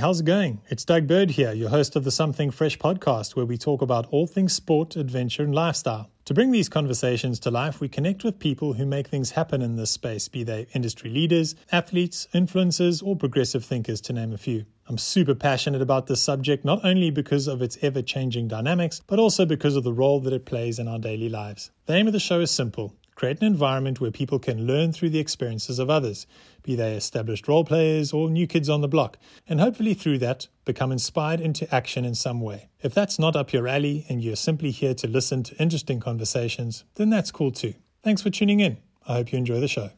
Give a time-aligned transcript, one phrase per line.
[0.00, 0.62] How's it going?
[0.70, 4.06] It's Doug Bird here, your host of the Something Fresh podcast, where we talk about
[4.06, 6.08] all things sport, adventure, and lifestyle.
[6.24, 9.76] To bring these conversations to life, we connect with people who make things happen in
[9.76, 14.64] this space, be they industry leaders, athletes, influencers, or progressive thinkers, to name a few.
[14.88, 19.18] I'm super passionate about this subject, not only because of its ever changing dynamics, but
[19.18, 21.72] also because of the role that it plays in our daily lives.
[21.84, 25.10] The aim of the show is simple create an environment where people can learn through
[25.10, 26.26] the experiences of others,
[26.62, 29.16] be they established role players or new kids on the block,
[29.48, 32.68] and hopefully through that become inspired into action in some way.
[32.80, 36.84] If that's not up your alley and you're simply here to listen to interesting conversations,
[36.94, 37.74] then that's cool too.
[38.02, 38.78] Thanks for tuning in.
[39.06, 39.90] I hope you enjoy the show.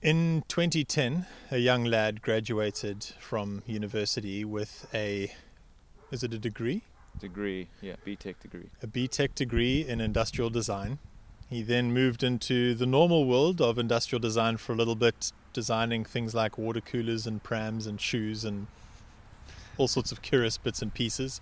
[0.00, 5.32] In 2010, a young lad graduated from university with a
[6.12, 6.82] is it a degree?
[7.18, 8.70] Degree, yeah, BTech degree.
[8.82, 10.98] A BTech degree in industrial design.
[11.50, 16.04] He then moved into the normal world of industrial design for a little bit, designing
[16.04, 18.66] things like water coolers and prams and shoes and
[19.78, 21.40] all sorts of curious bits and pieces.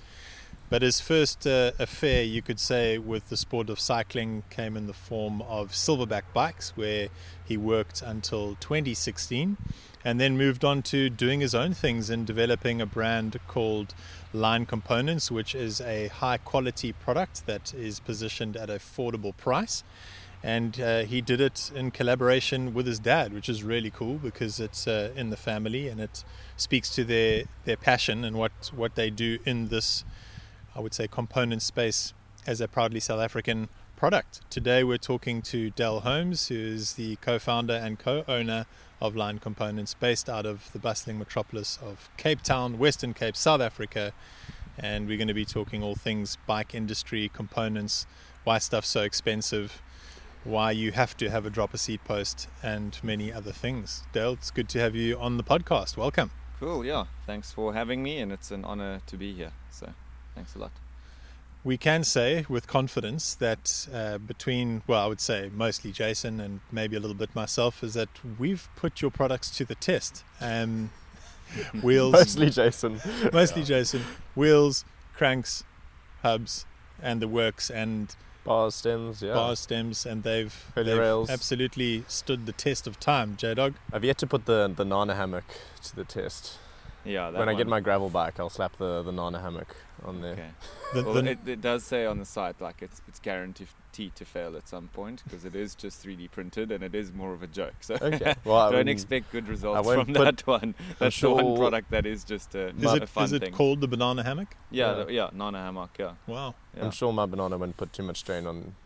[0.68, 4.88] But his first uh, affair, you could say, with the sport of cycling came in
[4.88, 7.08] the form of silverback bikes, where
[7.44, 9.56] he worked until 2016
[10.04, 13.92] and then moved on to doing his own things and developing a brand called
[14.32, 19.82] Lyne Components, which is a high quality product that is positioned at affordable price.
[20.44, 24.60] And uh, he did it in collaboration with his dad, which is really cool because
[24.60, 26.22] it's uh, in the family and it
[26.56, 30.04] speaks to their, their passion and what, what they do in this,
[30.76, 32.12] I would say, component space
[32.46, 34.42] as a proudly South African product.
[34.50, 38.66] Today we're talking to Dayle Holmes, who is the co founder and co owner
[39.00, 43.62] of Lyne Components based out of the bustling metropolis of Cape Town, Western Cape, South
[43.62, 44.12] Africa.
[44.78, 48.06] And we're going to be talking all things bike industry, components,
[48.44, 49.80] why stuff's so expensive,
[50.44, 54.02] why you have to have a dropper seat post, and many other things.
[54.12, 55.96] Dayle, it's good to have you on the podcast.
[55.96, 56.32] Welcome.
[56.60, 57.06] Cool, yeah.
[57.24, 59.52] Thanks for having me, and it's an honor to be here.
[59.70, 59.94] So
[60.36, 60.70] thanks a lot
[61.66, 66.60] we can say with confidence that uh, between, well, I would say mostly Jason and
[66.70, 68.08] maybe a little bit myself, is that
[68.38, 70.22] we've put your products to the test.
[70.40, 70.90] Um,
[71.82, 73.00] wheels, mostly Jason,
[73.32, 73.66] mostly yeah.
[73.66, 74.02] Jason.
[74.36, 75.64] Wheels, cranks,
[76.22, 76.66] hubs,
[77.02, 78.14] and the works, and
[78.44, 81.28] bar stems, yeah, bar stems, and they've, they've rails.
[81.28, 83.36] absolutely stood the test of time.
[83.36, 85.44] J Dog, I've yet to put the the Nana hammock
[85.82, 86.58] to the test.
[87.06, 90.32] Yeah, when I get my gravel bike, I'll slap the the Nana hammock on there.
[90.32, 90.48] Okay.
[90.94, 94.24] The, well, the it, it, does say on the site like it's it's guaranteed to
[94.24, 97.42] fail at some point because it is just 3D printed and it is more of
[97.42, 97.74] a joke.
[97.80, 98.36] So okay.
[98.44, 100.76] well, don't expect good results from that one.
[101.00, 103.42] That's sure the one product that is just a, is it, a fun Is it
[103.42, 103.52] thing.
[103.52, 104.54] called the banana hammock?
[104.70, 105.90] Yeah, yeah, the, yeah Nana hammock.
[105.98, 106.12] Yeah.
[106.28, 106.54] Wow.
[106.76, 106.84] Yeah.
[106.84, 108.76] I'm sure my banana won't put too much strain on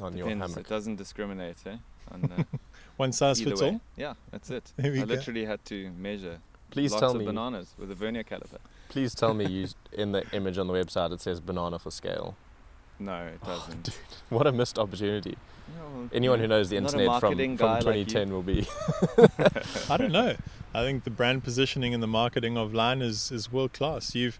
[0.00, 0.16] on Depends.
[0.18, 0.58] your hammock.
[0.58, 1.78] It doesn't discriminate, eh?
[2.12, 2.44] On, uh,
[2.96, 3.70] one size fits way.
[3.70, 3.80] all.
[3.96, 4.72] Yeah, that's it.
[4.78, 5.02] I go.
[5.02, 6.38] literally had to measure
[6.70, 7.24] Please Lots tell of me.
[7.24, 8.58] bananas with a vernier caliper.
[8.88, 12.36] Please tell me you in the image on the website it says banana for scale.
[12.98, 13.88] No, it oh, doesn't.
[13.88, 13.94] Oh, dude,
[14.30, 15.36] what a missed opportunity.
[15.78, 18.66] well, Anyone who knows the internet from, from 2010 like will be.
[19.92, 20.36] I don't know.
[20.74, 24.14] I think the brand positioning and the marketing of Lyne is, is world class.
[24.14, 24.38] You've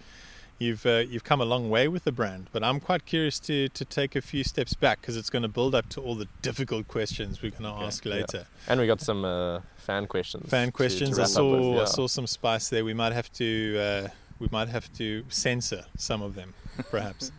[0.58, 3.68] you've uh, you've come a long way with the brand, but I'm quite curious to
[3.68, 6.28] to take a few steps back because it's going to build up to all the
[6.42, 8.38] difficult questions we're going to okay, ask later.
[8.38, 8.72] Yeah.
[8.72, 10.48] And we got some uh, fan questions.
[10.48, 11.10] Fan questions.
[11.10, 11.82] To, to I saw with, yeah.
[11.82, 12.84] I saw some spice there.
[12.84, 14.08] We might have to uh,
[14.38, 16.54] we might have to censor some of them,
[16.90, 17.32] perhaps.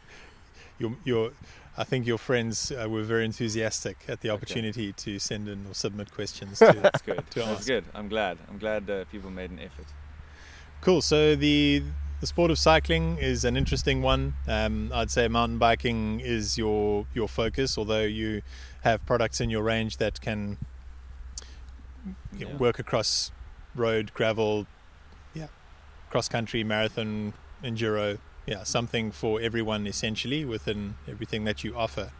[0.78, 1.32] your your
[1.78, 4.94] I think your friends uh, were very enthusiastic at the opportunity okay.
[4.96, 6.58] to send in or submit questions.
[6.66, 7.22] To, That's good.
[7.32, 7.66] To That's ask.
[7.66, 7.84] good.
[7.94, 8.38] I'm glad.
[8.48, 9.86] I'm glad uh, people made an effort.
[10.80, 11.02] Cool.
[11.02, 11.82] So the
[12.26, 14.34] the sport of cycling is an interesting one.
[14.48, 18.42] Um, I'd say mountain biking is your your focus, although you
[18.82, 20.58] have products in your range that can
[22.36, 22.52] yeah.
[22.56, 23.30] work across
[23.76, 24.66] road, gravel,
[25.34, 25.46] yeah,
[26.10, 28.18] cross country, marathon, enduro.
[28.44, 32.10] Yeah, something for everyone essentially within everything that you offer.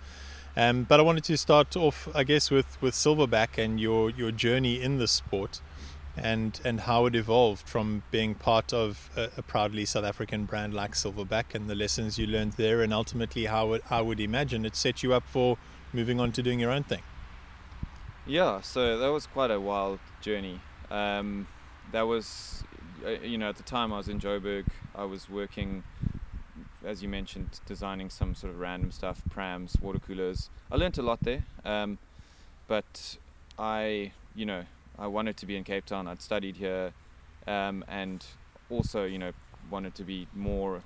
[0.57, 4.31] Um, but I wanted to start off, I guess, with, with Silverback and your, your
[4.31, 5.61] journey in the sport
[6.17, 10.73] and and how it evolved from being part of a, a, proudly South African brand
[10.73, 14.65] like Silverback and the lessons you learned there, and ultimately how it, I would imagine
[14.65, 15.59] it set you up for
[15.93, 17.03] moving on to doing your own thing.
[18.27, 20.61] Yeah, so that was quite a wild journey.
[20.91, 21.47] Um,
[21.93, 22.65] that was,
[23.05, 25.85] uh, you know, at the time I was in Joburg, I was working,
[26.85, 30.51] as you mentioned, designing some sort of random stuff, prams, water coolers.
[30.73, 31.99] I learned a lot there, um,
[32.67, 33.17] but
[33.59, 34.65] I, you know,
[34.99, 36.09] I wanted to be in Cape Town.
[36.09, 36.93] I'd studied here,
[37.47, 38.25] um, and
[38.71, 39.33] also, you know,
[39.71, 40.83] wanted to be more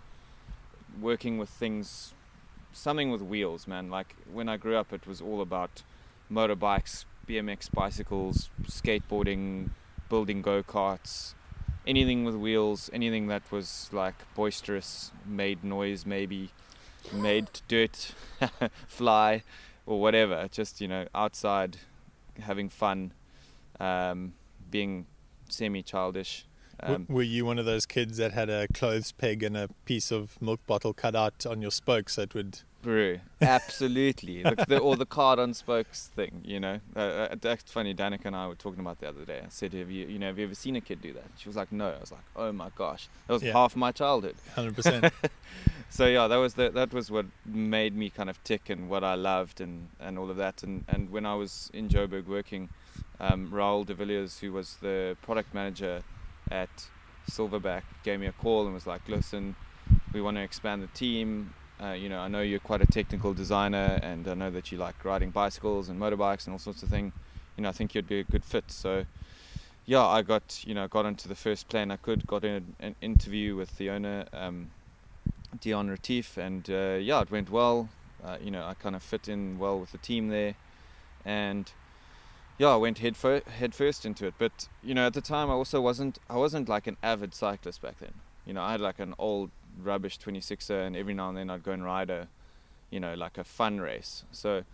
[1.00, 2.14] working with things,
[2.72, 3.90] something with wheels, man.
[3.90, 5.82] Like when I grew up, it was all about
[6.30, 9.70] motorbikes, BMX bicycles, skateboarding,
[10.08, 11.34] building go karts,
[11.86, 16.50] anything with wheels, anything that was like boisterous, made noise, maybe
[17.12, 18.12] made dirt
[18.86, 19.42] fly
[19.86, 20.48] or whatever.
[20.50, 21.78] Just you know, outside
[22.40, 23.12] having fun,
[23.80, 24.34] um,
[24.70, 25.06] being
[25.48, 26.46] semi-childish.
[26.82, 30.10] Um, were you one of those kids that had a clothes peg and a piece
[30.10, 34.42] of milk bottle cut out on your spokes that would Brew, absolutely.
[34.42, 36.80] the, the, or the card on spokes thing, you know.
[36.96, 37.94] Uh, uh, that's funny.
[37.94, 39.42] Danica and I were talking about the other day.
[39.44, 41.46] I said, "Have you, you know, have you ever seen a kid do that?" She
[41.46, 43.52] was like, "No." I was like, "Oh my gosh, that was yeah.
[43.52, 45.12] half my childhood." Hundred percent.
[45.92, 49.02] So yeah, that was the, that was what made me kind of tick and what
[49.02, 50.62] I loved and, and all of that.
[50.62, 52.68] And and when I was in Joburg working,
[53.18, 56.02] um, Raul de Villiers, who was the product manager
[56.50, 56.88] at
[57.30, 59.56] Silverback, gave me a call and was like, "Listen,
[60.12, 63.32] we want to expand the team uh, you know, I know you're quite a technical
[63.32, 66.90] designer, and I know that you like riding bicycles and motorbikes and all sorts of
[66.90, 67.12] things.
[67.56, 68.64] You know, I think you'd be a good fit.
[68.68, 69.06] So,
[69.86, 72.96] yeah, I got you know got into the first plane I could, got in an
[73.00, 74.70] interview with the owner, um,
[75.58, 77.88] Dion Retief, and uh, yeah, it went well.
[78.22, 80.56] Uh, you know, I kind of fit in well with the team there,
[81.24, 81.72] and
[82.60, 84.34] yeah, I went head, fir- head first into it.
[84.36, 87.80] But you know, at the time, I also wasn't I wasn't like an avid cyclist
[87.80, 88.12] back then.
[88.44, 89.50] You know, I had like an old
[89.82, 92.28] rubbish 26er, and every now and then I'd go and ride a,
[92.90, 94.24] you know, like a fun race.
[94.30, 94.64] So,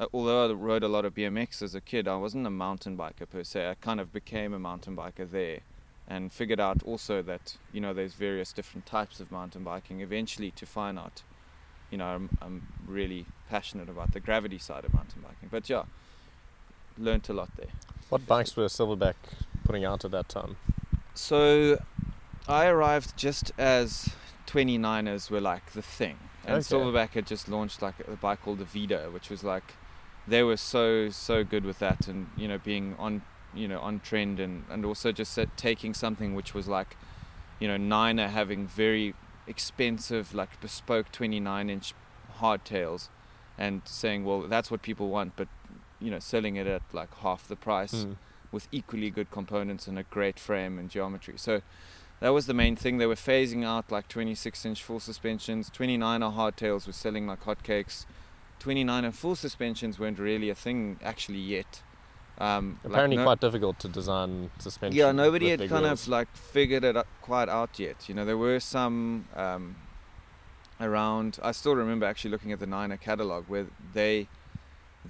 [0.00, 2.96] uh, although I rode a lot of BMX as a kid, I wasn't a mountain
[2.96, 3.70] biker per se.
[3.70, 5.60] I kind of became a mountain biker there,
[6.08, 10.00] and figured out also that you know there's various different types of mountain biking.
[10.00, 11.22] Eventually, to find out,
[11.92, 15.48] you know, I'm, I'm really passionate about the gravity side of mountain biking.
[15.48, 15.84] But yeah,
[16.98, 17.70] learned a lot there.
[18.08, 19.14] What bikes were Silverback
[19.64, 20.56] putting out at that time?
[21.14, 21.78] So
[22.48, 24.10] I arrived just as
[24.46, 26.18] 29ers were like the thing.
[26.44, 26.62] And okay.
[26.62, 29.74] Silverback had just launched like a bike called the Vida, which was like
[30.28, 33.22] they were so so good with that, and you know being on
[33.52, 36.96] you know on trend, and and also just taking something which was like
[37.58, 39.14] you know Niner having very
[39.48, 41.94] expensive like bespoke 29 inch
[42.38, 43.08] hardtails,
[43.58, 45.48] and saying well that's what people want, but
[46.00, 48.16] you know selling it at like half the price mm.
[48.52, 51.34] with equally good components and a great frame and geometry.
[51.36, 51.62] So
[52.20, 52.98] that was the main thing.
[52.98, 55.70] They were phasing out like 26 inch full suspensions.
[55.70, 58.06] 29er hardtails were selling like hotcakes.
[58.60, 61.82] 29er full suspensions weren't really a thing actually yet.
[62.38, 64.98] Um, Apparently, like no, quite difficult to design suspension.
[64.98, 66.02] Yeah, nobody had kind wheels.
[66.02, 68.08] of like figured it out quite out yet.
[68.08, 69.76] You know, there were some um,
[70.80, 71.38] around.
[71.42, 74.28] I still remember actually looking at the Niner catalog where they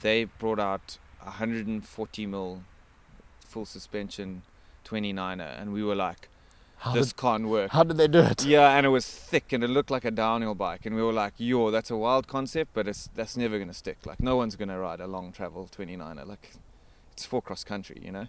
[0.00, 2.62] they brought out 140 mil
[3.40, 4.42] full suspension
[4.84, 6.28] 29er, and we were like,
[6.78, 7.70] how this did, can't work.
[7.70, 8.44] How did they do it?
[8.44, 11.12] Yeah, and it was thick and it looked like a downhill bike, and we were
[11.12, 13.98] like, "Yo, that's a wild concept, but it's that's never gonna stick.
[14.04, 16.26] Like, no one's gonna ride a long travel 29er.
[16.26, 16.52] Like,
[17.12, 18.26] it's for cross country, you know."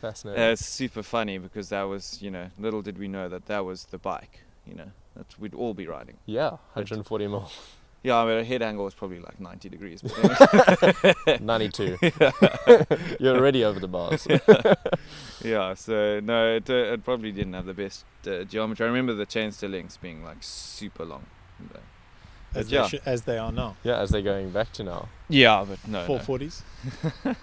[0.00, 0.42] Fascinating.
[0.42, 3.64] Uh, it's super funny because that was, you know, little did we know that that
[3.64, 6.18] was the bike, you know, that we'd all be riding.
[6.26, 7.50] Yeah, 140 mil.
[8.06, 10.00] Yeah, I mean, a head angle was probably like 90 degrees.
[11.40, 11.98] 92.
[12.00, 12.30] Yeah.
[13.18, 14.28] You're already over the bars.
[15.42, 18.86] yeah, so no, it, uh, it probably didn't have the best uh, geometry.
[18.86, 21.26] I remember the chainstay links being like super long.
[22.54, 22.82] As, yeah.
[22.82, 23.74] they sh- as they are now.
[23.82, 25.08] Yeah, as they're going back to now.
[25.28, 26.06] Yeah, but no.
[26.06, 26.62] 440s?
[27.24, 27.34] No.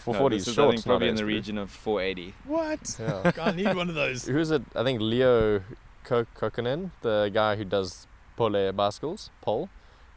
[0.00, 2.34] 440 no, short, probably in the region of 480.
[2.46, 2.96] What?
[2.98, 3.30] Yeah.
[3.40, 4.26] I need one of those.
[4.26, 4.62] Who's it?
[4.74, 5.62] I think Leo
[6.04, 9.68] Kokkonen, the guy who does pole bicycles, pole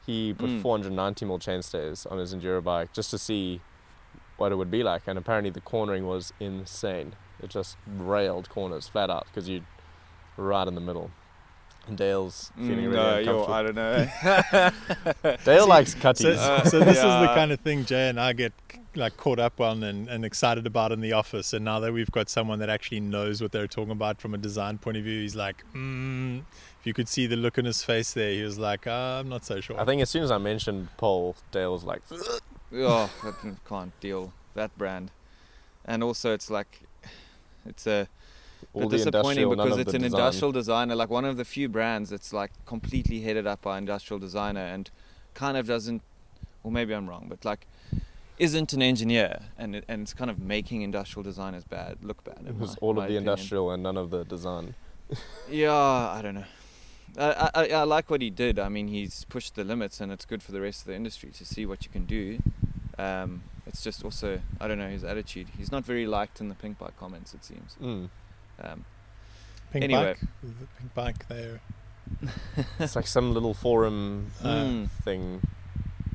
[0.05, 0.61] he put mm.
[0.61, 3.61] 490 mil chainstays on his enduro bike just to see
[4.37, 5.03] what it would be like.
[5.07, 7.15] And apparently the cornering was insane.
[7.41, 9.61] It just railed corners flat out because you're
[10.37, 11.11] right in the middle.
[11.87, 13.53] And Dayle's mm, feeling mm, really no, uncomfortable.
[13.53, 15.37] I don't know.
[15.43, 16.37] Dayle See, likes cutties.
[16.37, 17.23] So, uh, so this yeah.
[17.23, 18.53] is the kind of thing Jay and I get
[18.95, 21.51] like caught up on and, and excited about in the office.
[21.51, 24.37] And now that we've got someone that actually knows what they're talking about from a
[24.37, 26.43] design point of view, he's like, mm,
[26.83, 29.29] if you could see the look on his face there, he was like, uh, I'm
[29.29, 29.79] not so sure.
[29.79, 32.01] I think as soon as I mentioned Pole, Dayle was like,
[32.73, 33.31] oh, I
[33.69, 35.09] can't deal that brand.
[35.85, 36.81] And also, it's like,
[37.65, 38.09] it's a
[38.75, 40.19] bit disappointing because it's an design.
[40.19, 44.19] industrial designer, like one of the few brands that's like completely headed up by industrial
[44.19, 44.91] designer and
[45.35, 46.01] kind of doesn't,
[46.65, 47.65] or maybe I'm wrong, but like
[48.39, 52.43] isn't an engineer and it, and it's kind of making industrial designers bad look bad.
[52.45, 53.23] It was my, all of the opinion.
[53.23, 54.75] industrial and none of the design.
[55.49, 56.43] yeah, I don't know.
[57.17, 58.59] I, I, I like what he did.
[58.59, 61.29] I mean, he's pushed the limits, and it's good for the rest of the industry
[61.31, 62.39] to see what you can do.
[62.97, 65.47] Um, it's just also, I don't know, his attitude.
[65.57, 67.77] He's not very liked in the Pinkbike comments, it seems.
[67.81, 68.09] Mm.
[68.61, 68.85] Um,
[69.71, 70.15] pink anyway.
[70.19, 71.61] bike, the Pinkbike there.
[72.79, 74.89] it's like some little forum uh, mm.
[75.03, 75.41] thing.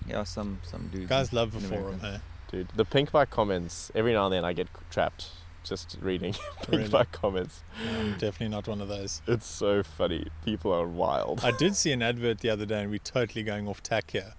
[0.06, 1.08] Yeah, some some dudes.
[1.08, 2.18] Guys love a forum, eh?
[2.50, 3.90] Dude, the Pinkbike comments.
[3.94, 5.30] Every now and then, I get trapped
[5.68, 6.34] just reading
[6.68, 6.82] Really?
[6.84, 7.62] big bike comments.
[7.98, 9.22] I'm definitely not one of those.
[9.26, 10.26] It's so funny.
[10.44, 11.40] People are wild.
[11.44, 14.34] I did see an advert the other day, and we're totally going off tack here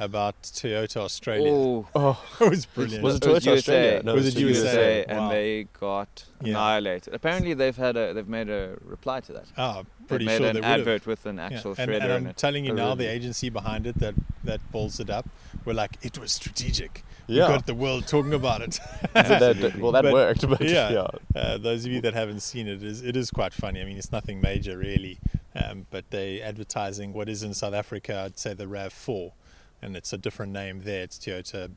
[0.00, 1.52] about Toyota Australia.
[1.52, 3.04] Oh, Oh, it was brilliant.
[3.04, 3.52] Was it It Toyota USA.
[3.58, 4.02] Australia?
[4.04, 5.04] No, Was it the USA?
[5.04, 5.28] and Wow.
[5.30, 6.50] they got Yeah.
[6.50, 7.14] annihilated.
[7.14, 9.46] Apparently, they've had a they've made a reply to that.
[9.56, 10.80] Ah, They've pretty made sure an they would have.
[10.80, 13.06] advert with an Yeah, actual and, shredder and in I'm telling you Oh, now, the
[13.08, 15.28] agency behind it that that balls it up
[15.64, 17.04] were like, it was strategic.
[17.28, 17.46] Yeah.
[17.48, 18.80] We got the world talking about it.
[19.14, 20.90] So that, well, that But- worked, but yeah.
[20.90, 21.06] yeah.
[21.40, 23.80] Uh, those of you that haven't seen it, it is it is quite funny.
[23.80, 25.18] I mean, it's nothing major really,
[25.54, 28.22] um, but they advertising what is in South Africa.
[28.24, 29.32] I'd say the Rav Four,
[29.80, 31.02] and it's a different name there.
[31.02, 31.70] It's Toyota,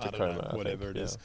[0.00, 1.18] I don't know, whatever think, it is.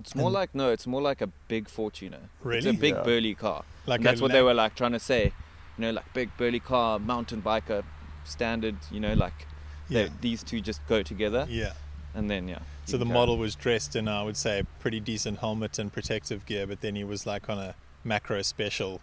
[0.00, 2.14] It's more and- like no, it's more like a big Fortuner.
[2.14, 2.70] It's Really?
[2.70, 3.02] a big Yeah.
[3.02, 3.64] burly car.
[3.86, 5.32] Like that's a what they were like trying to say.
[5.78, 7.82] You know, like big burly car, mountain biker,
[8.24, 8.76] standard.
[8.90, 9.46] You know, like
[9.88, 11.72] they- Yeah, these two just go together, yeah.
[12.14, 12.58] and then yeah.
[12.86, 16.46] So the model was dressed in, I would say, a pretty decent helmet and protective
[16.46, 19.00] gear, but then he was like on a macro special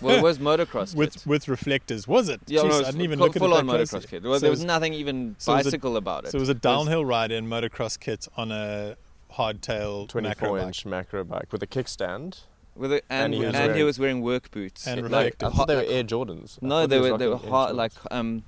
[0.00, 1.26] Well, it was motocross with kit.
[1.26, 2.08] with reflectors.
[2.08, 2.40] Was it?
[2.48, 4.08] Yeah, Jeez, no, I didn't even full, look at full it on that motocross closely.
[4.08, 4.22] kit.
[4.24, 6.30] Well, So there it was nothing even so it was a- bicycle about it.
[6.32, 8.96] So it was a It was- downhill ride in motocross kit on a
[9.32, 10.66] hardtail 24 macro bike.
[10.66, 12.40] inch macro bike with a kickstand.
[12.74, 14.86] with it, and, And he and, was he wearing- was wearing work boots.
[14.86, 16.58] And Like, No, I thought they were Air Jordans.
[16.62, 18.44] I No, they were they were rocking hard, like um,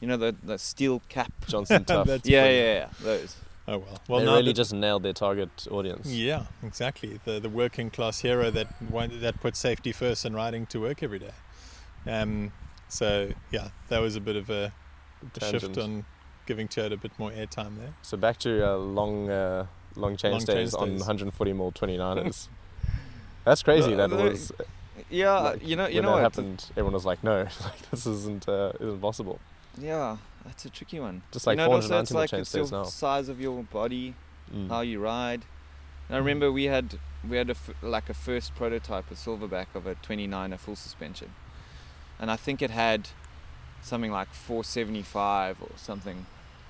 [0.00, 1.32] you know the the steel cap.
[1.46, 2.06] Johnson Tough.
[2.06, 3.36] That's Yeah, yeah, yeah, those.
[3.66, 4.00] Oh well.
[4.08, 6.06] Well, they now really that- just nailed their target audience.
[6.08, 7.20] Yeah, exactly.
[7.24, 8.68] The the working class hero that
[9.20, 11.32] that puts safety first and riding to work every day.
[12.06, 12.52] Um,
[12.88, 14.72] so yeah, that was a bit of a,
[15.40, 16.04] a shift on
[16.46, 17.92] giving Toyota a bit more airtime there.
[18.00, 21.00] So back to uh, long, uh, long chain Long chain stays on stays.
[21.00, 22.48] 140 mil 29ers.
[23.44, 23.90] That's crazy.
[23.90, 24.50] No, that no, was
[25.10, 26.22] Yeah, like, you know, you when know that what?
[26.22, 26.64] happened.
[26.70, 29.38] Everyone was like, "No, like, this isn't uh, isn't possible."
[29.80, 31.22] Yeah, that's a tricky one.
[31.32, 32.84] Just you know, also it's like it's your now.
[32.84, 34.14] size of your body,
[34.52, 34.68] Mm.
[34.70, 35.44] how you ride.
[36.08, 39.66] And I remember we had we had a f- like a first prototype, a silverback
[39.74, 41.34] of a 29er full suspension,
[42.18, 43.08] and I think it had
[43.82, 46.26] something like 475 or something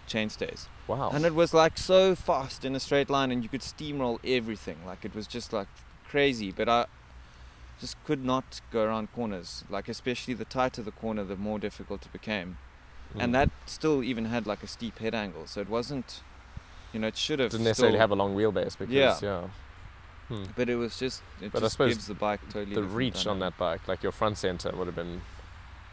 [0.09, 1.11] chainstays, Wow.
[1.13, 4.79] and it was like so fast in a straight line, and you could steamroll everything.
[4.87, 5.69] Like it was just like
[6.09, 6.87] crazy, but I
[7.81, 9.65] just could not go around corners.
[9.71, 12.59] Like especially the tighter the corner, the more difficult it became
[13.15, 13.23] Mm.
[13.23, 16.21] and that still even had like a steep head angle so it wasn't
[16.93, 19.19] you know it should have didn't necessarily still- have a long wheelbase because Yeah.
[19.23, 19.49] yeah.
[20.29, 20.45] Hmm.
[20.57, 23.27] but it was just it But I just suppose gives the bike totally The reach
[23.27, 25.23] on that bike, like your front center, would have been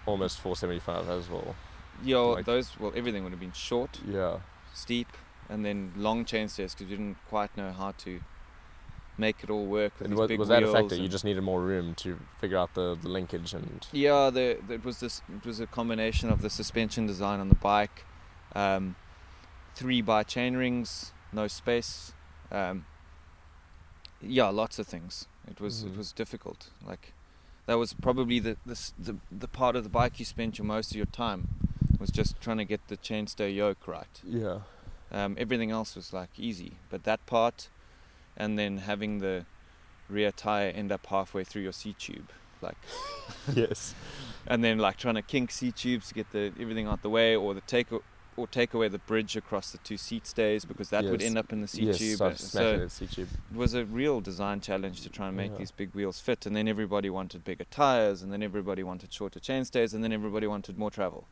[0.06, 1.56] almost 475 as well.
[2.04, 4.40] yeah like- those well everything would have been short Yeah.
[4.74, 5.08] steep
[5.48, 8.20] and then long chain stairs because we didn't quite know how to
[9.18, 10.96] make it all work with And these was, big was that a factor?
[10.96, 14.74] You just needed more room to figure out the, the linkage and yeah the, the,
[14.76, 18.06] it was this it was a combination of the suspension design on the bike
[18.56, 18.96] um,
[19.74, 22.14] three by chain rings no space
[22.52, 22.86] um,
[24.22, 25.98] yeah lots of things it was it Mhm.
[25.98, 27.14] was difficult like
[27.68, 30.92] that was probably the, the the the part of the bike you spent your most
[30.92, 31.48] of your time
[32.00, 34.60] was just trying to get the chainstay yoke right yeah.
[35.12, 37.70] um, everything else was like easy but that part
[38.38, 39.46] and then having the
[40.10, 42.30] rear tire end up halfway through your seat tube
[42.62, 42.78] like
[43.54, 43.94] yes.
[44.48, 47.36] and then like trying to kink seat tubes to get the everything out the way,
[47.36, 47.88] or the take
[48.38, 51.54] or take away the bridge across the two seat stays because that would end up
[51.54, 51.98] in the seat yes.
[51.98, 52.38] tube.
[52.38, 53.30] So the seat tube.
[53.52, 55.60] it was a real design challenge to try and make Yeah.
[55.60, 56.46] these big wheels fit.
[56.46, 60.12] And then everybody wanted bigger tires, and then everybody wanted shorter chain stays, and then
[60.12, 61.28] everybody wanted more travel.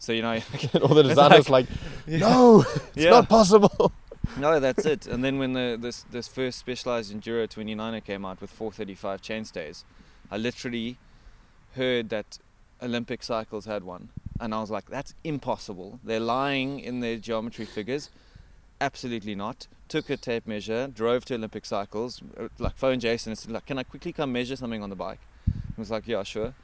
[0.00, 0.40] So you know,
[0.82, 1.66] All the designers like,
[2.06, 3.92] no, it's yeah, not possible.
[4.38, 5.06] no, that's it.
[5.06, 9.84] And then when the this this first specialized enduro 29er came out with 435 chainstays,
[10.30, 10.98] I literally
[11.74, 12.38] heard that
[12.82, 15.98] Olympic cycles had one, and I was like, that's impossible.
[16.04, 18.10] They're lying in their geometry figures.
[18.80, 19.66] Absolutely not.
[19.88, 23.66] Took a tape measure, drove to Olympic cycles, uh, like phoned Jason and said, like,
[23.66, 25.18] can I quickly come measure something on the bike?
[25.46, 26.54] He was like, yeah, sure.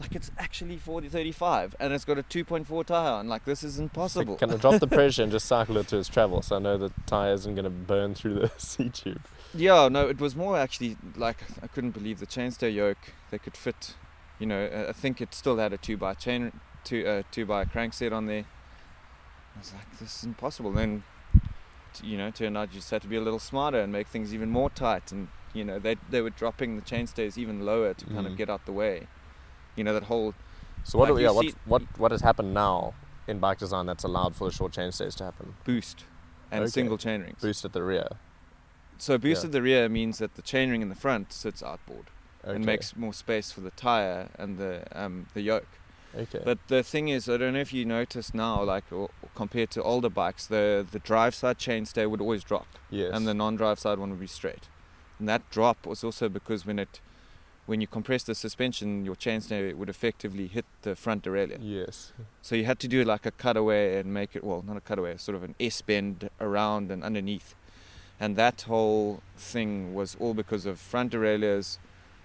[0.00, 3.28] Like it's actually 40, 35, and it's got a 2.4 tire on.
[3.28, 4.36] Like this is impossible.
[4.36, 6.76] Can I drop the pressure and just cycle it to its travel so I know
[6.76, 9.22] the tire isn't going to burn through the seat tube?
[9.54, 13.12] Yeah, no, it was more actually like I couldn't believe the chainstay yoke.
[13.30, 13.94] They could fit,
[14.38, 14.86] you know.
[14.88, 16.52] I think it still had a two by chain,
[16.84, 18.44] two uh, two by crankset on there.
[19.56, 20.70] I was like, this is impossible.
[20.72, 21.02] Then,
[22.02, 24.32] you know, turned out you just had to be a little smarter and make things
[24.34, 25.10] even more tight.
[25.12, 28.32] And you know, they they were dropping the chainstays even lower to kind Mm.
[28.32, 29.08] of get out the way.
[29.78, 30.34] You know, that whole
[30.84, 31.08] So what?
[31.08, 32.94] Like do- yeah, what, what what has happened now
[33.26, 35.54] in bike design that's allowed for the short chain stays to happen?
[35.64, 36.04] boost
[36.50, 36.70] and Okay.
[36.70, 37.40] single chain rings.
[37.40, 38.08] Boost at the rear.
[38.98, 39.46] So boost Yeah.
[39.48, 42.06] at the rear means that the chainring in the front sits outboard
[42.44, 42.56] Okay.
[42.56, 45.68] and makes more space for the tire and the um, the yoke.
[46.16, 46.40] okay.
[46.44, 49.70] But the thing is, I don't know if you notice now, like or, or compared
[49.72, 53.10] to older bikes, the the drive side chainstay would always drop, yes.
[53.14, 54.64] and the non-drive side one would be straight.
[55.18, 57.00] and that drop was also because when it
[57.68, 61.58] when you compress the suspension, your chainstay would effectively hit the front derailleur.
[61.60, 62.14] Yes.
[62.40, 65.18] So you had to do like a cutaway and make it well, not a cutaway,
[65.18, 67.54] sort of an S bend around and underneath.
[68.18, 71.78] And that whole thing was all because of front derailleurs,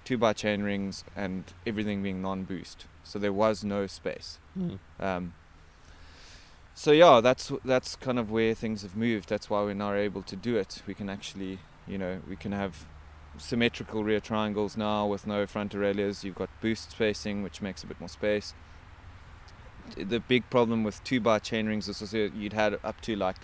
[0.06, 2.86] two by chain rings, and everything being non-boost.
[3.04, 4.40] So there was no space.
[4.58, 4.80] Mm.
[4.98, 5.34] Um,
[6.74, 9.28] so yeah, that's that's kind of where things have moved.
[9.28, 10.82] That's why we're now able to do it.
[10.88, 12.86] We can actually, you know, we can have
[13.38, 16.24] symmetrical rear triangles now with no front derailleurs.
[16.24, 18.54] You've got boost spacing, which makes a bit more space.
[19.98, 23.38] The big problem with two bar chain rings is also you'd had up to like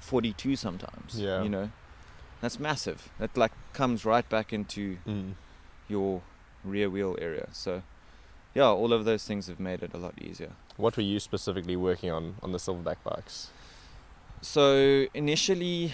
[0.00, 1.20] 42 sometimes.
[1.20, 1.42] Yeah.
[1.42, 1.70] You know,
[2.40, 3.10] that's massive.
[3.18, 5.34] That like comes right back into Mm.
[5.88, 6.22] your
[6.64, 7.48] rear wheel area.
[7.52, 7.82] So,
[8.54, 10.52] yeah, all of those things have made it a lot easier.
[10.76, 13.50] What were you specifically working on on the silverback bikes?
[14.40, 15.92] So initially,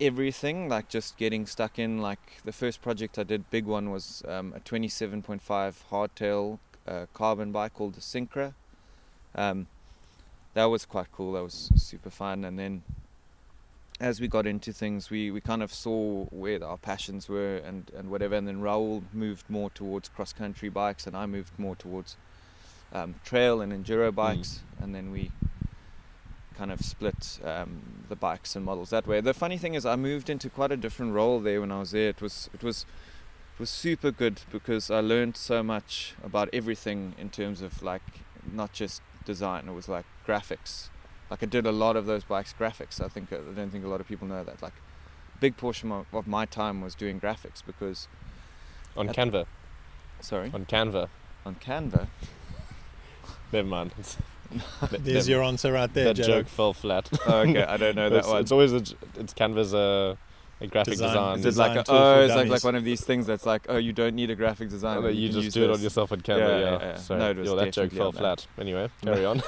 [0.00, 1.98] everything like just getting stuck in.
[1.98, 5.40] Like the first project I did, big one was um, a 27.5
[5.90, 8.54] hardtail uh, carbon bike called the Syncra.
[9.34, 9.66] Um,
[10.54, 11.32] that was quite cool.
[11.32, 12.44] That was super fun.
[12.44, 12.82] And then
[14.00, 17.90] as we got into things, we, we kind of saw where our passions were and,
[17.96, 18.34] and whatever.
[18.34, 22.16] And then Raoul moved more towards cross country bikes, and I moved more towards
[22.92, 24.60] um, trail and enduro bikes.
[24.80, 25.30] And then we
[26.60, 29.22] kind of split um, the bikes and models that way.
[29.22, 31.92] The funny thing is, I moved into quite a different role there when I was
[31.92, 32.10] there.
[32.10, 32.84] It was it was
[33.54, 38.02] it was super good because I learned so much about everything in terms of like
[38.52, 39.68] not just design.
[39.68, 40.90] It was like graphics.
[41.30, 43.00] Like I did a lot of those bikes graphics.
[43.02, 44.60] I think I don't think a lot of people know that.
[44.60, 44.76] Like
[45.34, 48.06] a big portion of, of my time was doing graphics because
[48.98, 49.46] On Canva.
[50.20, 51.08] sorry On Canva.
[51.46, 52.08] on Canva.
[53.52, 53.92] Never mind.
[54.82, 56.22] It's- There's that- your answer right there, That Joe.
[56.26, 57.08] joke fell flat.
[57.26, 58.40] Oh, okay, I don't know that it's, one.
[58.40, 60.16] it's always a, j- it's Canva's a,
[60.60, 61.38] a graphic Design- design.
[61.38, 63.26] Is it like a, design tool for oh, it's like, like one of these things
[63.26, 65.00] that's like, oh, you don't need a graphic designer.
[65.02, 66.38] that you, can just use do it on yourself on Canva.
[66.38, 66.96] Yeah, Yeah, yeah, yeah.
[66.96, 67.20] Sorry.
[67.20, 68.18] No, it was Yo, that joke fell on that.
[68.18, 68.46] flat.
[68.58, 69.42] Anyway, carry on.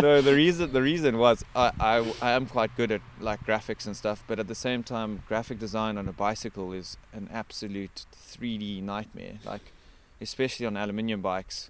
[0.00, 3.86] no, the reason the reason was I, I I am quite good at like graphics
[3.86, 8.06] and stuff, but at the same time, graphic design on a bicycle is an absolute
[8.14, 9.34] 3D nightmare.
[9.44, 9.72] Like,
[10.20, 11.68] especially on aluminium bikes,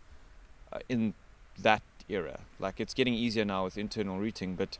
[0.72, 1.14] uh, in
[1.58, 2.40] that era.
[2.58, 4.78] Like, it's getting easier now with internal routing, but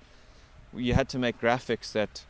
[0.75, 2.25] you had to make graphics that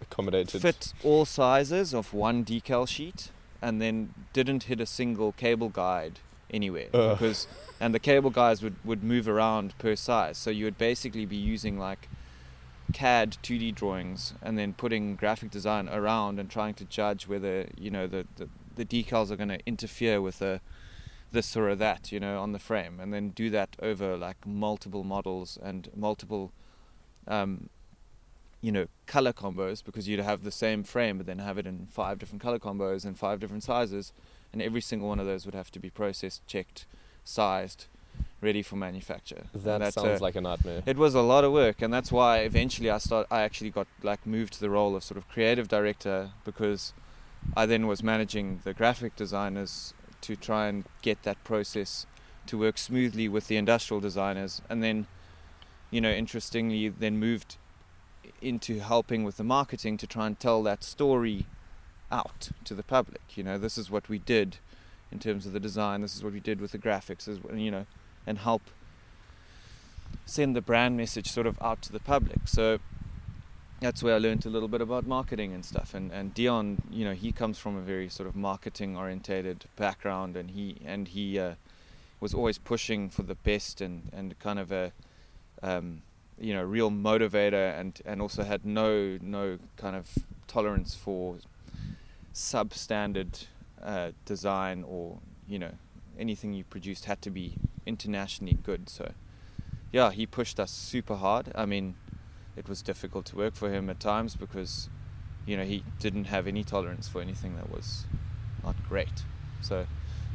[0.00, 0.62] Accommodated.
[0.62, 3.30] fit all sizes of one decal sheet
[3.60, 6.18] and then didn't hit a single cable guide
[6.50, 7.16] anywhere Ugh.
[7.16, 7.46] because
[7.80, 11.36] and the cable guides would, would move around per size so you would basically be
[11.36, 12.08] using like
[12.92, 17.90] CAD 2D drawings and then putting graphic design around and trying to judge whether you
[17.90, 20.60] know the, the, the decals are going to interfere with a
[21.32, 25.04] this or that you know on the frame and then do that over like multiple
[25.04, 26.52] models and multiple
[27.26, 27.68] um,
[28.60, 31.86] you know color combos because you'd have the same frame but then have it in
[31.90, 34.12] five different color combos and five different sizes
[34.52, 36.86] and every single one of those would have to be processed checked
[37.24, 37.86] sized
[38.40, 40.82] ready for manufacture that sounds a- like a nightmare.
[40.84, 43.86] it was a lot of work and that's why eventually I start I actually got
[44.02, 46.92] like moved to the role of sort of creative director because
[47.56, 52.06] I then was managing the graphic designers to try and get that process
[52.46, 54.62] to work smoothly with the industrial designers.
[54.68, 55.06] And then
[55.90, 57.56] you know interestingly then moved
[58.40, 61.46] into helping with the marketing to try and tell that story
[62.10, 63.36] out to the public.
[63.36, 64.56] You know this is what we did
[65.12, 66.00] in terms of the design.
[66.00, 67.86] This is what we did with the graphics as you know
[68.26, 68.62] and help
[70.24, 72.46] send the brand message sort of out to the public.
[72.46, 72.78] So
[73.82, 75.92] that's where I learned a little bit about marketing and stuff.
[75.92, 80.36] And and Dion, you know, he comes from a very sort of marketing orientated background,
[80.36, 81.54] and he and he uh,
[82.20, 84.92] was always pushing for the best and and kind of a
[85.62, 86.02] um,
[86.38, 90.08] you know real motivator, and and also had no no kind of
[90.46, 91.36] tolerance for
[92.32, 93.46] substandard
[93.82, 95.72] uh, design or you know
[96.18, 98.88] anything you produced had to be internationally good.
[98.88, 99.12] So
[99.90, 101.52] yeah, he pushed us super hard.
[101.54, 101.96] I mean,
[102.56, 104.88] it was difficult to work for him at times because,
[105.46, 108.04] you know, he didn't have any tolerance for anything that was
[108.62, 109.24] not great.
[109.60, 109.86] So,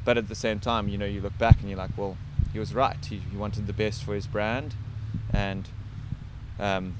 [0.03, 2.17] but at the same time, you know, you look back and you're like, well,
[2.53, 3.03] he was right.
[3.06, 4.73] He, he wanted the best for his brand,
[5.32, 5.67] and,
[6.60, 6.95] um,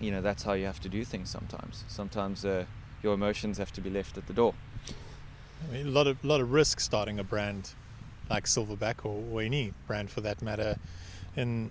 [0.00, 1.84] you know, that's how you have to do things sometimes.
[1.88, 2.64] Sometimes uh,
[3.02, 4.54] your emotions have to be left at the door.
[5.68, 7.72] I mean, a lot of lot of risk starting a brand
[8.28, 10.76] like Silverback or, or any brand for that matter.
[11.36, 11.70] In,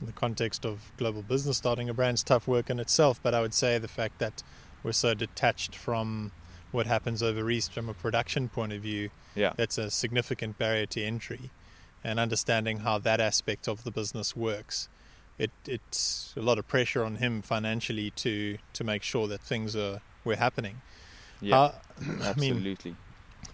[0.00, 3.20] in the context of global business, starting a brand is tough work in itself.
[3.22, 4.42] But I would say the fact that
[4.82, 6.32] we're so detached from
[6.72, 9.52] what happens over east from a production point of view, Yeah.
[9.56, 11.50] that's a significant barrier to entry.
[12.02, 14.88] And understanding how that aspect of the business works,
[15.36, 19.76] it, it's a lot of pressure on him financially to to make sure that things
[19.76, 20.80] are were happening.
[21.42, 22.96] Yeah, How- I mean, absolutely.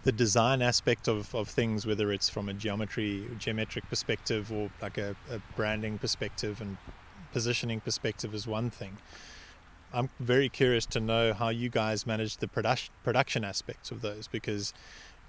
[0.06, 4.96] The design aspect of, of things, whether it's from a geometry, geometric perspective, or like
[4.98, 6.76] a, a branding perspective and
[7.32, 8.98] positioning perspective, is one thing.
[9.92, 14.28] I'm very curious to know how you guys manage the production production aspects of those
[14.28, 14.72] because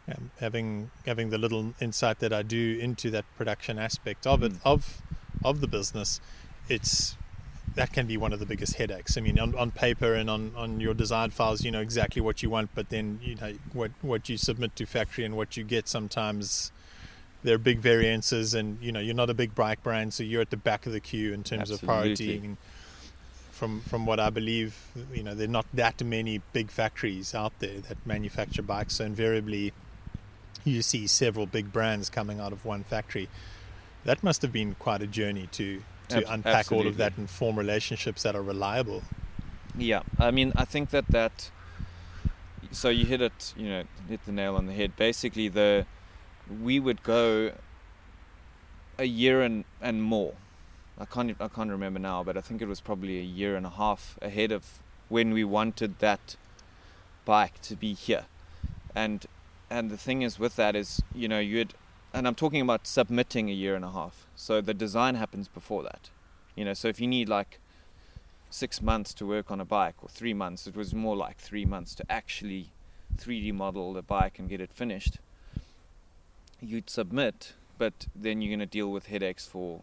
[0.07, 4.53] um, having having the little insight that I do into that production aspect of it
[4.53, 4.59] Mm.
[4.63, 5.01] of
[5.43, 6.21] of the business,
[6.69, 7.17] it's
[7.77, 9.17] that can be one of the biggest headaches.
[9.17, 12.41] I mean, on, on paper and on, on your design files, you know exactly what
[12.41, 15.63] you want, but then you know what what you submit to factory and what you
[15.63, 16.71] get sometimes
[17.43, 20.41] there are big variances, and you know you're not a big bike brand, so you're
[20.41, 22.11] at the back of the queue in terms of priority.
[22.11, 22.47] Absolutely.
[22.47, 22.57] And
[23.51, 24.75] from from what I believe,
[25.13, 29.05] you know, there are not that many big factories out there that manufacture bikes, so
[29.05, 29.71] invariably
[30.63, 33.29] you see several big brands coming out of one factory.
[34.03, 37.29] That must have been quite a journey to to Ab- unpack all of that and
[37.29, 39.03] form relationships that are reliable.
[39.77, 41.51] Yeah, I mean, I think that that.
[42.71, 44.95] So you hit it, you know, hit the nail on the head.
[44.95, 45.85] Basically, the
[46.61, 47.51] we would go
[48.97, 50.33] a year and and more.
[50.99, 53.65] I can't I can't remember now, but I think it was probably a year and
[53.65, 56.35] a half ahead of when we wanted that
[57.23, 58.25] bike to be here.
[58.95, 59.25] And
[59.69, 61.73] and the thing is with that is, you know, you'd
[62.13, 64.27] and I'm talking about submitting a year and a half.
[64.35, 66.09] So the design happens before that.
[66.55, 67.59] You know, so if you need like
[68.49, 71.65] six months to work on a bike or three months, it was more like three
[71.65, 72.71] months to actually
[73.17, 75.17] 3D model the bike and get it finished.
[76.59, 79.81] You'd submit, but then you're going to deal with headaches for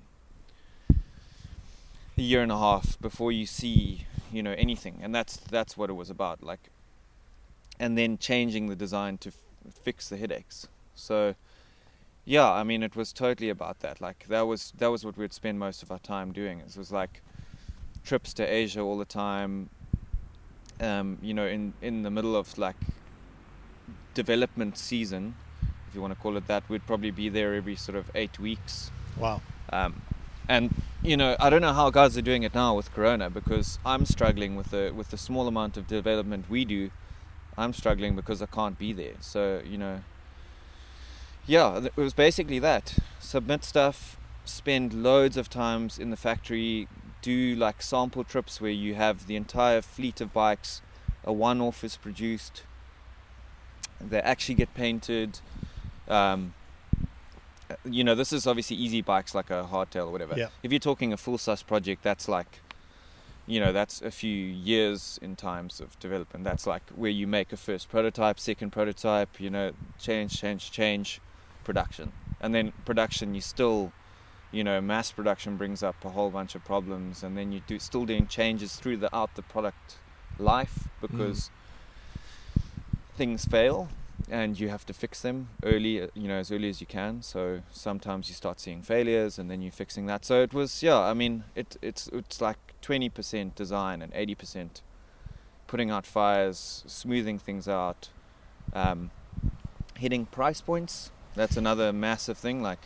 [0.90, 4.98] a year and a half before you see, you know, anything.
[5.02, 6.42] And that's that's what it was about.
[6.42, 6.70] Like,
[7.78, 10.68] and then changing the design to f- fix the headaches.
[10.94, 11.34] So,
[12.24, 14.00] yeah, I mean, it was totally about that.
[14.00, 16.60] Like that was that was what we'd spend most of our time doing.
[16.60, 17.22] It was like
[18.04, 19.70] trips to Asia all the time.
[20.80, 22.76] Um, you know, in in the middle of like
[24.14, 25.34] development season,
[25.88, 28.38] if you want to call it that, we'd probably be there every sort of eight
[28.38, 28.90] weeks.
[29.18, 29.42] Wow.
[29.70, 30.02] Um,
[30.48, 33.78] and you know, I don't know how guys are doing it now with Corona because
[33.84, 36.90] I'm struggling with the with the small amount of development we do.
[37.56, 39.14] I'm struggling because I can't be there.
[39.20, 40.00] So you know,
[41.46, 42.96] yeah, it was basically that.
[43.20, 46.88] Submit stuff, spend loads of times in the factory,
[47.22, 50.82] do like sample trips where you have the entire fleet of bikes,
[51.24, 52.62] a one-off is produced.
[54.00, 55.40] They actually get painted.
[56.06, 56.54] Um,
[57.84, 60.34] you know, this is obviously easy bikes like a hardtail or whatever.
[60.36, 60.48] Yeah.
[60.62, 62.60] If you're talking a full size project, that's like,
[63.46, 66.44] you know, that's a few years in times of development.
[66.44, 71.20] That's like where you make a first prototype, second prototype, you know, change, change, change,
[71.64, 72.12] production.
[72.40, 73.92] And then production, you still,
[74.52, 77.22] you know, mass production brings up a whole bunch of problems.
[77.22, 79.98] And then you do still doing changes throughout the out the product
[80.38, 81.50] life because
[83.16, 83.88] things fail
[84.30, 87.60] and you have to fix them early you know as early as you can so
[87.70, 91.12] sometimes you start seeing failures and then you're fixing that so it was yeah i
[91.12, 94.82] mean it it's it's like 20% design and 80%
[95.66, 98.10] putting out fires smoothing things out
[98.74, 99.10] um,
[99.96, 102.78] hitting price points that's another massive thing like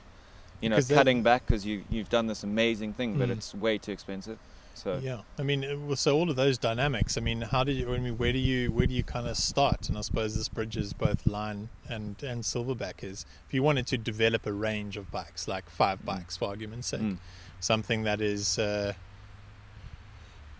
[0.60, 3.32] you know Because that- cutting back because you you've done this amazing thing but Mm.
[3.32, 4.38] it's way too expensive
[4.74, 7.18] so yeah, I mean, so all of those dynamics.
[7.18, 7.92] I mean, how did you?
[7.92, 9.88] I mean, where do you where do you kind of start?
[9.88, 13.02] And I suppose this bridges both Lyne and and silverback.
[13.02, 16.04] Is if you wanted to develop a range of bikes, like five Mm.
[16.04, 17.18] bikes for argument's sake, mm,
[17.58, 18.92] something that is, uh,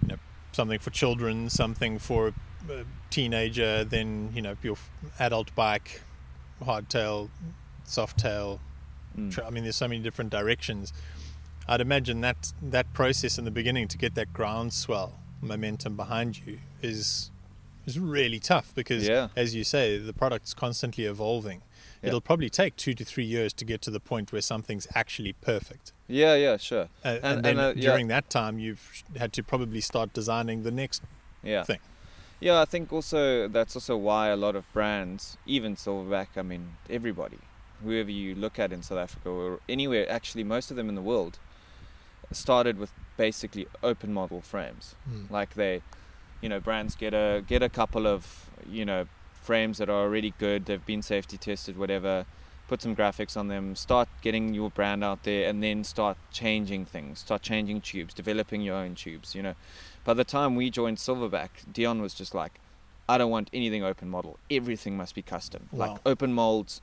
[0.03, 0.16] you know,
[0.51, 2.33] something for children, something for
[2.68, 4.79] a teenager, then you know your
[5.20, 6.03] adult bike,
[6.61, 7.29] hardtail,
[7.88, 8.61] softtail,
[9.16, 9.33] mm.
[9.33, 10.92] Tr- I mean, there's so many different directions.
[11.68, 16.59] I'd imagine that that process in the beginning to get that groundswell momentum behind you
[16.83, 17.31] is
[17.87, 19.29] is really tough because, Yeah.
[19.35, 21.62] as you say, the product's constantly evolving.
[22.03, 22.09] Yeah.
[22.09, 25.33] It'll probably take two to three years to get to the point where something's actually
[25.33, 25.92] perfect.
[26.07, 27.90] yeah yeah sure Uh, and, And- then and, uh, yeah.
[27.90, 31.03] during that time, you've had to probably start designing the next.
[31.42, 31.81] yeah thing.
[32.40, 36.64] yeah i think also that's also why a lot of brands even silverback i mean
[36.98, 37.38] everybody
[37.82, 41.02] whoever you look at in south africa or anywhere actually most of them in the
[41.02, 41.38] world
[42.32, 44.94] started with basically open model frames.
[45.08, 45.32] Hmm.
[45.32, 45.82] Like they
[46.40, 50.34] you know brands get a get a couple of you know frames that are already
[50.38, 52.26] good they've been safety tested whatever
[52.68, 56.84] put some graphics on them start getting your brand out there and then start changing
[56.84, 59.54] things start changing tubes developing your own tubes you know.
[60.04, 62.60] By the time we joined silverback dion was just like
[63.08, 64.38] i don't want anything open model.
[64.50, 65.68] Everything must be custom.
[65.72, 65.78] Wow.
[65.86, 66.80] like open molds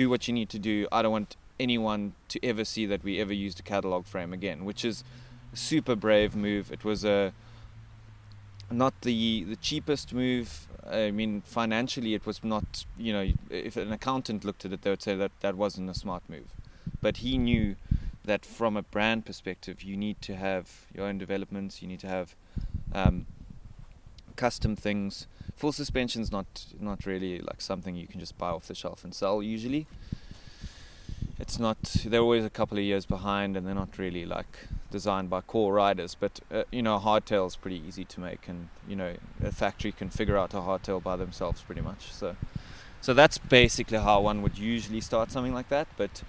[0.00, 3.20] do what you need to do i don't want anyone to ever see that we
[3.24, 5.04] ever used a catalog frame again which is
[5.52, 7.32] a super brave move it was a
[8.70, 10.48] not the the cheapest move
[10.88, 12.86] I mean, financially, it was not.
[12.98, 15.94] You know, if an accountant looked at it, they would say that that wasn't a
[15.94, 16.48] smart move.
[17.00, 17.76] But he knew
[18.24, 21.82] that from a brand perspective, you need to have your own developments.
[21.82, 22.34] You need to have
[22.92, 23.26] um,
[24.36, 25.26] custom things.
[25.60, 26.46] Full suspension's not
[26.80, 29.42] not really like something you can just buy off the shelf and sell.
[29.42, 29.86] Usually,
[31.38, 31.76] it's not.
[32.06, 35.74] They're always a couple of years behind, and they're not really like designed by core
[35.74, 36.16] riders.
[36.18, 39.52] But uh, you know, a hardtail is pretty easy to make, and you know, a
[39.52, 42.10] factory can figure out a hardtail by themselves pretty much.
[42.10, 42.36] So,
[43.02, 45.88] so that's basically how one would usually start something like that.
[45.98, 46.22] But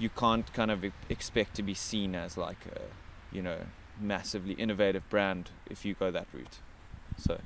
[0.00, 2.80] you can't kind of expect to be seen as like a,
[3.32, 3.58] you know,
[4.00, 6.58] massively innovative brand if you go that route.
[7.16, 7.38] So,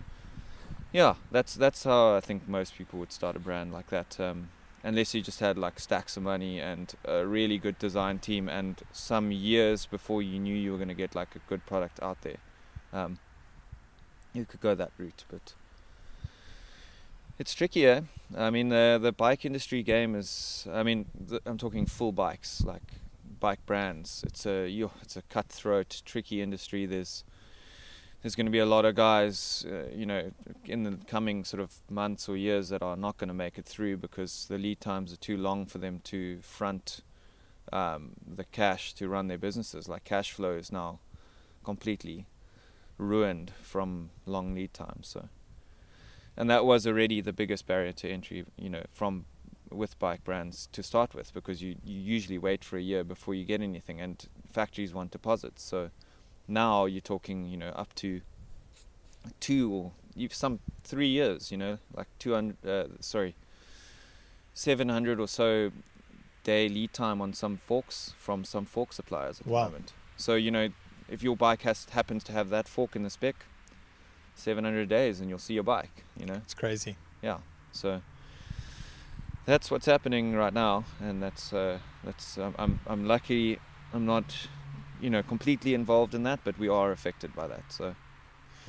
[0.92, 4.18] yeah, that's that's how I think most people would start a brand like that.
[4.20, 4.50] Um,
[4.85, 8.83] unless you just had like stacks of money and a really good design team and
[8.92, 12.20] some years before you knew you were going to get like a good product out
[12.22, 12.38] there.
[12.92, 13.20] Um,
[14.33, 15.55] you could go that route but
[17.38, 21.85] it's trickier i mean the the bike industry game is i mean the, i'm talking
[21.85, 22.94] full bikes like
[23.42, 24.22] bike brands.
[24.24, 24.70] It's a
[25.02, 26.87] it's a cutthroat tricky industry.
[26.87, 27.24] There's
[28.22, 30.30] there's going to be a lot of guys, uh, you know,
[30.64, 33.66] in the coming sort of months or years that are not going to make it
[33.66, 37.00] through because the lead times are too long for them to front
[37.72, 39.88] um, the cash to run their businesses.
[39.88, 41.00] Like cash flow is now
[41.64, 42.26] completely
[42.96, 45.08] ruined from long lead times.
[45.08, 45.28] So,
[46.37, 49.24] and that was already the biggest barrier to entry, you know, from
[49.68, 53.35] with bike brands to start with because you, you usually wait for a year before
[53.35, 55.62] you get anything and factories want deposits.
[55.62, 55.90] So
[56.48, 58.20] now you're talking, you know, up to
[59.40, 59.92] two or
[60.31, 63.35] some three years, you know, like 200, uh, sorry,
[64.55, 65.70] 700 or so
[66.44, 69.64] day lead time on some forks from some fork suppliers at wow.
[69.64, 69.92] the moment.
[70.16, 70.68] So, you know,
[71.09, 73.37] if your bike has happens to have that fork in the spec,
[74.35, 76.35] 700 days and you'll see your bike, you know.
[76.35, 76.96] It's crazy.
[77.22, 77.38] Yeah.
[77.72, 78.02] So
[79.44, 83.59] that's what's happening right now and that's uh, that's um, I'm I'm lucky
[83.92, 84.48] I'm not
[85.03, 87.65] you know completely involved in that, but we are affected by that.
[87.71, 87.95] So,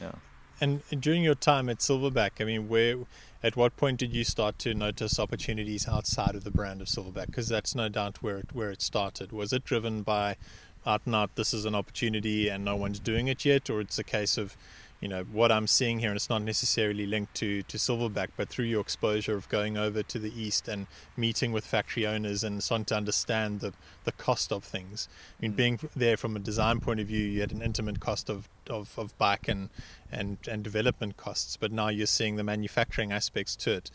[0.02, 0.14] yeah.
[0.62, 2.98] And, during your time at Silverback, I mean, where,
[3.42, 7.28] at what point did you start to notice opportunities outside of the brand of Silverback?
[7.28, 9.32] Because that's no doubt where it, where it started.
[9.32, 10.38] Was it driven by
[10.86, 13.98] out and out, this is an opportunity and no one's doing it yet, or it's
[13.98, 14.58] a case of
[15.04, 18.48] you know what I'm seeing here, and it's not necessarily linked to to Silverback, but
[18.48, 20.88] through your exposure of going over to the east and
[21.18, 23.74] meeting with factory owners and starting to understand the
[24.06, 25.10] the cost of things.
[25.38, 25.56] I mean, mm.
[25.58, 28.98] being there from a design point of view, you had an intimate cost of of,
[28.98, 29.70] of bike and
[30.10, 33.92] and and development costs, but now you're seeing the manufacturing aspects to it.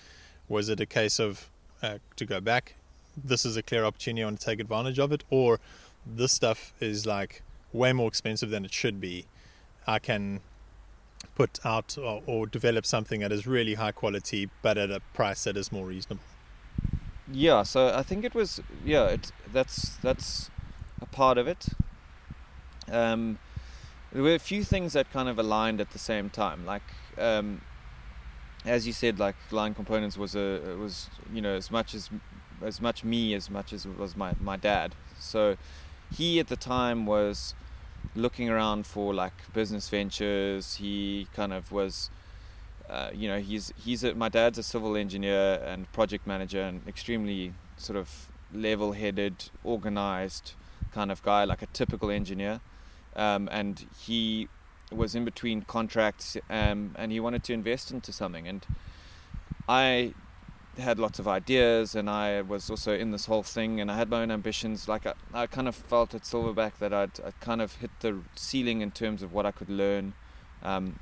[0.46, 1.48] Was it a case of
[1.82, 2.74] uh, to go back?
[3.16, 4.22] This is a clear opportunity.
[4.22, 5.58] I want to take advantage of it, or
[6.04, 7.42] this stuff is like
[7.72, 9.24] way more expensive than it should be.
[9.86, 10.42] I can
[11.34, 15.44] put out or, or, develop something that is really high quality but at a price
[15.44, 16.22] that is more reasonable?
[17.30, 20.50] Yeah so i think it was yeah it that's that's
[21.00, 21.66] a part of it.
[22.90, 23.38] Um,
[24.12, 26.82] there were a few things that kind of aligned at the same time like
[27.18, 27.60] um,
[28.64, 32.08] as you said like Lyne components was a was you know as much as
[32.62, 34.94] as much me as much as it was my my dad.
[35.18, 35.56] So
[36.14, 37.54] he at the time was
[38.14, 40.76] looking around for like business ventures.
[40.76, 42.10] He kind of was,
[42.88, 46.86] uh, you know, he's he's a, my dad's a civil engineer and project manager and
[46.86, 50.54] extremely sort of level-headed, organized
[50.92, 52.60] kind of guy, like a typical engineer.
[53.14, 54.48] Um, and he
[54.90, 58.48] was in between contracts, um, and he wanted to invest into something.
[58.48, 58.66] And
[59.68, 60.14] I
[60.78, 64.08] had lots of ideas and I was also in this whole thing and I had
[64.08, 64.88] my own ambitions.
[64.88, 68.20] Like I, I kind of felt at Silverback that I'd, I'd kind of hit the
[68.34, 70.14] ceiling in terms of what I could learn.
[70.62, 70.98] Um,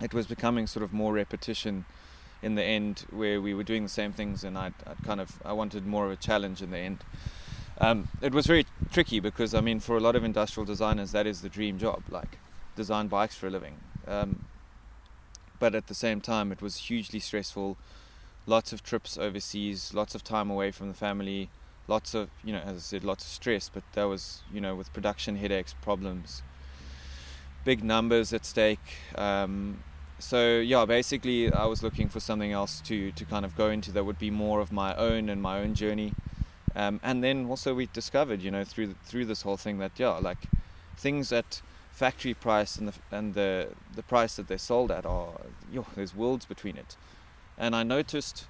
[0.00, 1.84] it was becoming sort of more repetition
[2.42, 5.40] in the end where we were doing the same things and I'd, I'd kind of
[5.44, 7.04] I wanted more of a challenge in the end.
[7.80, 11.26] Um, it was very tricky because I mean for a lot of industrial designers that
[11.26, 12.38] is the dream job like
[12.74, 14.44] design bikes for a living um,
[15.60, 17.76] but at the same time it was hugely stressful
[18.48, 21.50] lots of trips overseas, lots of time away from the family,
[21.86, 24.74] lots of, you know, as I said, lots of stress, but that was, you know,
[24.74, 26.42] with production headaches, problems,
[27.64, 28.96] big numbers at stake.
[29.14, 29.84] Um,
[30.18, 33.92] so yeah, basically, I was looking for something else to to kind of go into
[33.92, 36.12] that would be more of my own and my own journey.
[36.74, 40.18] Um, and then also we discovered, you know, through through this whole thing that yeah,
[40.30, 40.38] like
[40.96, 45.40] things at factory price and the and the the price that they're sold at are,
[45.72, 46.96] yo, there's worlds between it.
[47.58, 48.46] And I noticed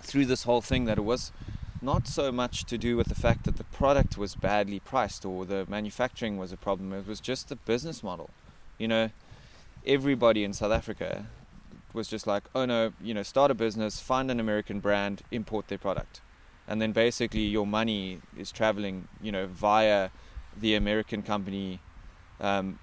[0.00, 1.32] through this whole thing that it was
[1.82, 5.44] not so much to do with the fact that the product was badly priced or
[5.44, 8.30] the manufacturing was a problem, it was just the business model.
[8.78, 9.10] You know,
[9.86, 11.26] everybody in South Africa
[11.92, 15.68] was just like, oh no, you know, start a business, find an American brand, import
[15.68, 16.22] their product,
[16.66, 20.08] and then basically your money is traveling, you know, via
[20.58, 21.80] the American company.
[22.40, 22.78] Um,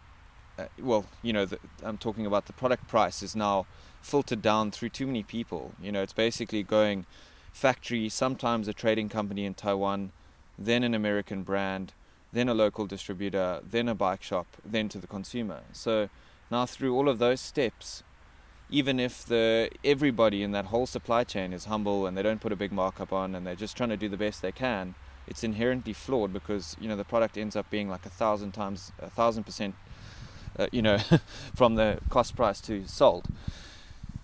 [0.60, 3.66] uh, well, you know, the, I'm talking about the product price is now
[4.02, 5.74] filtered down through too many people.
[5.82, 7.06] You know, it's basically going
[7.52, 10.12] factory, sometimes a trading company in Taiwan,
[10.58, 11.94] then an American brand,
[12.34, 15.62] then a local distributor, then a bike shop, then to the consumer.
[15.74, 16.10] So
[16.50, 18.04] now through all of those steps,
[18.70, 22.54] even if the everybody in that whole supply chain is humble and they don't put
[22.54, 24.96] a big markup on and they're just trying to do the best they can,
[25.28, 28.92] it's inherently flawed because you know the product ends up being like a thousand times,
[29.02, 29.76] a thousand percent,
[30.58, 30.98] uh, you know,
[31.56, 33.28] from the cost price to sold.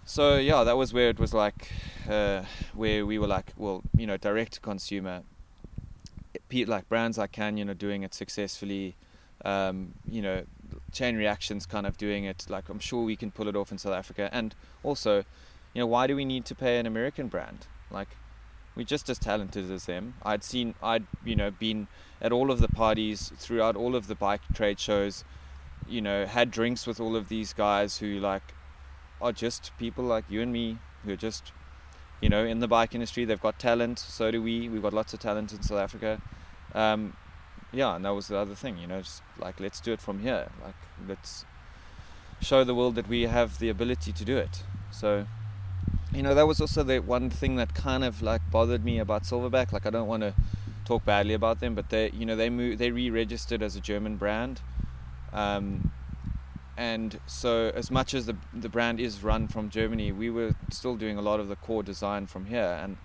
[0.07, 1.69] So yeah, that was where it was like,
[2.09, 2.43] uh,
[2.73, 5.23] where we were like, well, you know, direct to consumer,
[6.65, 8.95] like brands like Canyon are doing it successfully.
[9.43, 10.45] Um, you know,
[10.93, 12.45] chain reactions kind of doing it.
[12.47, 14.29] Like I'm sure we can pull it off in South Africa.
[14.31, 15.25] And also,
[15.73, 17.67] you know, why do we need to pay an American brand?
[17.91, 18.15] Like
[18.77, 20.13] we're just as talented as them.
[20.23, 21.89] I'd seen, I'd you know been
[22.21, 25.25] at all of the parties throughout all of the bike trade shows.
[25.85, 28.53] You know, had drinks with all of these guys who like
[29.21, 31.51] are just people like you and me who are just
[32.21, 33.25] you know in the bike industry.
[33.25, 33.99] They've got talent.
[33.99, 34.69] So do we.
[34.69, 36.21] We've got lots of talent in South Africa.
[36.73, 37.13] Um,
[37.71, 40.19] yeah, and that was the other thing, you know, just like let's do it from
[40.19, 40.47] here.
[40.63, 40.75] Like
[41.07, 41.45] let's
[42.41, 44.63] show the world that we have the ability to do it.
[44.91, 45.27] So,
[46.13, 49.23] you know, that was also the one thing that kind of like bothered me about
[49.23, 49.73] Silverback.
[49.73, 50.33] Like I don't want to
[50.85, 54.15] talk badly about them, but they, you know, they moved, they re-registered as a German
[54.15, 54.61] brand.
[55.33, 55.91] Um,
[56.77, 60.95] and so as much as the the brand is run from Germany, we were still
[60.95, 62.97] doing a lot of the core design from here, and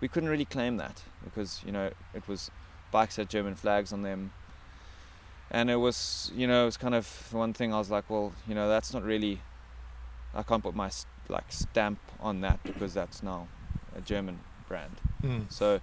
[0.00, 2.50] we couldn't really claim that because you know it was
[2.90, 4.32] bikes had German flags on them.
[5.50, 8.32] And it was, you know, it was kind of one thing I was like, well,
[8.46, 9.40] you know, that's not really,
[10.32, 10.90] I can't put my
[11.28, 13.48] like stamp on that because that's now
[13.96, 15.00] a German brand.
[15.22, 15.52] Mm.
[15.52, 15.80] So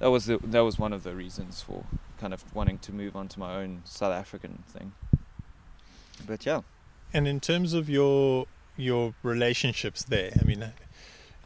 [0.00, 1.84] that was the, that was one of the reasons for
[2.20, 4.92] kind of wanting to move on to my own South African thing.
[6.26, 6.62] But yeah.
[7.12, 10.72] And in terms of your your relationships there, I mean,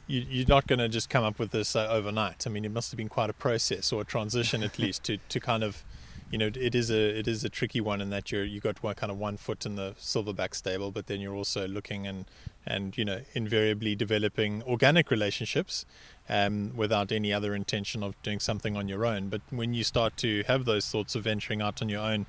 [0.06, 2.46] you, are not going to just come up with this uh, overnight.
[2.46, 5.18] I mean, it must have been quite a process or a transition at least to,
[5.28, 5.84] to kind of,
[6.30, 8.82] you know, it is a it is a tricky one in that you're you got
[8.82, 12.26] one kind of one foot in the silverback stable, but then you're also looking and
[12.66, 15.86] and you know invariably developing organic relationships
[16.28, 19.30] um, without any other intention of doing something on your own.
[19.30, 22.26] But when you start to have those thoughts of venturing out on your own,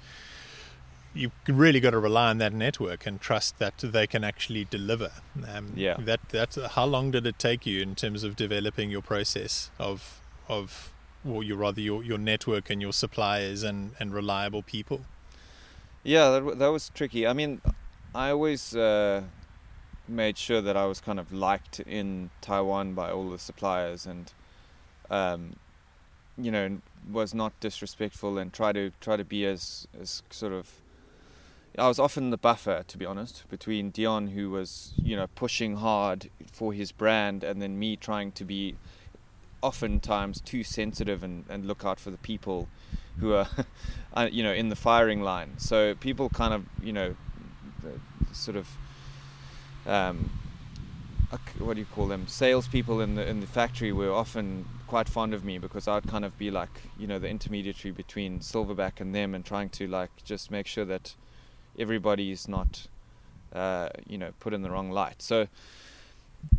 [1.13, 5.11] you really got to rely on that network and trust that they can actually deliver.
[5.47, 5.95] Um, yeah.
[5.99, 10.21] That that how long did it take you in terms of developing your process of
[10.47, 10.93] of
[11.27, 15.01] or your rather your, your network and your suppliers and, and reliable people?
[16.03, 17.27] Yeah, that, that was tricky.
[17.27, 17.61] I mean,
[18.15, 19.23] I always uh,
[20.07, 24.31] made sure that I was kind of liked in Taiwan by all the suppliers and
[25.09, 25.55] um,
[26.37, 26.79] you know
[27.11, 30.69] was not disrespectful and try to try to be as as sort of
[31.77, 35.77] I was often the buffer, to be honest, between Dion, who was, you know, pushing
[35.77, 38.75] hard for his brand, and then me trying to be
[39.61, 42.67] oftentimes too sensitive and, and look out for the people
[43.19, 43.47] who are,
[44.31, 45.53] you know, in the firing line.
[45.57, 47.15] So people kind of, you know,
[48.31, 48.67] sort of,
[49.85, 50.29] um,
[51.59, 52.27] what do you call them?
[52.27, 56.25] Salespeople in the in the factory were often quite fond of me because I'd kind
[56.25, 60.09] of be like, you know, the intermediary between Silverback and them, and trying to like
[60.23, 61.13] just make sure that
[61.77, 62.87] everybody's not,
[63.53, 65.21] uh, you know, put in the wrong light.
[65.21, 65.47] So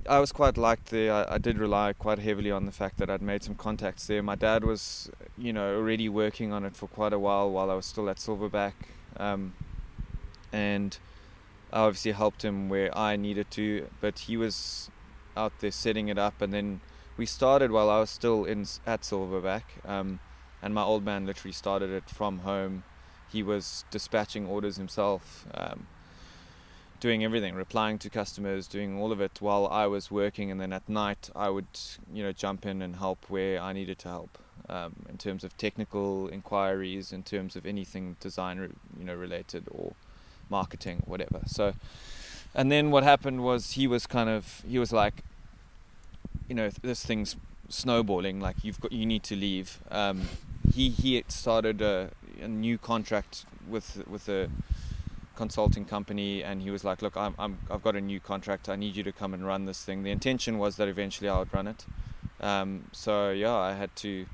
[0.09, 1.13] I was quite liked there.
[1.13, 4.23] I, I, did rely quite heavily on the fact that I'd made some contacts there.
[4.23, 7.75] My dad was, you know, already working on it for quite a while while I
[7.75, 8.73] was still at Silverback,
[9.17, 9.55] um,
[10.53, 10.99] and
[11.73, 13.89] I obviously helped him where I needed to.
[14.01, 14.91] But he was
[15.37, 16.81] out there setting it up, and then
[17.17, 20.21] we started while I was still in at Silverback, um,
[20.63, 22.85] and my old man literally started it from home
[23.33, 25.87] he was dispatching orders himself, um,
[26.99, 30.73] doing everything, replying to customers, doing all of it while I was working, and then
[30.73, 31.67] at night I would,
[32.13, 34.39] you know, jump in and help where I needed to help.
[34.69, 39.95] Um, in terms of technical inquiries, in terms of anything design, you know, related or
[40.49, 41.41] marketing, whatever.
[41.47, 41.75] So,
[42.55, 45.25] and then what happened was he was kind of he was like,
[46.49, 47.37] you know, this thing's
[47.69, 48.39] snowballing.
[48.39, 49.79] Like you've got you need to leave.
[49.91, 50.29] Um,
[50.73, 52.11] he he started a,
[52.41, 54.49] a new contract with with a
[55.37, 58.69] consulting company and he was like look I'm, I'm I've got a new contract.
[58.69, 60.03] I need you to come and run this thing.
[60.03, 61.87] The intention was that eventually I would run it.
[62.41, 64.27] Um, so yeah I had to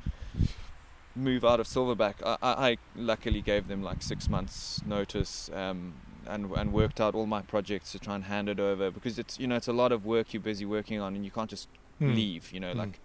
[1.15, 2.15] move out of Silverback.
[2.25, 5.95] I, I, I, luckily gave them like six months notice um,
[6.27, 9.39] and and worked out all my projects to try and hand it over because it's
[9.39, 11.69] you know it's a lot of work you're busy working on and you can't just
[11.99, 12.13] Hmm.
[12.15, 12.79] leave you know Hmm.
[12.79, 13.01] like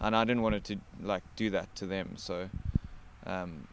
[0.00, 2.14] and I didn't want it to like do that to them.
[2.16, 2.50] So
[3.24, 3.68] um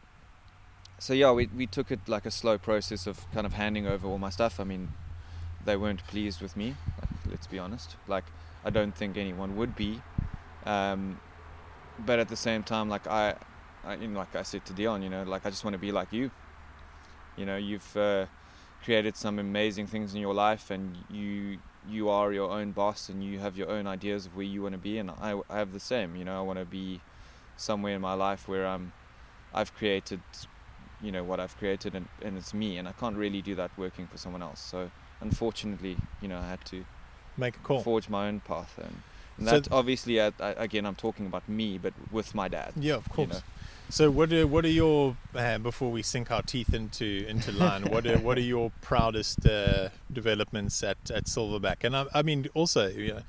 [1.03, 4.07] so yeah we we took it like a slow process of kind of handing over
[4.07, 4.57] all my stuff.
[4.57, 4.93] I mean
[5.65, 6.75] they weren't pleased with me
[7.29, 7.97] let's be honest.
[8.07, 8.23] Like
[8.63, 10.01] I don't think anyone would be.
[10.65, 11.19] Um
[11.99, 13.35] but at the same time like I,
[13.83, 15.83] I you know like I said to Dion you know like I just want to
[15.87, 16.31] be like you.
[17.35, 18.27] You know you've uh,
[18.85, 23.21] created some amazing things in your life and you you are your own boss and
[23.21, 25.73] you have your own ideas of where you want to be and I, I have
[25.73, 26.15] the same.
[26.15, 27.01] You know I want to be
[27.57, 28.93] somewhere in my life where I'm
[29.53, 30.21] I've created
[31.03, 33.71] you know what I've created and, and it's me and I can't really do that
[33.77, 34.89] working for someone else so
[35.21, 36.85] unfortunately you know I had to
[37.37, 37.81] Make a call.
[37.81, 38.95] forge my own path and,
[39.37, 42.73] and So that obviously I, I, again I'm talking about me but with my dad
[42.79, 43.29] Yeah, of you course.
[43.29, 43.41] know.
[43.89, 47.83] So what are what are your uh, before we sink our teeth into into Lyne?
[47.91, 51.83] what are what are your proudest uh, developments at, at Silverback?
[51.83, 53.21] And I, I mean also, you know,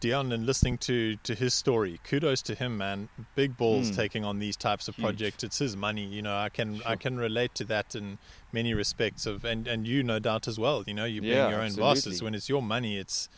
[0.00, 3.08] Dion and listening to to his story, kudos to him, man.
[3.34, 3.96] Big balls Mm.
[3.96, 5.02] taking on these types of Huge.
[5.04, 5.42] projects.
[5.44, 6.36] It's his money, you know.
[6.36, 8.18] I can I can relate to that in
[8.52, 10.84] many respects of and and you no doubt as well.
[10.86, 12.24] You know, you being Yeah, your own bosses absolutely.
[12.24, 12.98] when it's your money.
[12.98, 13.28] It's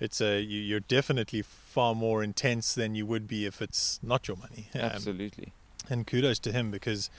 [0.00, 4.26] it's a you, you're definitely far more intense than you would be if it's not
[4.28, 4.68] your money.
[4.74, 5.52] Um, absolutely
[5.90, 7.10] and kudos to him because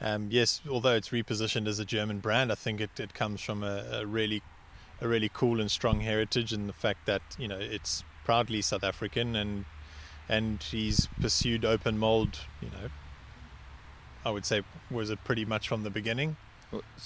[0.00, 3.62] um, yes, although it's repositioned as a German brand, I think it, it comes from
[3.62, 4.42] a, a really
[5.00, 8.84] a really cool and strong heritage, and the fact that you know it's proudly South
[8.84, 9.64] African, and
[10.28, 12.40] and he's pursued open mold.
[12.60, 12.88] You know,
[14.24, 16.36] I would say was it pretty much from the beginning.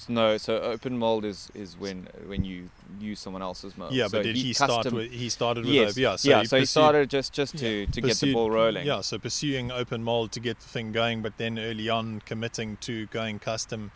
[0.08, 3.92] No, so open mold is, is when when you use someone else's mold.
[3.92, 6.30] yeah, So but did he, start custom- with he started with Yes, open- yeah, so
[6.30, 6.40] yeah.
[6.40, 8.86] he so he started just just to yeah, to get the ball rolling.
[8.86, 12.78] Yeah, so pursuing open mold to get the thing going, but then early on committing
[12.78, 13.90] to going custom.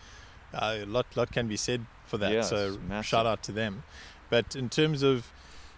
[0.53, 1.85] Uh, a lot, lot can be said
[2.15, 2.33] for that.
[2.33, 3.83] Yeah, so shout out to them.
[4.31, 5.31] But in terms of,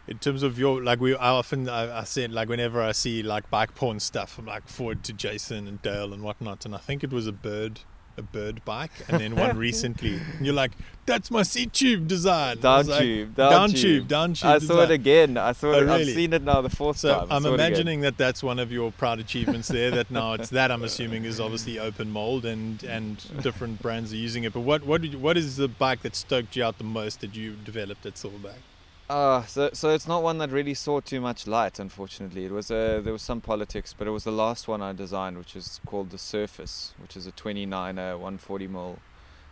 [0.06, 3.22] in terms of your like, we I often I, I said like whenever I see
[3.22, 6.78] like bike porn stuff, I'm like forward to Jason and Dayle and whatnot, and I
[6.78, 7.80] think it was a bird.
[8.18, 10.14] A bird bike, and then one recently.
[10.38, 10.72] And you're like,
[11.04, 13.80] "That's my seat tube design." Down was like, tube, down, down tube.
[13.80, 14.50] tube, down tube.
[14.50, 15.36] I saw it again.
[15.36, 15.82] I saw Oh, it.
[15.82, 16.00] really?
[16.08, 17.26] I've seen it now the fourth So time.
[17.30, 17.66] I I'm saw it again.
[17.66, 19.90] imagining that that's one of your proud achievements there.
[19.90, 24.14] That now it's that I'm uh, assuming is obviously open mold and and different brands
[24.14, 24.54] are using it.
[24.54, 27.20] But what what did you, what is the bike that stoked you out the most
[27.20, 28.60] that you developed at Silverback?
[29.08, 31.78] Uh, so so it's not one that really saw too much light.
[31.78, 34.92] Unfortunately, it was a there was some politics, but it was the last one I
[34.92, 38.98] designed, which is called the Surface, which is a 29er 140 mil,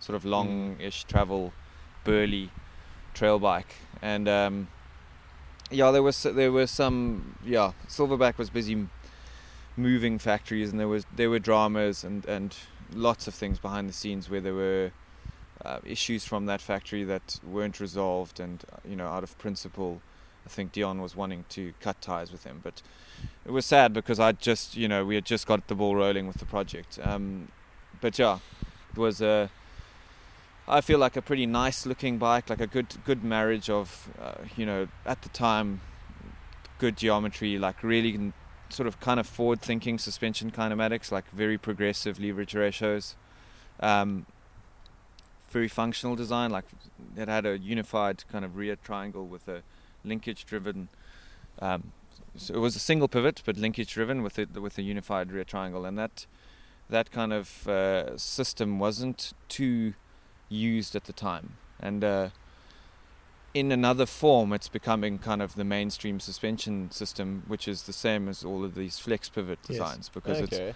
[0.00, 1.52] sort of long-ish travel,
[2.02, 2.50] burly
[3.14, 4.68] trail bike, and um,
[5.70, 7.72] yeah, there was there were some yeah.
[7.86, 8.88] Silverback was busy
[9.76, 12.56] moving factories, and there was there were dramas and and
[12.92, 14.90] lots of things behind the scenes where there were
[15.64, 20.02] uh, issues from that factory that weren't resolved, and uh, you know, out of principle,
[20.44, 22.60] I think Dion was wanting to cut ties with him.
[22.62, 22.82] But
[23.46, 26.26] it was sad because I just, you know, we had just got the ball rolling
[26.26, 26.98] with the project.
[27.02, 27.48] Um,
[28.00, 28.38] but yeah,
[28.92, 29.50] it was a.
[30.66, 34.44] I feel like a pretty nice looking bike, like a good good marriage of, uh,
[34.56, 35.80] you know, at the time,
[36.78, 38.32] good geometry, like really
[38.70, 43.14] sort of kind of forward thinking suspension kinematics, like very progressive leverage ratios.
[43.80, 44.26] Um,
[45.54, 46.50] very functional design.
[46.50, 46.66] Like
[47.16, 49.62] it had a unified kind of rear triangle with a
[50.04, 50.88] linkage driven.
[51.60, 51.92] Um,
[52.36, 55.44] so it was a single pivot, but linkage driven with it with a unified rear
[55.44, 56.26] triangle, and that
[56.90, 59.94] that kind of uh, system wasn't too
[60.50, 61.46] used at the time.
[61.80, 62.28] And uh,
[63.54, 68.28] in another form, it's becoming kind of the mainstream suspension system, which is the same
[68.28, 69.68] as all of these flex pivot Yes.
[69.68, 70.74] designs because it's okay.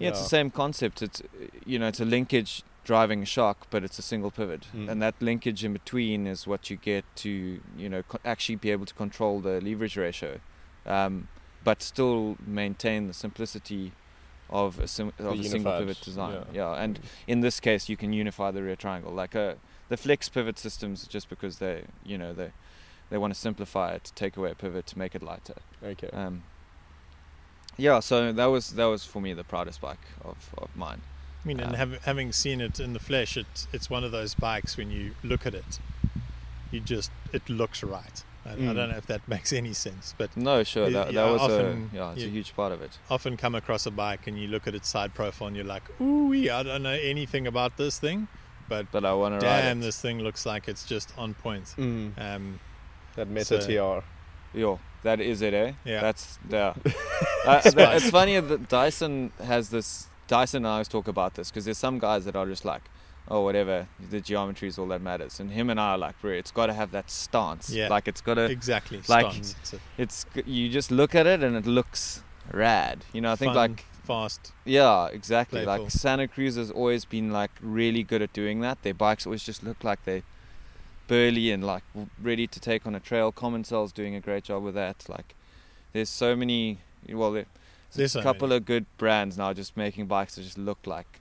[0.00, 1.02] yeah, it's the same concept.
[1.02, 1.22] It's
[1.64, 4.88] you know, it's a linkage driving a shock, but it's a single pivot, Mm.
[4.90, 8.70] and that linkage in between is what you get to you know co- actually be
[8.70, 10.40] able to control the leverage ratio,
[10.86, 11.28] um,
[11.64, 13.92] but still maintain the simplicity
[14.50, 16.34] of a, sim- of a single pivot design.
[16.52, 16.74] yeah.
[16.74, 16.82] Yeah.
[16.84, 19.12] and in this case, you can unify the rear triangle.
[19.12, 19.56] Like a
[19.88, 22.52] the flex pivot systems, just because they you know they
[23.10, 25.56] they want to simplify it, take away a pivot to make it lighter.
[25.82, 26.10] Okay.
[26.12, 26.42] Um,
[27.76, 31.00] yeah, so that was that was for me the proudest bike of, of mine.
[31.44, 34.12] I mean, and Um, have, having seen it in the flesh, it it's one of
[34.12, 35.78] those bikes when you look at it,
[36.70, 38.24] you just it looks right.
[38.46, 38.74] I, I Mm.
[38.74, 41.96] don't know if that makes any sense, but No, sure, that, that was often- a
[41.96, 42.26] yeah, it's yeah.
[42.28, 42.98] a huge part of it.
[43.10, 45.82] often come across a bike and you look at its side profile and you're like,
[46.00, 48.28] ooh, I don't know anything about this thing,
[48.68, 49.82] but But I want to ride damn, it.
[49.82, 51.74] this thing looks like it's just on point.
[51.78, 52.60] Mm, Um,
[53.16, 54.04] that Meta so- TR.
[54.58, 55.72] Yo, that is it, eh?
[55.84, 56.00] Yeah.
[56.00, 56.74] That's yeah.
[57.46, 60.06] uh, it's funny that Dyson has this.
[60.26, 62.82] Dyson and I always talk about this because there's some guys that are just like,
[63.28, 63.88] oh, whatever.
[64.10, 65.40] The geometry is all that matters.
[65.40, 67.70] And him and I are like, bro, it's got to have that stance.
[67.70, 67.88] Yeah.
[67.88, 68.44] Like it's got to.
[68.44, 69.00] exactly.
[69.08, 69.54] like- stance.
[69.60, 72.22] It's a It's you just look at it and it looks
[72.52, 73.04] rad.
[73.12, 74.52] You know, I think fun, like fast.
[74.64, 75.62] yeah, exactly.
[75.64, 75.84] Playful.
[75.84, 78.82] Like Santa Cruz has always been like really good at doing that.
[78.82, 80.22] Their bikes always just look like they're
[81.06, 81.82] burly and like
[82.22, 83.30] ready to take on a trail.
[83.32, 85.04] Commencal's doing a great job with that.
[85.08, 85.34] Like
[85.92, 87.46] there's so many well there-
[87.94, 88.58] There's a so couple many.
[88.58, 91.20] of good brands now just making bikes that just look like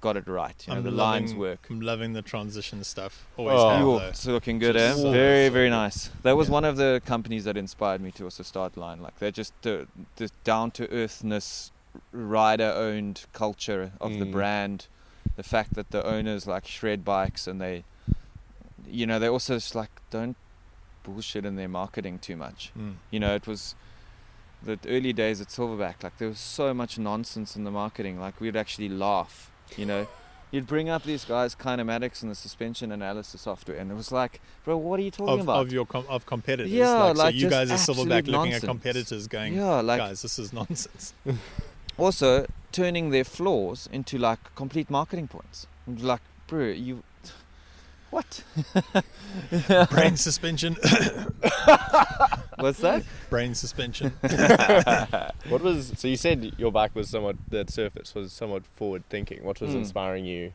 [0.00, 0.54] got it right.
[0.66, 1.66] You know, I'm the lines loving- work.
[1.68, 3.26] I'm loving the transition stuff.
[3.36, 3.68] Always Oh.
[3.70, 4.92] have Ooh, it's looking good, eh?
[4.94, 6.10] So Very, so very nice.
[6.22, 6.52] That was Yeah.
[6.52, 9.00] one of the companies that inspired me to also start Lyne.
[9.02, 11.72] Like they're just the, the down to earthness,
[12.12, 14.30] rider owned culture of the Mm.
[14.32, 14.86] brand.
[15.34, 17.82] The fact that the owners like shred bikes and they,
[18.86, 20.36] you know, they also just like don't
[21.02, 22.70] bullshit in their marketing too much.
[22.78, 22.94] Mm.
[23.10, 23.74] You know, it was
[24.62, 26.02] the early days at Silverback.
[26.02, 28.18] Like there was so much nonsense in the marketing.
[28.20, 29.50] Like we'd actually laugh.
[29.76, 30.06] You know,
[30.50, 34.40] you'd bring up these guys kinematics and the suspension analysis software, and it was like,
[34.64, 35.60] bro, what are you talking Of, about?
[35.62, 36.72] of your com- of competitors.
[36.72, 40.22] Yeah, like, like so you guys are Silverback looking at competitors going, yeah, like guys,
[40.22, 41.14] this is nonsense.
[41.98, 45.66] also turning their flaws into like complete marketing points.
[45.86, 47.02] Like, bro, you.
[48.10, 48.42] What?
[49.90, 50.78] Brain suspension.
[52.58, 53.02] What's that?
[53.30, 54.12] Brain suspension.
[55.48, 56.08] What was so?
[56.08, 59.44] You said your bike was somewhat that surface was somewhat forward thinking.
[59.44, 59.78] What was Hmm.
[59.78, 60.52] inspiring you?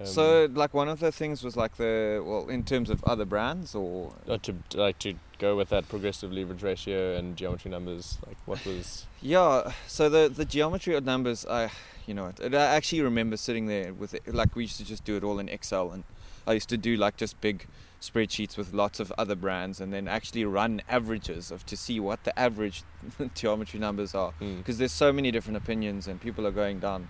[0.00, 3.24] um, so, like, one of the things was like the well, in terms of other
[3.24, 8.18] brands or uh, to like to go with that progressive leverage ratio and geometry numbers.
[8.26, 9.06] Like what was?
[9.20, 11.70] Yeah, so the the geometry of numbers, I,
[12.06, 15.04] you know, it, I actually remember sitting there with it, like we used to just
[15.04, 16.04] do it all in Excel, and
[16.46, 17.66] I used to do like just big
[18.00, 22.24] spreadsheets with lots of other brands, and then actually run averages of to see what
[22.24, 22.82] the average
[23.34, 24.58] geometry numbers are, Mm.
[24.58, 27.08] because there's so many different opinions, and people are going down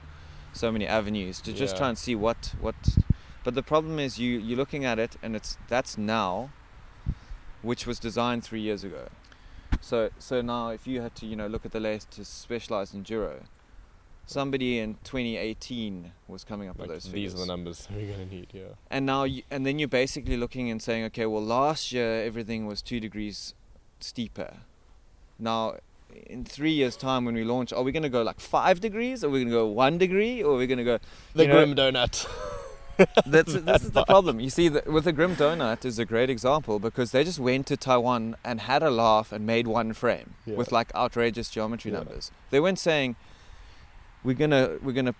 [0.52, 1.78] so many avenues to just Yeah.
[1.78, 2.74] try and see what what.
[3.44, 6.50] But the problem is you you're looking at it, and it's that's now,
[7.62, 9.08] which was designed three years ago.
[9.80, 13.42] So so now if you had to you know look at the latest specialized enduro,
[14.28, 17.34] somebody in 2018 was coming up Like, with those these figures.
[17.34, 18.48] are the numbers we're gonna need.
[18.52, 18.62] Yeah.
[18.90, 22.66] and now you, and then you're basically looking and saying, okay, well last year everything
[22.66, 23.54] was two degrees
[24.00, 24.54] steeper.
[25.38, 25.76] Now
[26.26, 29.22] in three years time when we launch, are we going to go like five degrees?
[29.22, 30.42] Are we going to go one degree?
[30.42, 30.98] Or are we going to go?
[31.34, 32.26] The you know, grim donut.
[33.26, 34.40] That's this is the problem.
[34.40, 37.68] You see, the, with the Grim Donut is a great example because they just went
[37.68, 40.56] to Taiwan and had a laugh and made one frame Yeah.
[40.56, 41.98] with like outrageous geometry Yeah.
[41.98, 42.32] numbers.
[42.50, 43.14] They weren't saying
[44.24, 45.14] we're gonna we're gonna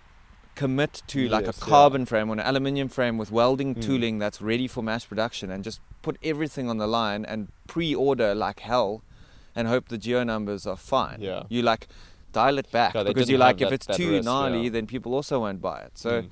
[0.55, 1.67] commit to like a Yes, yeah.
[1.69, 3.81] carbon frame or an aluminium frame with welding Mm.
[3.81, 8.35] tooling that's ready for mass production and just put everything on the line and pre-order
[8.35, 9.01] like hell
[9.55, 11.19] and hope the geo numbers are fine.
[11.21, 11.43] Yeah.
[11.49, 11.87] You like
[12.33, 14.69] dial it back Yeah, because you're like if that- it's that too risk, gnarly yeah.
[14.69, 15.97] then people also won't buy it.
[15.97, 16.23] So.
[16.23, 16.29] Mm.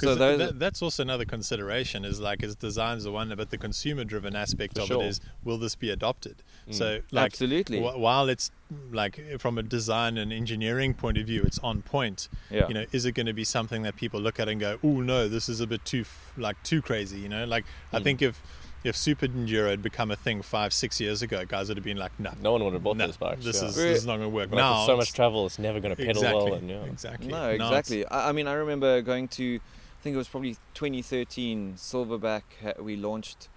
[0.00, 3.58] So those, that, that's also another consideration is like is design's the one but the
[3.58, 5.02] consumer driven aspect of sure.
[5.02, 6.74] it is will this be adopted Mm.
[6.74, 8.50] so like absolutely, wh- while it's
[8.92, 12.68] like from a design and engineering point of view it's on point yeah.
[12.68, 15.00] you know is it going to be something that people look at and go oh
[15.00, 18.02] no this is a bit too f- like too crazy you know like i Mm.
[18.04, 18.42] think if
[18.84, 21.96] if super enduro had become a thing five six years ago guys would have been
[21.96, 23.44] like no No one would have bought no, those bikes.
[23.44, 23.68] this yeah.
[23.68, 25.96] is this is not going to work Like, now so much travel, it's never going
[25.96, 26.54] to pedal exactly well.
[26.54, 26.82] And yeah.
[26.84, 28.06] exactly No, Now exactly.
[28.06, 29.58] I, I mean, I remember going to,
[29.98, 32.42] I think it was probably 2013, Silverback.
[32.80, 33.48] We launched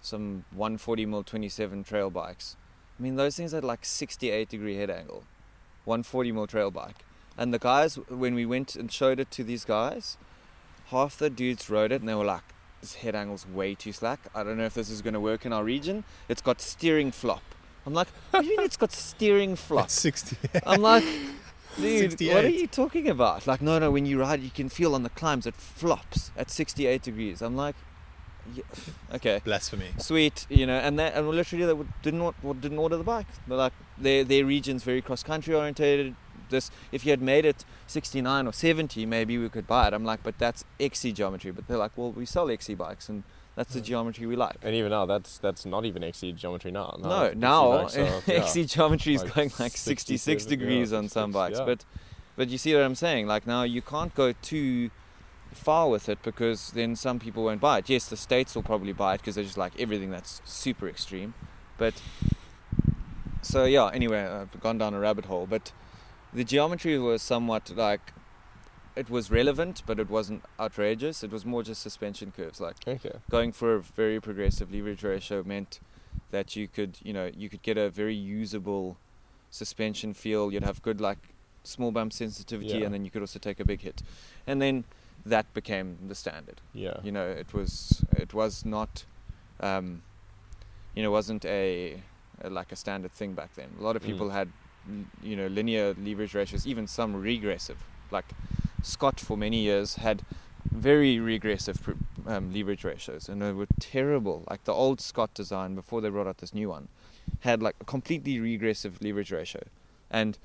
[0.00, 2.56] some 140 mil 27 trail bikes.
[2.98, 5.24] I mean, those things had like 68 degree head angle,
[5.84, 7.04] 140 mil trail bike.
[7.38, 10.18] And the guys, when we went and showed it to these guys,
[10.86, 12.42] half the dudes rode it and they were like,
[12.80, 14.20] "This head angle's way too slack.
[14.34, 16.04] I don't know if this is going to work in our region.
[16.28, 17.42] It's got steering flop."
[17.86, 21.04] I'm like, "What do you mean it's got steering flop?" it's 60 I'm like,
[21.80, 23.46] dude, what are you talking about?
[23.46, 26.50] Like, no, no, when you ride, you can feel on the climbs it flops at
[26.50, 27.42] 68 degrees.
[27.42, 27.76] I'm like,
[28.54, 28.62] yeah,
[29.14, 33.04] okay, blasphemy sweet, you know, and that, and literally they didn't want, didn't order the
[33.04, 33.26] bike.
[33.46, 36.14] They're like, their their region's very cross country orientated.
[36.48, 39.92] This, if you had made it 69 or 70, maybe we could buy it.
[39.94, 41.52] I'm like, but that's XC geometry.
[41.52, 43.22] But they're like, well, we sell XC bikes, and
[43.56, 43.84] that's the Hmm.
[43.86, 44.56] geometry we like.
[44.62, 46.96] And even now, that's that's not even XC geometry now.
[47.00, 48.20] No, now are- yeah.
[48.26, 50.02] XC geometry is Like going like 66
[50.42, 51.64] 66 degrees yeah, on some bikes, yeah.
[51.64, 51.84] but
[52.36, 53.26] but you see what I'm saying?
[53.26, 54.90] Like now you can't go too
[55.52, 57.90] far with it because then some people won't buy it.
[57.90, 61.34] Yes, the states will probably buy it because they just like everything that's super extreme,
[61.76, 61.94] but
[63.42, 63.90] so yeah.
[63.92, 65.72] Anyway, I've gone down a rabbit hole, but
[66.32, 68.12] the geometry was somewhat like
[68.96, 71.22] it was relevant, but it wasn't outrageous.
[71.22, 73.12] It was more just suspension curves, like Okay.
[73.30, 75.80] going for a very progressive leverage ratio meant
[76.30, 78.96] that you could you know you could get a very usable
[79.50, 81.18] suspension feel you'd have good like
[81.64, 82.84] small bump sensitivity Yeah.
[82.84, 84.02] and then you could also take a big hit
[84.46, 84.84] and then
[85.26, 86.60] that became the standard.
[86.72, 86.94] Yeah.
[87.02, 89.04] You know, it was it was not,
[89.60, 90.02] um,
[90.94, 92.00] you know, wasn't a,
[92.42, 93.68] a like a standard thing back then.
[93.78, 94.06] A lot of Mm.
[94.06, 94.48] people had,
[95.22, 97.76] you know, linear leverage ratios, even some regressive.
[98.10, 98.24] Like
[98.82, 100.22] Scott for many years had
[100.70, 104.44] very regressive um, leverage ratios, and they were terrible.
[104.48, 106.88] Like the old Scott design before they brought out this new one,
[107.40, 109.62] had like a completely regressive leverage ratio,
[110.10, 110.38] and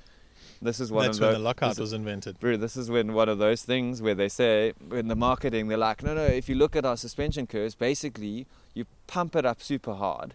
[0.62, 2.40] this is one That's of when the, the lockout was invented.
[2.40, 5.78] Bro, this is when one of those things where they say in the marketing they're
[5.78, 6.24] like, no, no.
[6.26, 10.34] If you look at our suspension curves, basically you pump it up super hard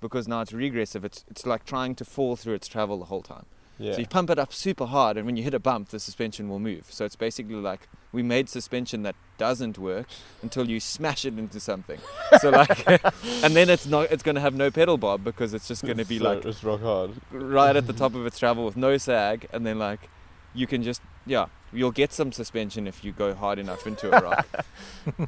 [0.00, 1.04] because now it's regressive.
[1.04, 3.46] It's it's like trying to fall through its travel the whole time.
[3.78, 3.92] Yeah.
[3.92, 6.48] So you pump it up super hard, and when you hit a bump, the suspension
[6.48, 6.86] will move.
[6.90, 10.06] So it's basically like we made suspension that doesn't work
[10.42, 11.98] until you smash it into something.
[12.40, 12.88] So like,
[13.44, 14.10] and then it's not.
[14.10, 16.44] It's going to have no pedal bob because it's just going to be So like
[16.44, 17.10] it's rock hard.
[17.30, 20.08] right at the top of its travel with no sag, and then like
[20.54, 24.20] you can just yeah, you'll get some suspension if you go hard enough into a
[24.22, 24.46] rock.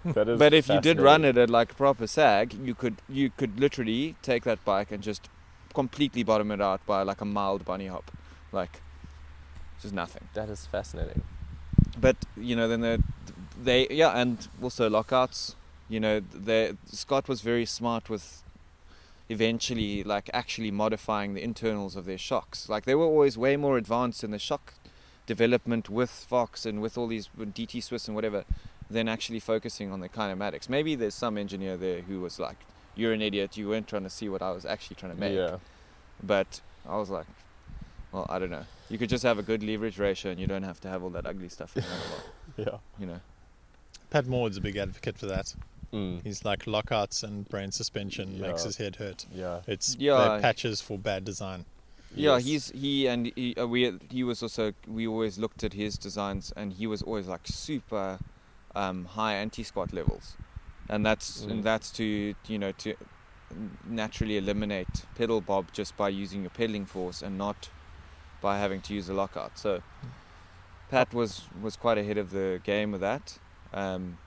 [0.05, 3.30] That is but if you did run it at like proper sag, you could you
[3.30, 5.28] could literally take that bike and just
[5.74, 8.11] completely bottom it out by like a mild bunny hop,
[8.53, 8.80] like
[9.80, 10.28] just nothing.
[10.34, 11.22] that is fascinating.
[12.01, 12.99] But you know then they
[13.61, 15.57] they yeah, and also lockouts.
[15.88, 18.42] You know, they Scott was very smart with
[19.30, 22.68] eventually like actually modifying the internals of their shocks.
[22.68, 24.74] Like they were always way more advanced in the shock
[25.26, 28.44] development with Fox and with all these with DT Swiss and whatever
[28.90, 30.68] than actually focusing on the kinematics.
[30.68, 32.59] Maybe there's some engineer there who was like,
[32.94, 33.57] "You're an idiot.
[33.57, 35.59] You weren't trying to see what I was actually trying to make." Yeah.
[36.22, 37.26] But I was like,
[38.12, 38.64] "Well, I don't know.
[38.88, 41.11] You could just have a good leverage ratio, and you don't have to have all
[41.11, 41.84] that ugly stuff in.
[42.56, 42.78] Yeah.
[42.98, 43.20] You know."
[44.11, 45.54] Pat Maud's a big advocate for that.
[45.92, 46.22] Mm.
[46.22, 49.26] He's like lockouts and brain suspension makes his head hurt.
[49.34, 49.61] Yeah.
[49.66, 50.38] It's Yeah.
[50.40, 51.64] patches for bad design.
[52.14, 52.44] Yeah, Yes.
[52.44, 56.52] he's he and he, uh, we he was also we always looked at his designs
[56.56, 58.18] and he was always like super
[58.74, 60.36] um, high anti squat levels,
[60.88, 61.50] and that's Mm.
[61.50, 62.94] and that's to you know to
[63.86, 67.68] naturally eliminate pedal bob just by using your pedaling force and not
[68.41, 69.59] by having to use a lockout.
[69.59, 69.82] So
[70.91, 73.39] Pat was was quite ahead of the game with that.
[73.72, 74.18] Um,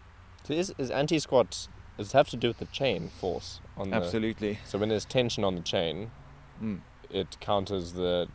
[0.43, 3.89] So is, is anti squat does it have to do with the chain force on
[3.91, 4.59] the absolutely.
[4.65, 6.11] so when there's tension on the chain,
[6.61, 6.81] Mm.
[7.09, 8.27] it counters the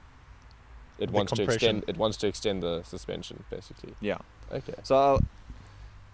[0.99, 3.95] it The wants to extend it wants to extend the suspension basically.
[4.01, 4.19] Yeah.
[4.51, 4.75] Okay.
[4.83, 5.21] So I'll,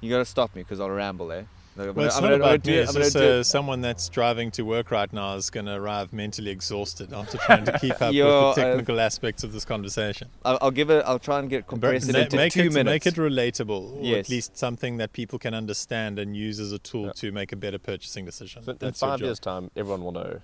[0.00, 1.46] you got to stop me because I'll ramble there.
[1.74, 2.72] Like, I'm Well, gonna- not I'm gonna about me.
[2.74, 5.48] do It's I'm gonna just do uh, someone that's driving to work right now is
[5.48, 9.00] going to arrive mentally exhausted after trying to keep up Yo, with the uh, technical
[9.00, 10.28] aspects of this conversation.
[10.44, 11.02] I'll, I'll give it.
[11.06, 13.06] I'll try and get compress it Ma- into make two it, minutes.
[13.06, 14.26] Make it relatable, or Yes.
[14.26, 17.12] at least something that people can understand and use as a tool Yeah.
[17.12, 18.62] to make a better purchasing decision.
[18.64, 20.40] So in That's your five years' time, everyone will know.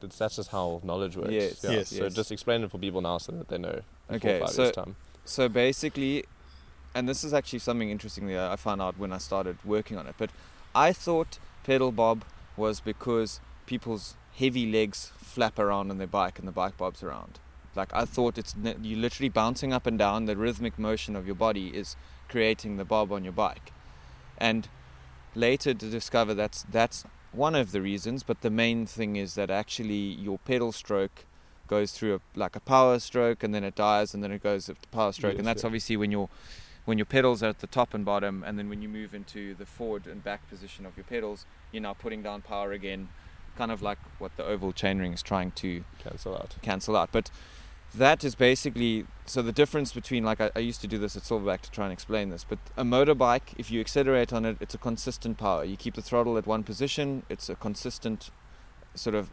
[0.00, 1.30] That's, that's just how knowledge works.
[1.30, 1.70] Yes, Yeah.
[1.70, 2.14] yes, So yes.
[2.14, 3.82] just explain it for people now so that they know.
[4.10, 4.96] in four Okay, five so- years' time.
[5.24, 6.24] So basically,
[6.92, 10.08] and this is actually something interesting that I found out when I started working on
[10.08, 10.16] it.
[10.18, 10.30] But
[10.74, 12.24] I thought pedal bob
[12.56, 17.38] was because people's heavy legs flap around on their bike and the bike bobs around.
[17.74, 20.26] Like I thought it's you literally bouncing up and down.
[20.26, 21.96] The rhythmic motion of your body is
[22.28, 23.72] creating the bob on your bike,
[24.36, 24.68] and
[25.34, 28.22] later to discover that's that's one of the reasons.
[28.22, 31.24] But the main thing is that actually your pedal stroke
[31.66, 34.66] goes through a, like a power stroke and then it dies and then it goes
[34.66, 35.68] to power stroke Yes, and that's yeah.
[35.68, 36.28] obviously when your
[36.84, 39.54] when your pedals are at the top and bottom and then when you move into
[39.54, 43.08] the forward and back position of your pedals you're now putting down power again
[43.56, 46.56] kind of like what the oval chainring is trying to Cancel out.
[46.62, 47.30] cancel out but
[47.94, 51.22] that is basically so the difference between like I, I used to do this at
[51.24, 54.74] Silverback to try and explain this but a motorbike if you accelerate on it it's
[54.74, 58.30] a consistent power you keep the throttle at one position it's a consistent
[58.94, 59.30] sort of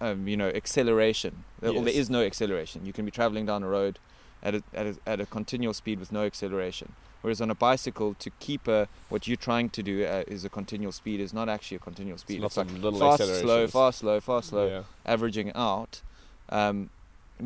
[0.00, 2.02] um, you know acceleration There- well, there Yes.
[2.02, 3.98] is no acceleration you can be traveling down a road
[4.42, 8.14] at a, at a, at a continual speed with no acceleration whereas on a bicycle
[8.14, 11.48] to keep a what you're trying to do uh, is a continual speed is not
[11.48, 14.82] actually a continual speed lots it's like little fast slow fast slow fast slow Yeah.
[15.04, 16.02] averaging out,
[16.50, 16.90] um,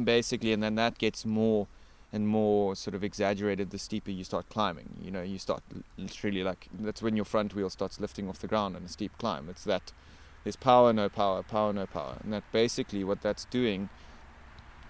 [0.05, 1.67] basically, and then that gets more
[2.13, 4.89] and more sort of exaggerated the steeper you start climbing.
[5.03, 5.63] You know, you start
[5.97, 9.17] literally like that's when your front wheel starts lifting off the ground on a steep
[9.19, 9.49] climb.
[9.49, 9.93] It's that
[10.45, 13.89] there's power, no power, power, no power, and that basically what that's doing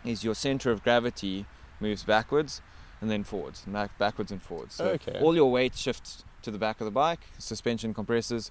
[0.05, 1.47] is your center of gravity
[1.83, 2.63] moves backwards
[3.01, 4.77] and then forwards, and back, backwards and forwards.
[4.77, 5.19] So Okay.
[5.21, 8.51] all your weight shifts to the back of the bike, suspension compresses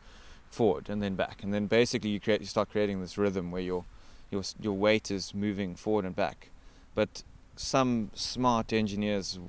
[0.50, 3.62] forward and then back, and then basically you create you start creating this rhythm where
[3.62, 3.86] your
[4.30, 6.50] your your weight is moving forward and back.
[6.94, 7.24] But
[7.56, 9.40] some smart engineers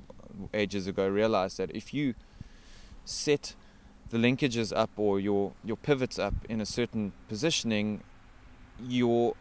[0.53, 2.15] ages ago realized that if you
[3.05, 3.55] set
[4.09, 8.01] the linkages up or your your pivots up in a certain positioning,
[8.79, 9.35] your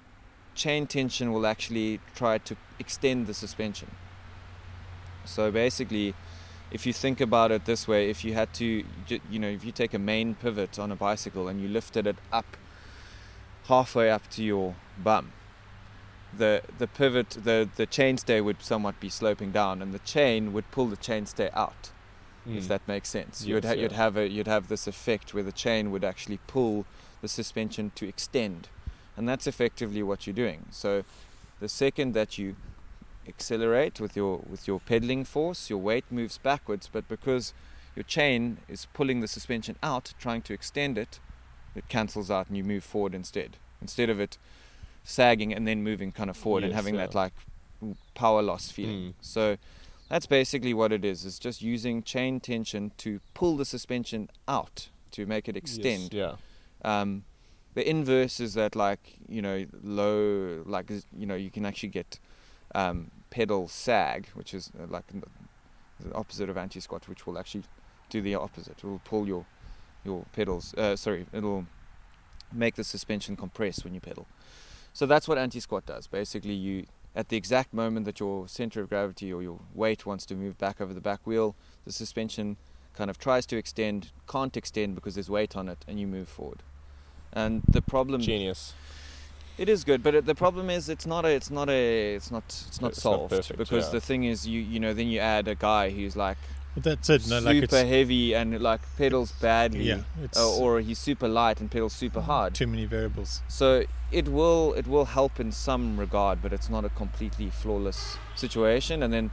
[0.55, 3.88] chain tension will actually try to extend the suspension.
[5.24, 6.14] So basically,
[6.70, 8.84] if you think about it this way, if you had to,
[9.30, 12.16] you know, if you take a main pivot on a bicycle and you lifted it
[12.32, 12.56] up
[13.68, 15.32] halfway up to your bum,
[16.36, 20.70] the the pivot, the the chainstay would somewhat be sloping down, and the chain would
[20.70, 21.90] pull the chainstay out.
[22.46, 22.68] If Mm.
[22.68, 23.82] that makes sense, you'd ha- yeah.
[23.82, 26.86] you'd have a you'd have this effect where the chain would actually pull
[27.20, 28.68] the suspension to extend,
[29.16, 30.66] and that's effectively what you're doing.
[30.70, 31.04] So,
[31.60, 32.56] the second that you
[33.28, 37.54] accelerate with your with your pedaling force, your weight moves backwards, but because
[37.94, 41.20] your chain is pulling the suspension out, trying to extend it,
[41.74, 43.56] it cancels out and you move forward instead.
[43.80, 44.38] Instead of it
[45.04, 47.06] sagging and then moving kind of forward and having yeah.
[47.06, 47.32] that like
[48.14, 49.00] power loss feeling.
[49.00, 49.14] Mm.
[49.20, 49.56] So
[50.08, 51.24] that's basically what it is.
[51.26, 56.14] It's just using chain tension to pull the suspension out to make it extend.
[56.14, 56.36] Yes,
[56.84, 57.00] yeah.
[57.00, 57.24] Um,
[57.74, 62.18] the inverse is that like you know low like you know you can actually get
[62.74, 65.04] um, pedal sag, which is uh, like
[66.00, 67.64] the opposite of anti squat, which will actually
[68.10, 68.78] do the opposite.
[68.78, 69.46] It will pull your
[70.04, 70.74] your pedals.
[70.74, 71.66] Uh, sorry, it'll
[72.52, 74.26] make the suspension compress when you pedal.
[74.92, 76.06] So that's what anti squat does.
[76.06, 80.24] Basically, you at the exact moment that your center of gravity or your weight wants
[80.26, 81.54] to move back over the back wheel,
[81.84, 82.56] the suspension
[82.94, 86.28] kind of tries to extend, can't extend because there's weight on it, and you move
[86.28, 86.62] forward.
[87.32, 88.74] And the problem Genius.
[89.62, 92.30] It is good, but it, the problem is it's not a, it's not a, it's
[92.30, 93.92] not, it's not It's not solved perfect, because yeah.
[93.92, 96.36] the thing is, you, you know, then you add a guy who's like
[96.74, 97.22] But that's it.
[97.28, 101.28] No, super like it's heavy and like pedals badly, yeah, it's uh, or he's super
[101.28, 102.54] light and pedals super hard.
[102.54, 103.40] too many variables.
[103.48, 108.16] So it will, it will help in some regard, but it's not a completely flawless
[108.34, 109.02] situation.
[109.04, 109.30] And then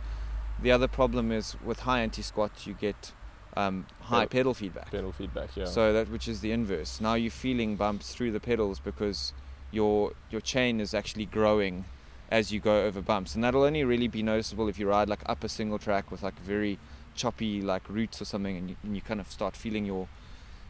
[0.62, 3.14] the other problem is with high anti squat, you get
[3.58, 4.92] um, high Pedal- pedal feedback.
[4.92, 5.66] Pedal feedback, yeah.
[5.66, 7.02] So that which is the inverse.
[7.02, 9.34] Now you're feeling bumps through the pedals because
[9.72, 11.86] your your chain is actually growing
[12.32, 15.22] as you go over bumps, and that'll only really be noticeable if you ride like
[15.26, 16.78] up a single track with like very
[17.16, 20.08] choppy like roots or something, and you, and you kind of start feeling your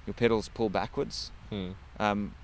[0.05, 1.31] your pedals pull backwards.
[1.49, 1.71] Hmm.
[1.99, 2.35] Um,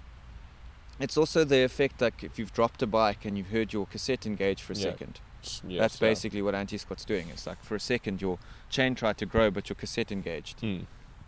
[0.99, 4.25] it's also the effect like if you've dropped a bike and you've heard your cassette
[4.25, 4.83] engage for a Yeah.
[4.83, 5.19] second.
[5.43, 6.07] Yes, That's yeah.
[6.09, 7.29] basically what anti squat's doing.
[7.29, 8.39] It's like for a second your
[8.69, 10.59] chain tried to grow, but your cassette engaged.
[10.61, 10.79] Hmm.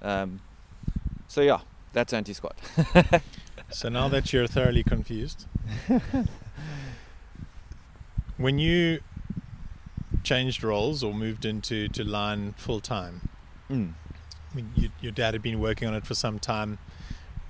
[0.02, 0.42] Um,
[1.28, 1.60] so yeah,
[1.94, 2.58] that's anti squat.
[3.70, 5.46] So now that you're thoroughly confused,
[8.38, 9.00] when you
[10.24, 13.30] changed roles or moved into to Lyne full time,
[13.70, 13.94] Mm.
[14.54, 16.78] I mean, you, your dad had been working on it for some time.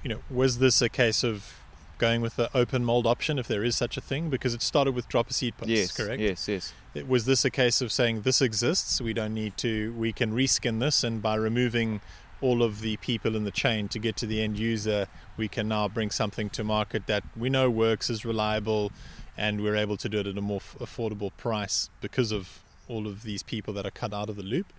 [0.02, 1.60] You know, was this a case of
[2.00, 4.32] going with the open mold option, if there is such a thing?
[4.32, 6.20] Because it started with drop a seat post, Yes, correct?
[6.20, 6.74] yes, yes.
[6.96, 9.00] It- Was this a case of saying this exists?
[9.00, 9.94] We don't need to.
[9.94, 12.02] We can reskin this, and by removing
[12.42, 15.08] all of the people in the chain to get to the end user,
[15.38, 18.92] we can now bring something to market that we know works, is reliable,
[19.38, 23.06] and we're able to do it at a more f- affordable price because of all
[23.08, 24.74] of these people that are cut out of the loop.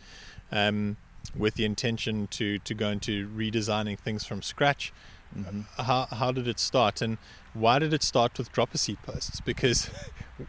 [0.51, 0.97] Um,
[1.37, 4.93] with the intention to to go into redesigning things from scratch.
[5.37, 5.67] Mhm.
[5.77, 7.19] How how did it start, and
[7.53, 9.41] why did it start with drop a seat posts?
[9.41, 9.91] Because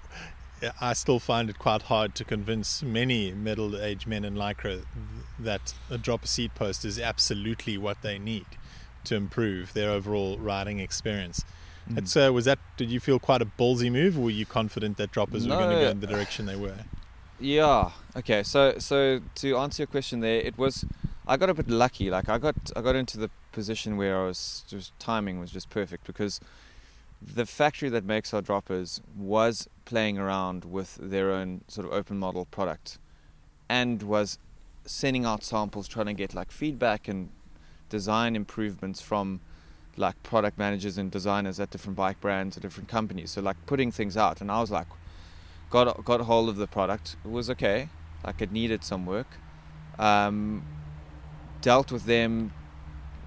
[0.81, 4.83] I still find it quite hard to convince many middle-aged men in lycra
[5.37, 8.45] that a drop a seat post is absolutely what they need
[9.09, 11.43] to improve their overall riding experience.
[11.89, 11.99] Mm.
[11.99, 12.59] It's, uh, was that?
[12.77, 15.75] Did you feel quite a ballsy move, or were you confident that droppers were going
[15.75, 16.77] to go in the direction they were?
[17.39, 17.91] Yeah.
[18.15, 18.43] Okay.
[18.43, 20.85] So so to answer your question there, it was
[21.27, 22.09] I got a bit lucky.
[22.09, 25.69] Like I got I got into the position where I was just timing was just
[25.69, 26.39] perfect because
[27.21, 32.17] the factory that makes our droppers was playing around with their own sort of open
[32.17, 32.97] model product
[33.67, 34.37] and was
[34.85, 37.29] sending out samples trying to get like feedback and
[37.89, 39.41] design improvements from
[39.97, 43.91] like product managers and designers at different bike brands or different companies so like putting
[43.91, 44.87] things out and I was like
[45.69, 47.15] got got hold of the product.
[47.23, 47.89] It was okay.
[48.25, 49.27] Like it needed some work.
[49.97, 50.65] Um,
[51.61, 52.53] dealt with them,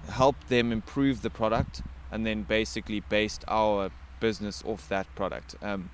[0.09, 5.55] helped them improve the product, and then basically based our business off that product.
[5.61, 5.89] Um,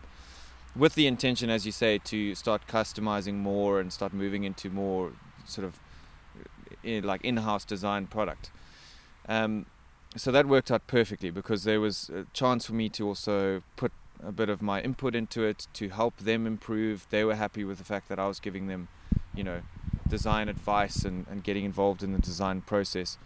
[0.75, 5.11] with the intention, as you say, to start customizing more and start moving into more
[5.45, 5.79] sort of
[6.85, 8.51] eh, like in-house design product.
[9.27, 9.65] Um,
[10.15, 13.91] so that worked out perfectly because there was a chance for me to also put
[14.23, 17.05] a bit of my input into it to help them improve.
[17.09, 18.87] They were happy with the fact that I was giving them,
[19.35, 19.61] you know,
[20.07, 23.17] design advice and, and getting involved in the design process.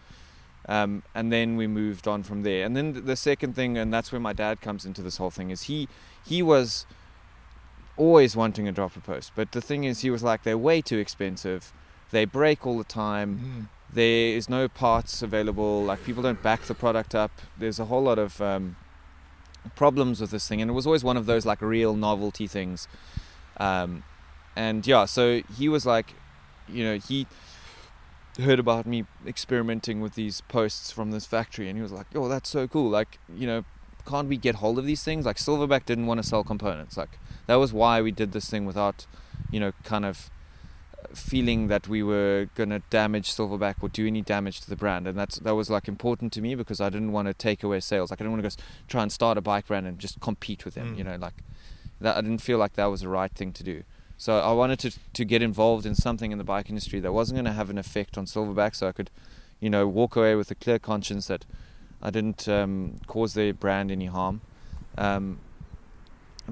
[0.67, 2.65] Um, and then we moved on from there.
[2.65, 5.49] And then the second thing, and that's where my dad comes into this whole thing,
[5.49, 5.87] is he
[6.25, 6.85] he was
[7.97, 9.33] always wanting a dropper post.
[9.35, 11.73] But the thing is, he was like, they're way too expensive.
[12.11, 16.73] They break all the time there is no parts available like people don't back the
[16.73, 18.75] product up there's a whole lot of um,
[19.75, 22.87] problems with this thing and it was always one of those like real novelty things
[23.57, 24.03] um,
[24.55, 26.13] and yeah so he was like
[26.67, 27.27] you know he
[28.41, 32.27] heard about me experimenting with these posts from this factory, and he was like, "Oh,
[32.27, 32.89] that's so cool!
[32.89, 33.63] Like, you know,
[34.05, 35.25] can't we get hold of these things?
[35.25, 36.97] Like, Silverback didn't want to sell components.
[36.97, 39.05] Like, that was why we did this thing without,
[39.51, 40.29] you know, kind of
[41.13, 45.17] feeling that we were gonna damage Silverback or do any damage to the brand, and
[45.17, 48.11] that's that was like important to me because I didn't want to take away sales.
[48.11, 50.65] Like, I didn't want to go try and start a bike brand and just compete
[50.65, 50.95] with them.
[50.95, 50.97] Mm.
[50.97, 51.35] You know, like
[52.01, 52.17] that.
[52.17, 53.83] I didn't feel like that was the right thing to do.
[54.17, 57.37] So I wanted to to get involved in something in the bike industry that wasn't
[57.37, 59.09] going to have an effect on Silverback, so I could,
[59.59, 61.45] you know, walk away with a clear conscience that
[62.01, 64.41] I didn't um, cause their brand any harm.
[64.97, 65.39] Um,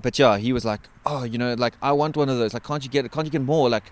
[0.01, 2.53] but yeah, he was like, "Oh, you know, like I want one of those.
[2.53, 3.11] Like, can't you get?
[3.11, 3.69] Can't you get more?
[3.69, 3.91] Like,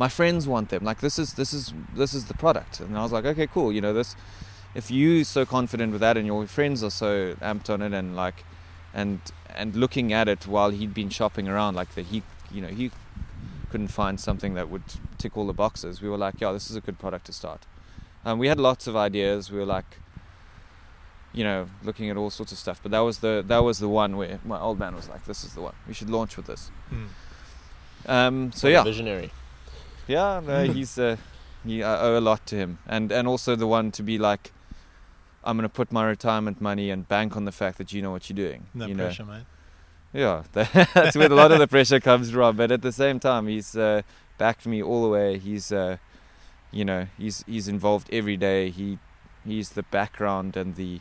[0.00, 0.82] my friends want them.
[0.82, 3.70] Like, this is this is this is the product." And I was like, "Okay, cool.
[3.70, 4.16] You know, this.
[4.74, 8.16] If you so confident with that, and your friends are so amped on it, and
[8.16, 8.44] like,
[8.94, 9.20] and
[9.54, 12.90] and looking at it while he'd been shopping around, like that, he, you know, he
[13.70, 14.88] couldn't find something that would
[15.18, 16.00] tick all the boxes.
[16.00, 17.66] We were like, "Yeah, this is a good product to start."
[18.24, 19.50] Um, we had lots of ideas.
[19.52, 19.98] We were like,
[21.32, 22.80] you know, looking at all sorts of stuff.
[22.82, 25.44] But that was the that was the one where my old man was like, "This
[25.44, 25.74] is the one.
[25.86, 27.08] We should launch with this." Mm.
[28.16, 29.30] Um, so What yeah, visionary.
[30.10, 31.16] Yeah, no, he's uh,
[31.64, 34.52] he, I owe a lot to him, and and also the one to be like,
[35.44, 38.28] I'm gonna put my retirement money and bank on the fact that you know what
[38.28, 38.66] you're doing.
[38.74, 39.04] No you know?
[39.04, 39.44] pressure, mate.
[40.12, 42.56] Yeah, that's where a lot of the pressure comes from.
[42.56, 44.02] But at the same time, he's uh,
[44.38, 45.38] backed me all the way.
[45.38, 45.98] He's, uh,
[46.72, 48.70] you know, he's he's involved every day.
[48.70, 48.98] He
[49.44, 51.00] he's the background and the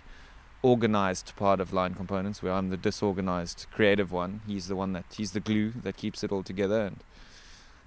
[0.62, 4.41] organized part of Lyne components, where I'm the disorganized creative one.
[4.45, 6.82] He's the one that he's the glue that keeps it all together.
[6.86, 6.97] And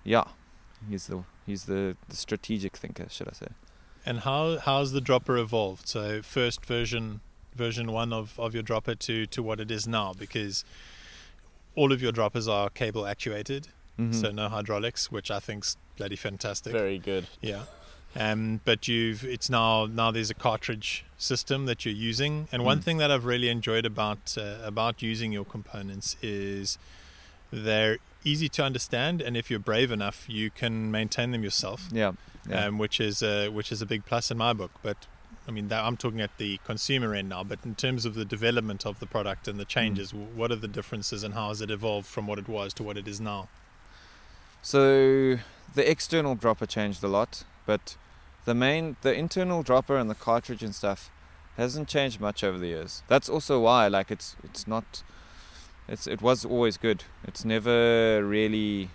[0.02, 0.24] yeah,
[0.88, 3.48] he's the he's the, the strategic thinker, should I say?
[4.04, 5.88] And how how's the dropper evolved?
[5.88, 7.20] So first version
[7.54, 10.64] version one of, of your dropper to, to what it is now because
[11.74, 13.68] all of your droppers are cable actuated,
[13.98, 14.14] Mhm.
[14.14, 16.72] so no hydraulics, which I think's bloody fantastic.
[16.72, 17.26] Very good.
[17.42, 17.64] Yeah.
[18.16, 22.80] Um, but you've it's now now there's a cartridge system that you're using, and one
[22.80, 22.84] Mm.
[22.84, 26.76] thing that I've really enjoyed about uh, about using your components is
[27.50, 32.12] they're easy to understand, and if you're brave enough, you can maintain them yourself, yeah,
[32.48, 32.66] yeah.
[32.66, 34.72] um, which is uh, which is a big plus in my book.
[34.82, 35.06] But
[35.46, 37.42] I mean, that, I'm talking at the consumer end now.
[37.44, 40.56] But in terms of the development of the product and the changes, w what are
[40.56, 43.20] the differences, and how has it evolved from what it was to what it is
[43.20, 43.48] now?
[44.62, 45.38] So
[45.74, 47.96] the external dropper changed a lot, but
[48.44, 51.10] the main, the internal dropper and the cartridge and stuff
[51.56, 53.02] hasn't changed much over the years.
[53.08, 55.02] That's also why, like, it's it's not,
[55.92, 57.04] it's it was always good.
[57.24, 58.88] It's never really,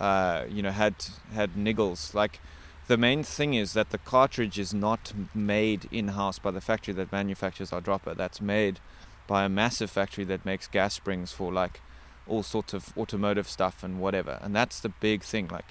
[0.00, 0.94] uh, you know, had
[1.34, 2.14] had niggles.
[2.14, 2.40] Like,
[2.88, 6.94] the main thing is that the cartridge is not made in house by the factory
[6.94, 8.14] that manufactures our dropper.
[8.14, 8.80] That's made
[9.26, 11.82] by a massive factory that makes gas springs for like
[12.26, 14.38] all sorts of automotive stuff and whatever.
[14.40, 15.46] And that's the big thing.
[15.48, 15.66] Like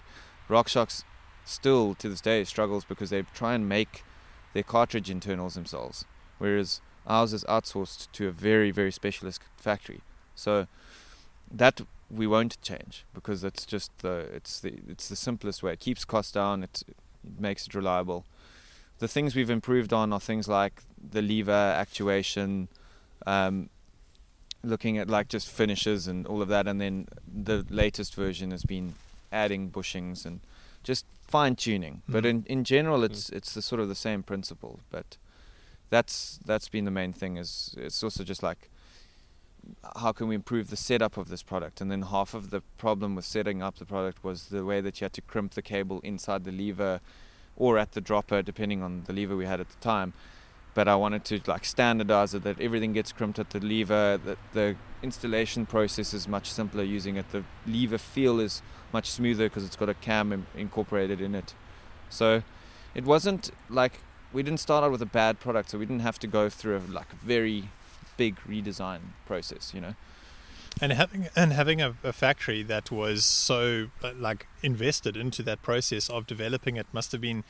[0.48, 1.04] RockShox
[1.46, 4.04] still to this day struggles because they try and make
[4.54, 6.06] their cartridge internals themselves,
[6.38, 10.02] whereas ours is outsourced to a very very specialist factory.
[10.40, 10.68] So
[11.52, 15.74] that we won't change because it's just the it's the it's the simplest way.
[15.74, 16.64] It keeps costs down.
[16.64, 16.98] It, it
[17.40, 18.26] makes it reliable.
[19.00, 20.82] The things we've improved on are things like
[21.12, 22.68] the lever actuation,
[23.26, 23.70] um,
[24.64, 27.08] looking at like just finishes and all of that, and then
[27.46, 28.96] the latest version has been
[29.32, 30.40] adding bushings and
[30.84, 32.02] just fine tuning.
[32.08, 32.30] But Mhm.
[32.30, 34.80] in in general, it's it's the sort of the same principle.
[34.90, 35.18] But
[35.90, 37.38] that's that's been the main thing.
[37.38, 38.70] Is it's also just like
[39.98, 41.82] how can we improve the setup of this product?
[41.82, 45.00] And then half of the problem with setting up the product was the way that
[45.00, 47.00] you had to crimp the cable inside the lever
[47.56, 50.14] or at the dropper, depending on the lever we had at the time.
[50.74, 54.38] But I wanted to like standardize it that everything gets crimped at the lever, that
[54.54, 57.30] the installation process is much simpler using it.
[57.32, 58.62] The lever feel is
[58.94, 61.54] much smoother because it's got a cam in- incorporated in it.
[62.10, 62.44] So
[62.96, 64.02] it wasn't like
[64.32, 66.78] we didn't start out with a bad product, so we didn't have to go through
[66.78, 67.70] a like very
[68.24, 69.96] big redesign process, you know.
[70.82, 75.60] And having and having a, a factory that was so uh, like invested into that
[75.70, 77.44] process of developing it must have been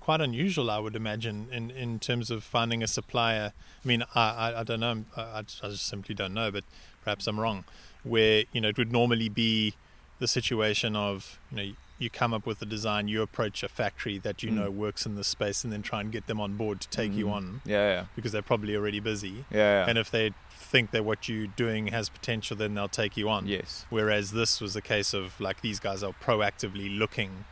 [0.00, 3.52] quite unusual, I would imagine, in, in terms of finding a supplier.
[3.82, 6.50] I mean, I, I, I don't know, I, I just- I just simply don't know,
[6.50, 6.64] but
[7.04, 7.64] perhaps I'm wrong.
[8.02, 9.74] Where you know it would normally be
[10.18, 14.18] the situation of you know you come up with a design, you approach a factory
[14.18, 14.54] that you Mm.
[14.54, 17.12] know works in this space, and then try and get them on board to take
[17.12, 17.32] you Mhm.
[17.32, 19.44] on Yeah, yeah, because they're probably already busy.
[19.50, 19.84] yeah.
[19.84, 19.86] yeah.
[19.88, 23.46] And if they think that what you're doing has potential, then they'll take you on.
[23.46, 23.86] yes.
[23.90, 27.44] Whereas this was a case of like these guys are proactively looking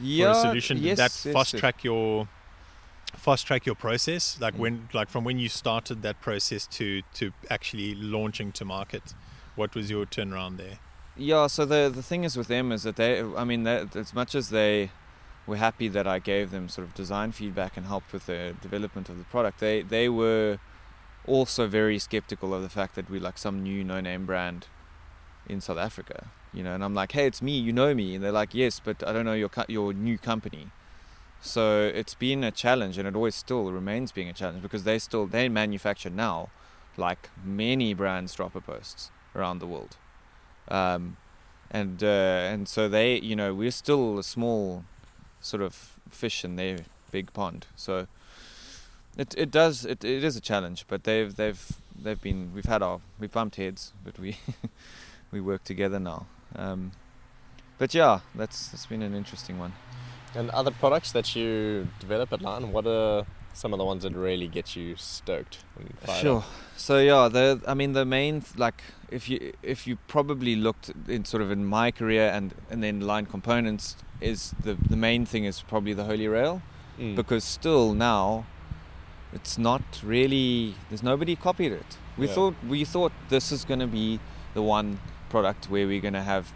[0.00, 0.32] Yeah.
[0.32, 0.78] for a solution.
[0.78, 1.60] Did yes, that fast yes.
[1.60, 2.28] track your
[3.14, 4.38] fast track your process?
[4.40, 4.58] Like Mm.
[4.58, 9.14] when like from when you started that process to to actually launching to market,
[9.54, 10.78] what was your turnaround there?
[11.18, 14.12] Yeah, so the the thing is with them is that they, I mean, that as
[14.12, 14.90] much as they
[15.46, 19.08] were happy that I gave them sort of design feedback and helped with the development
[19.08, 19.60] of the product.
[19.60, 20.58] They they were
[21.26, 24.66] also very skeptical of the fact that we're like some new no-name brand
[25.48, 26.74] in South Africa, you know.
[26.74, 29.12] And I'm like, hey, it's me, you know me, and they're like, yes, but I
[29.12, 30.68] don't know your your new company.
[31.40, 34.98] So it's been a challenge, and it always still remains being a challenge because they
[34.98, 36.50] still they manufacture now,
[36.96, 39.96] like many brands dropper posts around the world,
[40.68, 41.16] um,
[41.70, 44.84] and uh, and so they you know we're still a small
[45.40, 46.78] sort of fish in their
[47.10, 47.66] big pond.
[47.76, 48.06] So
[49.16, 52.82] it it does it, it is a challenge, but they've they've they've been we've had
[52.82, 54.38] our we've bumped heads, but we
[55.30, 56.26] we work together now.
[56.54, 56.92] Um,
[57.78, 59.72] but yeah, that's that's been an interesting one.
[60.34, 63.24] And other products that you develop at Lyne, what are
[63.56, 65.58] some of the ones that really get you stoked?
[66.20, 66.38] Sure.
[66.38, 66.44] up?
[66.76, 71.24] So yeah, the I mean the main like if you if you probably looked in
[71.24, 75.44] sort of in my career and and then Lyne components is the the main thing
[75.44, 76.62] is probably the Holy Rail
[76.98, 77.14] Mm.
[77.14, 78.46] because still now
[79.32, 81.98] it's not really there's nobody copied it.
[82.16, 82.34] We Yeah.
[82.34, 84.18] thought we thought this is going to be
[84.54, 84.98] the one
[85.28, 86.52] product where we're going to have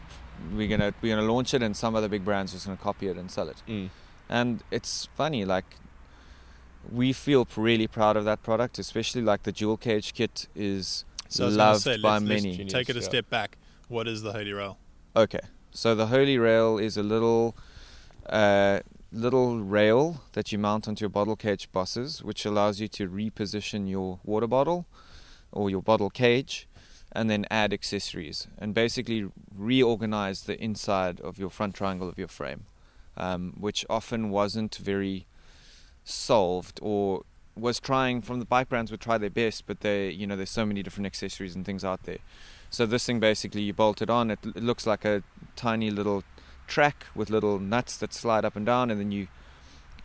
[0.57, 2.67] we're going to we're going to launch it and some other big brands are just
[2.67, 3.63] going to copy it and sell it.
[3.69, 3.91] Mm.
[4.31, 5.67] And it's funny, like
[6.91, 11.45] we feel really proud of that product, especially like the dual cage kit is So
[11.45, 12.57] I was loved say, by let's- let's many.
[12.57, 13.05] Genius, Take it a yeah.
[13.05, 13.59] step back.
[13.89, 14.79] What is the Holy Rail?
[15.17, 17.57] Okay, so the Holy Rail is a little,
[18.29, 18.81] uh,
[19.13, 23.89] little rail that you mount onto your bottle cage bosses, which allows you to reposition
[23.89, 24.87] your water bottle
[25.53, 26.69] or your bottle cage,
[27.13, 32.29] and then add accessories and basically reorganize the inside of your front triangle of your
[32.29, 32.67] frame,
[33.17, 35.27] um, which often wasn't very
[36.11, 37.25] solved or
[37.57, 40.51] was trying from the bike brands would try their best, but they you know there's
[40.51, 42.19] so many different accessories and things out there.
[42.71, 44.31] So this thing basically you bolt it on.
[44.31, 45.23] It, it looks like a
[45.57, 46.23] tiny little
[46.67, 49.29] track with little nuts that slide up and down, and then you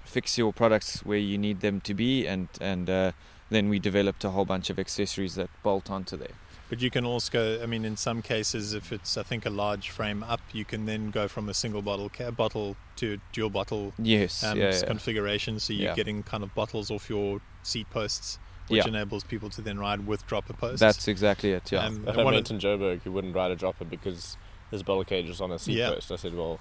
[0.03, 3.11] fix your products where you need them to be, and and uh,
[3.49, 6.35] then we developed a whole bunch of accessories that bolt onto there.
[6.69, 9.91] But you can also, I mean, in some cases, if it's I think a large
[9.91, 13.93] frame up, you can then go from a single bottle ca- bottle to dual bottle
[13.99, 14.81] Yes, um, yeah, yeah.
[14.85, 15.59] configuration.
[15.59, 15.95] So you're Yeah.
[15.95, 18.87] getting kind of bottles off your seat posts, which Yeah.
[18.89, 20.79] enables people to then ride with dropper posts.
[20.79, 21.71] That's exactly it.
[21.71, 21.79] Yeah.
[21.85, 24.35] Um, I and had a one mate in Joburg who wouldn't ride a dropper because
[24.71, 25.89] his bottle cage was on a seat Yeah.
[25.91, 26.11] post.
[26.11, 26.59] I said, well,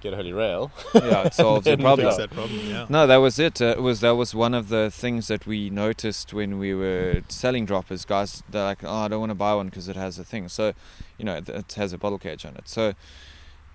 [0.00, 0.70] get a holy rail.
[0.94, 2.06] yeah, it solves the problem.
[2.08, 2.60] fix that problem.
[2.66, 2.86] Yeah.
[2.88, 3.60] No, that was it.
[3.60, 7.22] Uh, it was that was one of the things that we noticed when we were
[7.28, 8.04] selling droppers.
[8.04, 10.48] Guys, they're like, "Oh, I don't want to buy one because it has a thing."
[10.48, 10.72] So,
[11.18, 12.68] you know, it, it has a bottle cage on it.
[12.68, 12.94] So,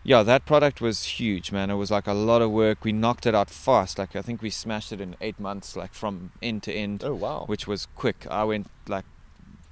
[0.03, 1.69] yeah, that product was huge, man.
[1.69, 2.83] It was like a lot of work.
[2.83, 3.97] We knocked it out fast.
[3.99, 7.13] Like I think we smashed it in eight months, like from end to end, Oh,
[7.15, 7.43] wow.
[7.47, 8.25] which was quick.
[8.29, 9.05] I went like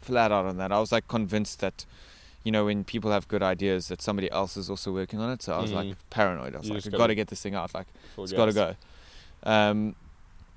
[0.02, 0.72] flat out on that.
[0.72, 1.86] I was like convinced that.
[2.44, 5.42] You know, when people have good ideas, that somebody else is also working on it.
[5.42, 5.76] So I was Mhm.
[5.76, 6.56] like paranoid.
[6.56, 7.74] I was You like, I've gotta- get this thing out.
[7.74, 7.88] Like,
[8.18, 8.76] it's got to go.
[9.44, 9.96] Um,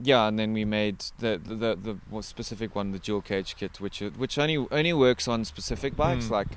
[0.01, 3.81] yeah, and then we made the the, the the specific one, the dual cage kit,
[3.81, 6.27] which which only only works on specific bikes.
[6.27, 6.31] Mm.
[6.31, 6.49] Like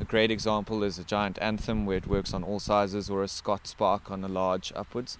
[0.00, 3.28] a great example is a giant Anthem, where it works on all sizes, or a
[3.28, 5.18] Scott Spark on a large upwards.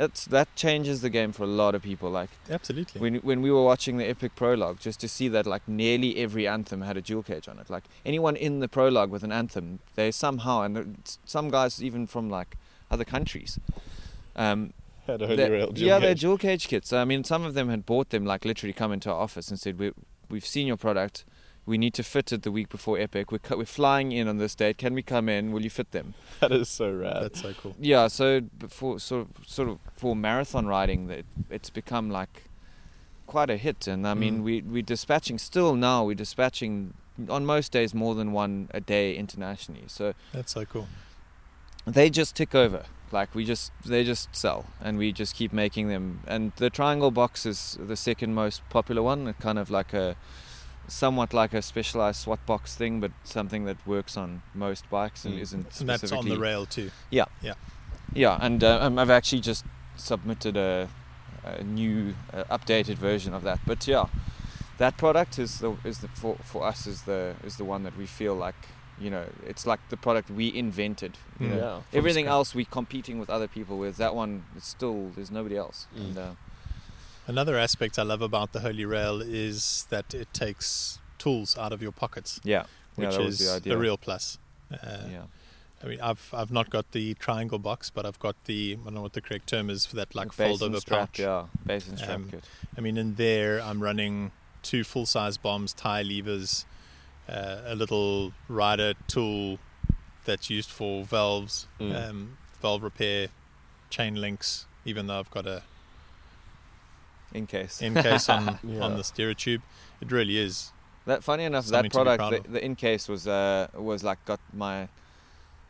[0.00, 2.08] That's that changes the game for a lot of people.
[2.10, 3.00] Like Absolutely.
[3.00, 6.46] when when we were watching the Epic Prologue, just to see that like nearly every
[6.48, 7.68] Anthem had a dual cage on it.
[7.68, 12.30] Like anyone in the Prologue with an Anthem, they somehow and some guys even from
[12.30, 12.56] like
[12.90, 13.58] other countries.
[14.36, 14.72] Um,
[15.06, 15.70] Had a holy they're- rail.
[15.72, 16.20] dual yeah, they're cage.
[16.22, 16.92] dual cage kits.
[16.92, 19.58] I mean, some of them had bought them, like literally come into our office and
[19.60, 19.92] said, we,
[20.30, 21.24] "We've seen your product.
[21.70, 23.30] We need to fit it the week before Epic.
[23.32, 24.76] We're, co- we're flying in on this date.
[24.78, 25.52] Can we come in?
[25.52, 27.22] Will you fit them?" That is so rad.
[27.22, 27.74] That's so cool.
[27.78, 28.08] Yeah.
[28.08, 32.34] So for sort of sort of for marathon riding, that it's become like
[33.26, 33.86] quite a hit.
[33.86, 34.42] And I mean, Mm.
[34.48, 36.04] we we're dispatching still now.
[36.08, 36.94] We're dispatching
[37.28, 39.84] on most days more than one a day internationally.
[39.86, 40.86] So That's so cool.
[41.86, 45.88] they just tick over like we just they just sell and we just keep making
[45.88, 50.14] them and the triangle box is the second most popular one kind of like a
[50.90, 55.34] somewhat like a specialized swat box thing but something that works on most bikes and
[55.34, 55.42] Mm.
[55.42, 56.90] isn't And that's on the rail too.
[57.10, 57.54] yeah Yeah.
[58.12, 59.64] Yeah, and uh, um, i've actually just
[59.96, 60.88] submitted a,
[61.44, 64.06] a new uh, updated version of that but yeah
[64.78, 67.96] that product is the is the for, for us is the is the one that
[67.96, 68.56] we feel like
[68.98, 71.50] you know it's like the product we invented you Mm.
[71.50, 71.56] know
[71.92, 71.98] yeah.
[71.98, 72.32] Everything scratch.
[72.38, 76.00] else we're competing with other people with that one it's still there's nobody else Mm.
[76.00, 76.30] and uh,
[77.30, 81.80] Another aspect I love about the Holy Rail is that it takes tools out of
[81.80, 82.64] your pockets, yeah
[82.96, 84.38] which yeah, is the real plus.
[84.72, 84.76] Uh,
[85.16, 85.22] yeah
[85.82, 88.94] I mean, I've I've not got the triangle box, but I've got the I don't
[88.94, 91.20] know what the correct term is for that like fold over strap pouch.
[91.20, 92.44] yeah basin strap Um, kit
[92.76, 96.66] I mean, in there, I'm running two full size bombs, tie levers,
[97.28, 99.58] uh, a little Ryder tool
[100.24, 102.08] that's used for valves, Mm.
[102.10, 103.28] um, valve repair,
[103.88, 105.62] chain links, even though I've got a
[107.32, 107.80] in case.
[107.82, 108.80] in case on Yeah.
[108.84, 109.62] on the steerer tube.
[110.00, 110.72] It really is.
[111.06, 114.88] That funny enough, that product, the, the in case was uh was like got my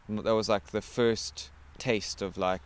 [0.08, 2.62] that was like the first taste of like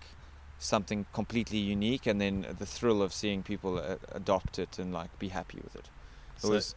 [0.59, 5.17] something completely unique, and then the thrill of seeing people uh, adopt it and like
[5.19, 5.89] be happy with it.
[6.37, 6.75] It So- was,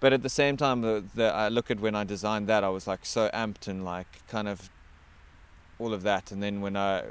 [0.00, 2.68] but at the same time, the, the I look at when I designed that, I
[2.68, 4.68] was like so amped and like kind of
[5.78, 7.04] all of that, and then when I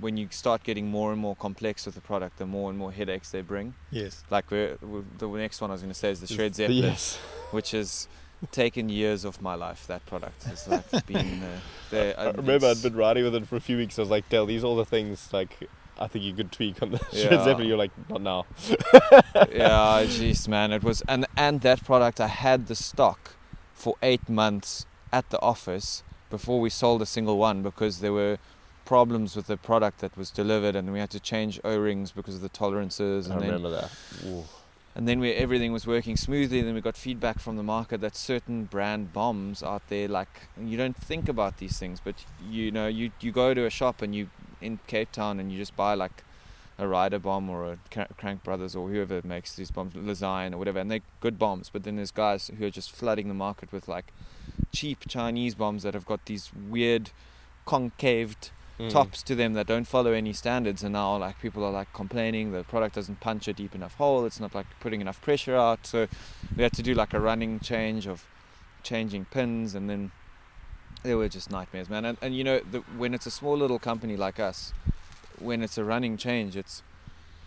[0.00, 2.92] when you start getting more and more complex with the product, the more and more
[2.92, 3.74] headaches they bring.
[3.90, 4.22] yes.
[4.30, 6.84] Like we're, we the next one I was going to say is the Shred Zeppelin
[6.84, 7.16] Yes.
[7.50, 8.08] which has
[8.52, 9.86] taken years of my life.
[9.86, 11.42] That product has like been.
[11.42, 11.58] Uh,
[11.90, 13.98] the, I uh, remember I'd been riding with it for a few weeks.
[13.98, 15.68] I was like, Dayle, these are all the things like
[15.98, 17.26] I think you could tweak on the Yeah.
[17.28, 17.66] Shred Zeppelin.
[17.68, 18.46] You're like, not now.
[19.50, 23.34] yeah, jeez, man, it was, and and that product I had the stock
[23.74, 28.38] for eight months at the office before we sold a single one because there were
[28.88, 32.40] problems with the product that was delivered and we had to change O-rings because of
[32.40, 33.90] the tolerances I and then remember that.
[34.24, 34.44] Ooh.
[34.94, 36.62] and then we, everything was working smoothly.
[36.62, 40.78] Then we got feedback from the market that certain brand bombs out there, like you
[40.78, 44.14] don't think about these things, but you know, you you go to a shop and
[44.14, 44.30] you
[44.62, 46.24] in Cape Town and you just buy like
[46.78, 47.78] a Ryder bomb or a
[48.16, 51.68] Crank Brothers or whoever makes these bombs, Lezyne or whatever, and they're good bombs.
[51.70, 54.14] But then there's guys who are just flooding the market with like
[54.72, 57.10] cheap Chinese bombs that have got these weird
[57.66, 58.90] concaved Mm.
[58.90, 62.52] tops to them that don't follow any standards and now like people are like complaining
[62.52, 65.84] the product doesn't punch a deep enough hole it's not like putting enough pressure out
[65.84, 66.06] so
[66.56, 68.24] we had to do like a running change of
[68.84, 70.12] changing pins and then
[71.02, 73.80] they were just nightmares man and, and you know the, when it's a small little
[73.80, 74.72] company like us
[75.40, 76.82] when it's a running change it's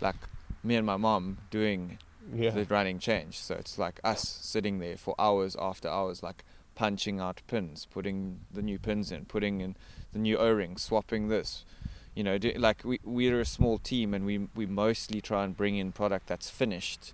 [0.02, 0.16] like
[0.64, 1.98] me and my mom doing
[2.34, 2.52] Yeah.
[2.52, 3.40] the running change.
[3.40, 6.44] So it's like us sitting there for hours after hours, like
[6.76, 9.76] punching out pins, putting the new pins in, putting in
[10.14, 11.64] the new O-ring, swapping this.
[12.16, 15.56] You know, do, like we we're a small team, and we we mostly try and
[15.56, 17.14] bring in product that's finished,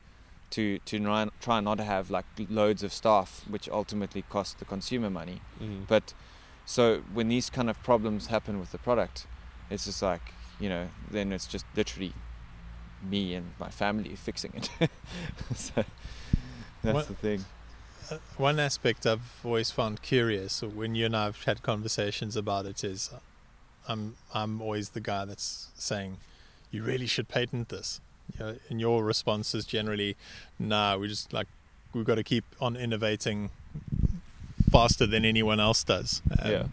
[0.52, 5.10] to to try not to have like loads of staff, which ultimately cost the consumer
[5.10, 5.42] money.
[5.62, 5.88] Mm.
[5.88, 6.14] But
[6.66, 9.28] so when these kind of problems happen with the product,
[9.70, 12.14] it's just like you know, then it's just literally
[13.08, 14.70] me and my family fixing it.
[15.56, 15.84] so
[16.82, 17.46] that's What- the thing.
[18.10, 22.84] Uh, one aspect I've always found curious when you and I've had conversations about it
[22.84, 23.20] is uh,
[23.88, 26.18] I'm I'm always the guy that's saying
[26.72, 28.00] you really should patent this.
[28.34, 30.16] You know, and your response is generally,
[30.60, 31.48] nah, we just like
[31.94, 33.50] we've got to keep on innovating
[34.72, 36.22] faster than anyone else does.
[36.40, 36.64] Um, yeah.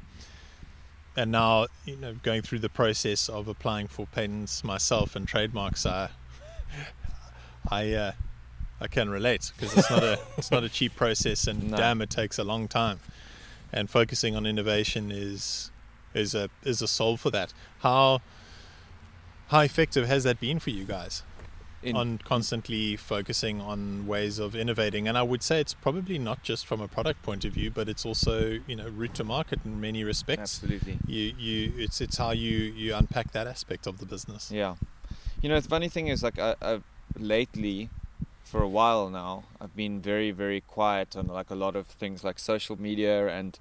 [1.16, 5.86] and now you know going through the process of applying for patents myself and trademarks
[5.86, 6.08] i
[7.70, 8.12] i uh,
[8.80, 11.76] i can relate because it's not a it's not a cheap process and No.
[11.76, 13.00] damn it takes a long time
[13.72, 15.70] and focusing on innovation is
[16.14, 18.20] is a is a solve for that how
[19.48, 21.22] how effective has that been for you guys
[21.82, 26.42] In, on constantly focusing on ways of innovating and i would say it's probably not
[26.42, 29.60] just from a product point of view but it's also you know route to market
[29.64, 30.98] in many respects absolutely.
[31.06, 34.76] you you it's it's how you you unpack that aspect of the business Yeah.
[35.42, 36.84] You know, the funny thing is, like, I, I've
[37.18, 37.90] lately,
[38.54, 42.22] for a while now, I've been very, very quiet on like a lot of things
[42.22, 43.58] like social media and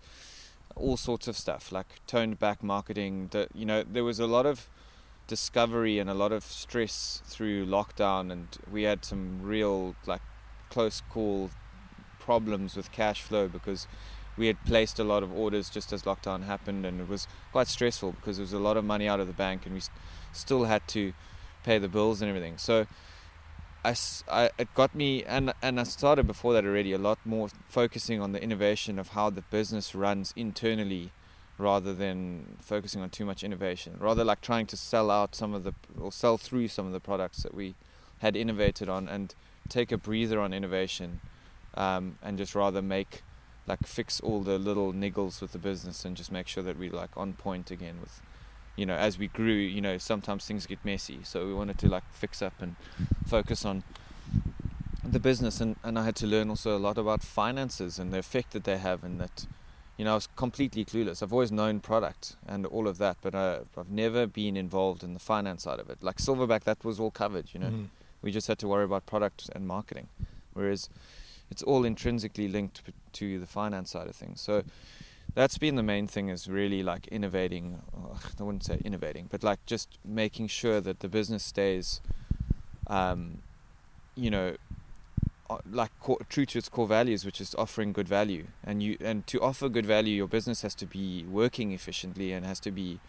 [0.76, 3.30] all sorts of stuff, like toned back marketing.
[3.32, 4.70] That you know, there was a lot of
[5.26, 10.22] discovery and a lot of stress through lockdown, and we had some real like
[10.70, 11.50] close call
[12.20, 13.88] problems with cash flow because
[14.38, 17.68] we had placed a lot of orders just as lockdown happened, and it was quite
[17.68, 19.98] stressful because there was a lot of money out of the bank, and we st-
[20.34, 21.14] still had to
[21.64, 22.60] pay the bills and everything.
[22.60, 22.86] So
[23.84, 23.96] I,
[24.32, 28.22] I- it got me, and and I started before that already a lot more focusing
[28.22, 31.12] on the innovation of how the business runs internally,
[31.58, 33.98] rather than focusing on too much innovation.
[34.00, 37.00] Rather like trying to sell out some of the or sell through some of the
[37.00, 37.76] products that we
[38.20, 39.36] had innovated on, and
[39.70, 41.20] take a breather on innovation,
[41.76, 43.22] um, and just rather make
[43.66, 46.90] like fix all the little niggles with the business and just make sure that we
[46.90, 48.22] like on point again with
[48.76, 51.20] you know as we grew you know sometimes things get messy.
[51.24, 52.76] So we wanted to like fix up and
[53.28, 53.84] focus on
[55.04, 55.60] the business.
[55.62, 58.64] And, and I had to learn also a lot about finances and the effect that
[58.64, 59.46] they have and that
[59.98, 61.22] you know I was completely clueless.
[61.22, 65.14] I've always known product and all of that but I, I've never been involved in
[65.14, 66.02] the finance side of it.
[66.02, 67.68] Like Silverback that was all covered you know.
[67.70, 67.88] Mhm.
[68.22, 70.08] we just had to worry about product and marketing
[70.54, 70.90] whereas
[71.52, 72.82] it's all intrinsically linked
[73.12, 74.40] to the finance side of things.
[74.42, 74.64] So
[75.36, 77.82] that's been the main thing is really like innovating
[78.40, 82.02] i wouldn't say innovating but like just making sure that the business stays
[82.88, 83.40] um,
[84.16, 84.56] you know
[85.50, 85.92] uh, like
[86.30, 88.48] true to its core values which is offering good value.
[88.64, 92.46] And you and to offer good value your business has to be working efficiently and
[92.46, 93.00] has to be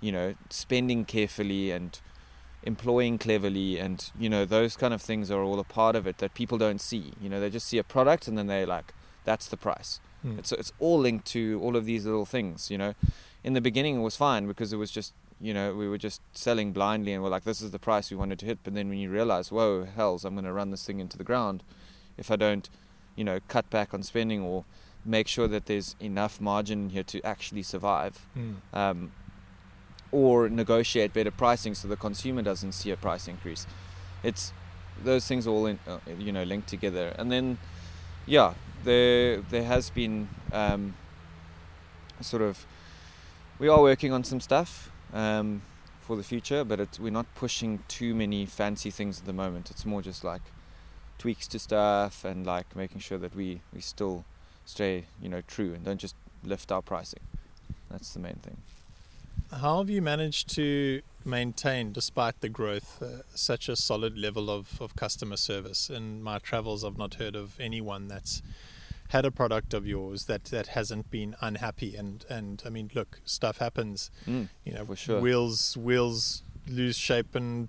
[0.00, 2.00] you know spending carefully and
[2.62, 6.18] employing cleverly and you know those kind of things are all a part of it
[6.18, 7.12] that people don't see.
[7.20, 8.94] You know they just see a product and then they like
[9.24, 10.38] that's the price Mm.
[10.38, 12.94] it's it's all linked to all of these little things you know
[13.42, 16.20] in the beginning it was fine because it was just you know we were just
[16.32, 18.88] selling blindly and we're like this is the price we wanted to hit but then
[18.88, 21.64] when you realize whoa hells i'm going to run this thing into the ground
[22.16, 22.70] if i don't
[23.16, 24.64] you know cut back on spending or
[25.04, 28.54] make sure that there's enough margin here to actually survive Mm.
[28.72, 29.12] um,
[30.12, 33.66] or negotiate better pricing so the consumer doesn't see a price increase.
[34.22, 34.52] It's
[35.02, 37.56] those things all in, uh, you know linked together, and then
[38.26, 38.52] yeah,
[38.84, 40.94] there there has been um,
[42.20, 42.66] sort of
[43.58, 45.62] we are working on some stuff um,
[46.00, 49.70] for the future, but we're not pushing too many fancy things at the moment.
[49.70, 50.42] It's more just like
[51.18, 54.24] tweaks to stuff and like making sure that we we still
[54.64, 57.20] stay you know true and don't just lift our pricing.
[57.90, 58.56] That's the main thing.
[59.52, 64.80] How have you managed to maintain, despite the growth, uh, such a solid level of,
[64.80, 65.90] of customer service?
[65.90, 68.42] In my travels, I've not heard of anyone that's
[69.12, 71.94] had a product of yours that, that hasn't been unhappy.
[71.96, 74.10] And, and I mean, look, stuff happens.
[74.26, 75.20] Mm, You know, for sure.
[75.20, 77.68] wheels wheels lose shape and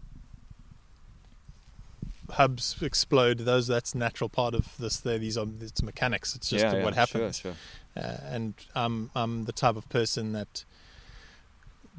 [2.32, 3.40] hubs explode.
[3.40, 4.98] Those that's natural part of this.
[5.00, 6.36] There, these are it's mechanics.
[6.36, 7.38] It's just yeah, what yeah, happens.
[7.40, 7.54] Sure,
[7.96, 8.04] sure.
[8.04, 10.66] uh, and I'm I'm the type of person that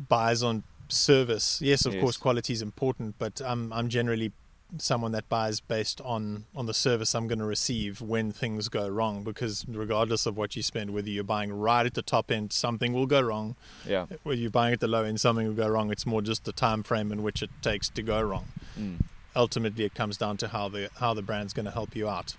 [0.08, 1.60] buys on service.
[1.62, 2.00] Yes, of Yes.
[2.02, 4.32] course, quality is important, but I'm I'm generally
[4.78, 8.88] someone that buys based on on the service I'm going to receive when things go
[8.88, 9.22] wrong.
[9.22, 12.92] Because regardless of what you spend, whether you're buying right at the top end, something
[12.92, 13.56] will go wrong.
[13.86, 14.06] Yeah.
[14.22, 15.90] Whether you're buying at the low end, something will go wrong.
[15.90, 18.46] It's more just the time frame in which it takes to go wrong.
[18.78, 19.02] Mm.
[19.36, 22.36] Ultimately, it comes down to how the how the brand's going to help you out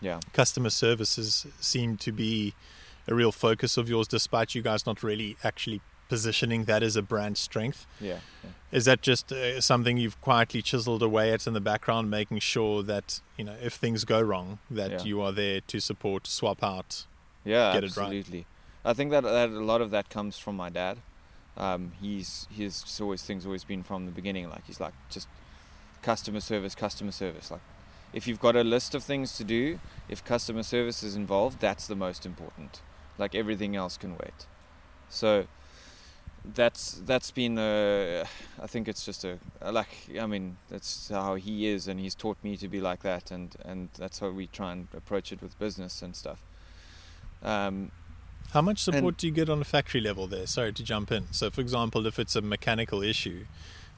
[0.00, 0.20] Yeah.
[0.32, 2.54] customer services seem to be
[3.08, 7.02] a real focus of yours, despite you guys not really actually positioning that as a
[7.02, 7.86] brand strength.
[8.00, 8.18] Yeah.
[8.44, 8.50] yeah.
[8.70, 12.82] Is that just uh, something you've quietly chiseled away at in the background, making sure
[12.82, 15.02] that you know if things go wrong, that Yeah.
[15.04, 17.06] you are there to support, swap out?
[17.44, 18.04] Yeah, get it right.
[18.04, 18.46] absolutely.
[18.84, 20.98] I think that, that a lot of that comes from my dad.
[21.56, 24.48] Um, he's his always things always been from the beginning.
[24.48, 25.28] Like he's like just
[26.02, 27.50] customer service, customer service.
[27.50, 27.60] Like
[28.12, 31.86] if you've got a list of things to do, if customer service is involved, that's
[31.86, 32.80] the most important.
[33.18, 34.46] Like everything else can wait.
[35.08, 35.46] So
[36.54, 38.24] that's that's been uh,
[38.62, 39.38] I think it's just a
[39.70, 39.88] like
[40.20, 43.54] I mean that's how he is and he's taught me to be like that and
[43.64, 46.40] and that's how we try and approach it with business and stuff.
[47.42, 47.90] Um,
[48.52, 50.46] How much support And- do you get on a factory level there?
[50.46, 51.32] Sorry to jump in.
[51.32, 53.44] So, for example, if it's a mechanical issue,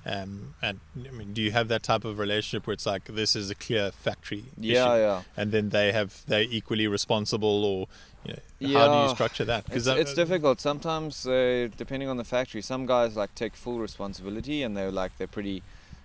[0.04, 3.36] um, and I mean, do you have that type of relationship where it's like this
[3.36, 5.22] is a clear factory yeah, issue, yeah.
[5.36, 7.86] and then they have they're equally responsible, or
[8.24, 9.64] you know, how do you structure that?
[9.72, 10.60] It's, that- it's difficult.
[10.60, 15.16] Sometimes, uh, depending on the factory, some guys like take full responsibility and they're like
[15.16, 15.62] they're pretty,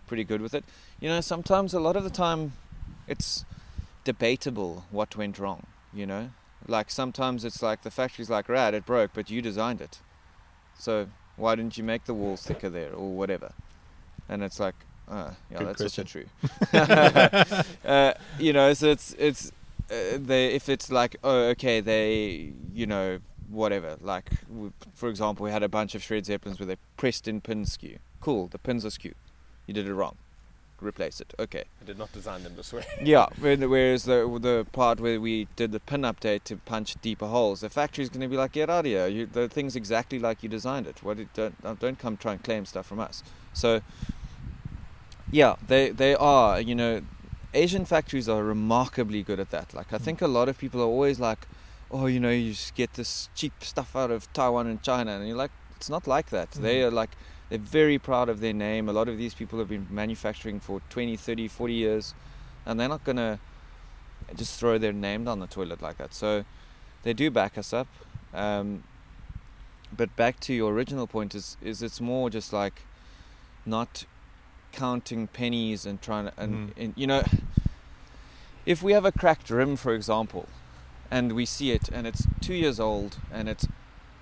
[0.08, 0.64] pretty good with it.
[1.02, 2.54] You know, sometimes a lot of the time,
[3.08, 3.44] it's
[4.06, 5.66] debatable what went wrong.
[5.94, 6.30] You know,
[6.68, 10.00] like sometimes it's like the factory's like, "Rad, it broke, but you designed it,
[10.78, 13.52] so why didn't you make the walls thicker there or whatever?"
[14.30, 14.76] And it's like,
[15.10, 16.26] uh, yeah, Good that's also true.
[17.86, 19.52] uh, you know, so it's it's
[19.92, 25.44] uh, they if it's like oh okay they you know whatever like w for example
[25.44, 28.00] we had a bunch of shred zeppelins where they pressed in pins skew.
[28.20, 29.14] Cool the pins are skew
[29.68, 30.18] you did it wrong.
[30.82, 31.34] Replace it.
[31.40, 31.64] Okay.
[31.82, 32.84] I did not design them this way.
[33.02, 37.62] yeah whereas the the part where we did the pin update to punch deeper holes?
[37.62, 39.08] The factory's going to be like get out of here.
[39.08, 41.02] You, the thing's exactly like you designed it.
[41.02, 43.24] What it, don't uh, don't come try and claim stuff from us.
[43.54, 43.82] So
[45.32, 47.02] yeah they they are you know
[47.56, 49.74] asian factories are remarkably good at that.
[49.74, 51.42] Like i think a lot of people are always like
[51.92, 55.28] oh you know you just get this cheap stuff out of taiwan and china and
[55.28, 56.52] you're like it's not like that.
[56.52, 56.88] They Mhm.
[56.88, 57.12] are like
[57.50, 58.90] they're very proud of their name.
[58.90, 62.14] A lot of these people have been manufacturing for 20 30 40 years
[62.66, 63.40] and they're not going to
[64.36, 66.14] just throw their name down the toilet like that.
[66.14, 66.46] So
[67.04, 67.88] they do back us up
[68.34, 68.84] um,
[69.96, 72.78] but back to your original point is is it's more just like
[73.66, 74.06] not
[74.76, 76.74] counting pennies and trying to and, Mhm.
[76.84, 77.24] and you know
[78.66, 80.48] if we have a cracked rim for example
[81.10, 83.68] and we see it and it's two years old and it's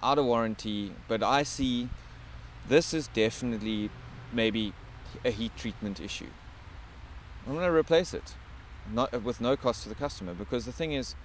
[0.04, 1.90] out of warranty but i see
[2.68, 3.90] this is definitely
[4.32, 4.74] maybe
[5.26, 6.32] a heat treatment issue.
[7.46, 8.36] I'm going to replace it
[8.92, 11.16] not with no cost to the customer because the thing is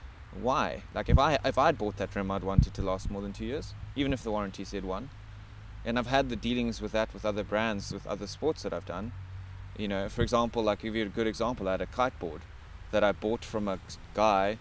[0.48, 0.82] why?
[0.94, 3.32] Like if i if i'd bought that rim i'd want it to last more than
[3.32, 5.10] two years even if the warranty said one
[5.84, 8.86] and i've had the dealings with that with other brands with other sports that i've
[8.86, 9.12] done
[9.76, 12.40] you know for example like give you a good example i had a kiteboard
[12.90, 13.78] that i bought from a
[14.14, 14.58] guy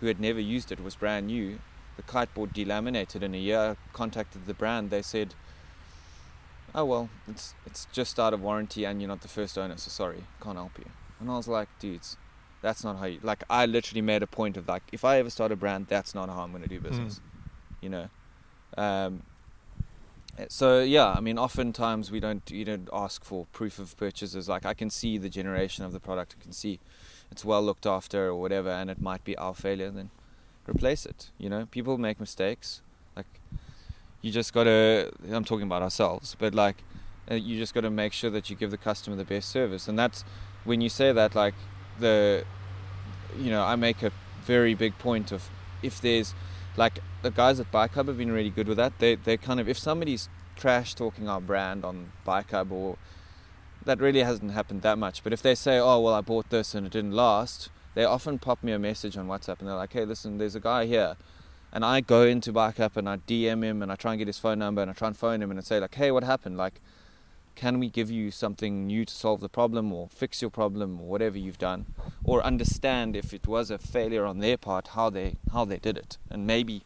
[0.00, 1.58] who had never used it it was brand new
[1.96, 5.34] the kiteboard delaminated in a year I contacted the brand they said
[6.74, 9.90] oh well, it's it's just out of warranty and you're not the first owner, so
[9.90, 10.86] sorry, can't help you.
[11.18, 12.16] And I was like, dudes,
[12.62, 13.44] that's not how you like.
[13.50, 16.28] I literally made a point of like, if I ever start a brand, that's not
[16.28, 17.16] how I'm going to do business.
[17.16, 17.20] Mm.
[17.82, 18.08] You know.
[18.76, 19.22] Um,
[20.48, 24.48] so yeah, I mean, oftentimes we don't you don't ask for proof of purchases.
[24.48, 26.80] Like I can see the generation of the product, I can see
[27.30, 29.90] it's well looked after or whatever, and it might be our failure.
[29.90, 30.10] Then
[30.68, 31.30] replace it.
[31.38, 32.82] You know, people make mistakes.
[33.16, 33.40] Like
[34.22, 35.12] you just gotta.
[35.30, 36.82] I'm talking about ourselves, but like
[37.30, 39.98] uh, you just gotta make sure that you give the customer the best service, and
[39.98, 40.24] that's
[40.64, 41.34] when you say that.
[41.34, 41.54] Like
[41.98, 42.44] the,
[43.38, 44.10] you know, I make a
[44.44, 45.48] very big point of
[45.82, 46.34] if there's
[46.76, 48.98] like the guys at Bike Hub have been really good with that.
[48.98, 52.96] They they kind of if somebody's trash talking our brand on Bike Hub or
[53.84, 55.24] that really hasn't happened that much.
[55.24, 58.38] But if they say, "Oh well, I bought this and it didn't last," they often
[58.38, 61.16] pop me a message on WhatsApp and they're like, "Hey, listen, there's a guy here."
[61.72, 64.26] And I go into Bike Hub and I DM him and I try and get
[64.26, 66.24] his phone number and I try and phone him and I say like, "Hey, what
[66.24, 66.56] happened?
[66.56, 66.80] Like,
[67.54, 71.06] can we give you something new to solve the problem or fix your problem or
[71.06, 71.86] whatever you've done,
[72.24, 75.96] or understand if it was a failure on their part how they how they did
[75.96, 76.82] it, and maybe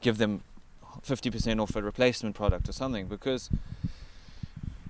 [0.00, 0.42] give them
[1.02, 3.50] 50% off a replacement product or something because."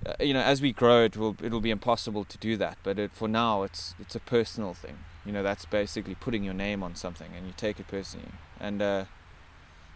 [0.05, 2.79] Uh, you know, as we grow, it will it'll be impossible to do that.
[2.85, 4.99] But it, for now, it's it's a personal thing.
[5.25, 8.31] You know, that's basically putting your name on something, and you take it personally.
[8.61, 9.07] And uh,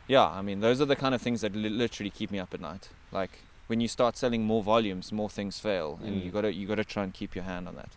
[0.08, 2.52] yeah, I mean, those are the kind of things that li- literally keep me up
[2.52, 2.88] at night.
[3.12, 6.24] Like when you start selling more volumes, more things fail, and Mm.
[6.24, 7.92] you gotta you gotta try and keep your hand on that.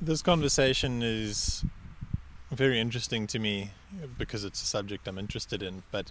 [0.00, 1.64] This conversation is
[2.50, 3.70] very interesting to me
[4.18, 5.84] because it's a subject I'm interested in.
[5.92, 6.10] But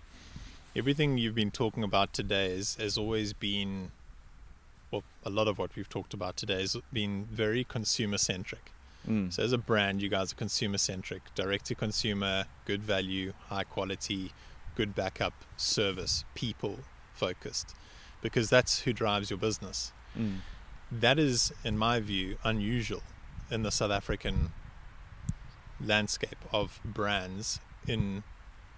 [0.73, 3.91] everything you've been talking about today is, has always been,
[4.91, 8.71] well, a lot of what we've talked about today has been very consumer centric.
[9.05, 9.33] Mm.
[9.33, 13.63] So, as a brand, you guys are consumer centric, direct to consumer, good value, high
[13.65, 14.31] quality,
[14.75, 16.79] good backup, service, people
[17.13, 17.75] focused,
[18.27, 19.93] because that's who drives your business.
[20.17, 20.39] Mm.
[20.91, 23.03] That is, in my view, unusual
[23.49, 24.51] in the South African
[25.79, 28.23] landscape of brands in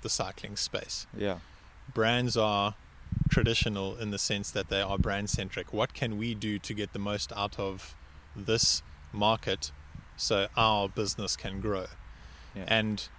[0.03, 1.07] the cycling space.
[1.17, 1.39] Yeah.
[1.95, 2.75] Brands are
[3.29, 5.73] traditional in the sense that they are brand centric.
[5.73, 7.95] What can we do to get the most out of
[8.35, 9.71] this market
[10.15, 11.87] so our business can grow?
[12.55, 12.65] Yeah.
[12.67, 13.09] And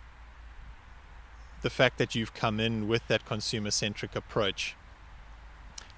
[1.63, 4.77] the fact that you've come in with that consumer centric approach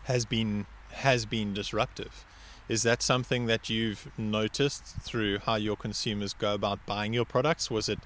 [0.05, 2.25] has been has been disruptive.
[2.69, 7.71] Is that something that you've noticed through how your consumers go about buying your products?
[7.71, 7.99] Was it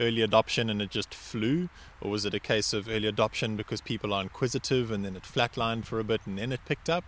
[0.00, 1.68] early adoption and it just flew?
[2.00, 5.24] Or was it a case of early adoption because people are inquisitive and then it
[5.24, 7.04] flatlined for a bit and then it picked up?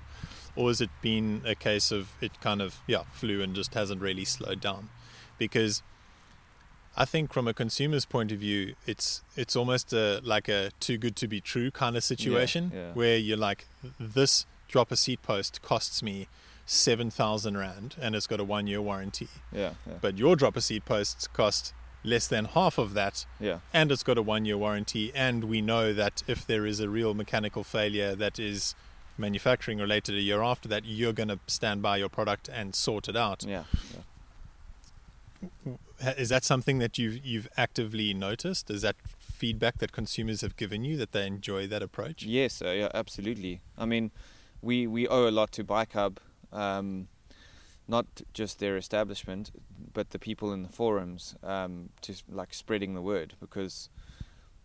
[0.56, 4.00] Or has it been a case of it kind of, yeah, flew and just hasn't
[4.00, 4.88] really slowed down?
[5.38, 5.82] Because
[6.96, 10.96] I think from a consumer's point of view, it's it's almost a like a too
[10.98, 12.92] good to be true kind of situation yeah.
[12.94, 13.66] where you're like,
[14.00, 16.26] this drop a seat post costs me
[16.64, 19.74] seven thousand rand and it's got a one year warranty, Yeah.
[19.86, 19.94] Yeah.
[20.00, 23.58] but your drop a seat posts cost less than half of that Yeah.
[23.72, 26.88] and it's got a one year warranty and we know that if there is a
[26.88, 28.74] real mechanical failure that is
[29.18, 33.08] manufacturing related a year after that you're going to stand by your product and sort
[33.08, 33.64] it out Yeah.
[35.64, 35.72] yeah.
[36.18, 40.84] Is that something that you've you've actively noticed is that feedback that consumers have given
[40.84, 43.60] you that they enjoy that approach Yes, uh, yeah, absolutely.
[43.78, 44.10] I mean,
[44.62, 46.20] we we owe a lot to Bike Hub,
[46.52, 47.08] um,
[47.88, 49.50] not just their establishment,
[49.92, 53.88] but the people in the forums, um, just like spreading the word because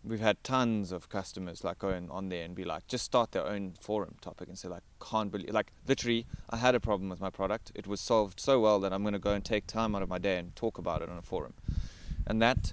[0.04, 3.46] we've had tons of customers like going on there and be like, just start their
[3.46, 7.20] own forum topic and say like, can't believe, like literally, I had a problem with
[7.20, 7.70] my product.
[7.74, 10.08] It was solved so well that I'm going to go and take time out of
[10.08, 11.54] my day and talk about it on a forum,
[12.26, 12.72] and that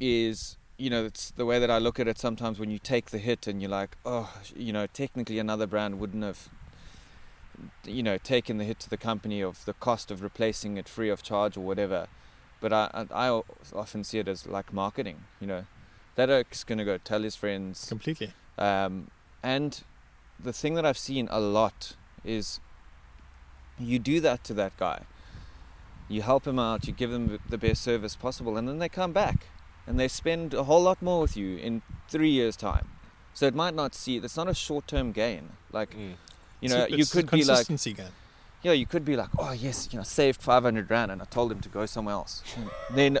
[0.00, 3.10] is you know it's the way that I look at it sometimes when you take
[3.10, 6.48] the hit and you're like oh you know technically another brand wouldn't have
[7.84, 11.08] you know taken the hit to the company of the cost of replacing it free
[11.08, 12.06] of charge or whatever.
[12.60, 13.42] But I I I
[13.74, 15.64] often see it as like marketing you know
[16.18, 18.94] that oak's going to go tell his friends completely um,
[19.42, 19.82] and
[20.48, 22.60] the thing that I've seen a lot is
[23.78, 25.02] you do that to that guy.
[26.08, 29.12] You help him out, you give them the best service possible, and then they come
[29.12, 29.46] back
[29.86, 32.86] and they spend a whole lot more with you in three years' time.
[33.34, 35.50] So it might not see it's not a short term gain.
[35.72, 36.14] Like, Mm.
[36.60, 38.12] you know, It's- you it's could be like, consistency gain.
[38.62, 41.26] yeah, you could be like, oh yes, you know, saved five hundred rand, and I
[41.26, 42.42] told him to go somewhere else.
[42.90, 43.18] then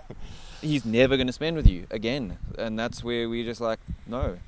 [0.60, 4.38] he's never going to spend with you again, and that's where we're just like, no,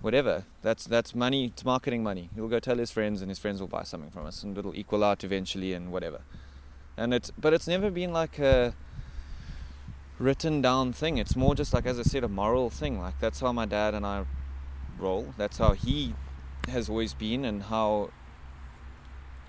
[0.00, 0.44] whatever.
[0.62, 1.46] That's that's money.
[1.46, 2.30] It's marketing money.
[2.34, 4.74] He'll go tell his friends, and his friends will buy something from us, and it'll
[4.74, 6.20] equal out eventually, and whatever.
[6.96, 8.74] And it's but it's never been like a
[10.18, 11.18] written down thing.
[11.18, 13.00] It's more just like, as I said, a moral thing.
[13.00, 14.24] Like that's how my dad and I
[14.98, 15.34] roll.
[15.36, 16.14] That's how he
[16.68, 18.10] has always been and how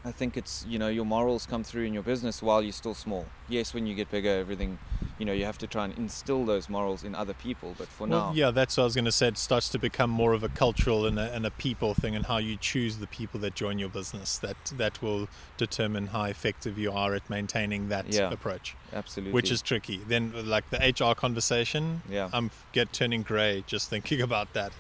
[0.03, 2.95] I think it's you know your morals come through in your business while you're still
[2.95, 3.25] small.
[3.47, 4.79] Yes, when you get bigger, everything,
[5.19, 7.75] you know, you have to try and instill those morals in other people.
[7.77, 9.27] But for Well, now, yeah, that's what I was going to say.
[9.27, 12.25] It starts to become more of a cultural and a, and a people thing, and
[12.25, 14.39] how you choose the people that join your business.
[14.39, 18.33] That that will determine how effective you are at maintaining that Yeah.
[18.33, 19.97] approach, absolutely, which is tricky.
[19.97, 24.71] Then, like the HR conversation, yeah, I'm get turning grey just thinking about that.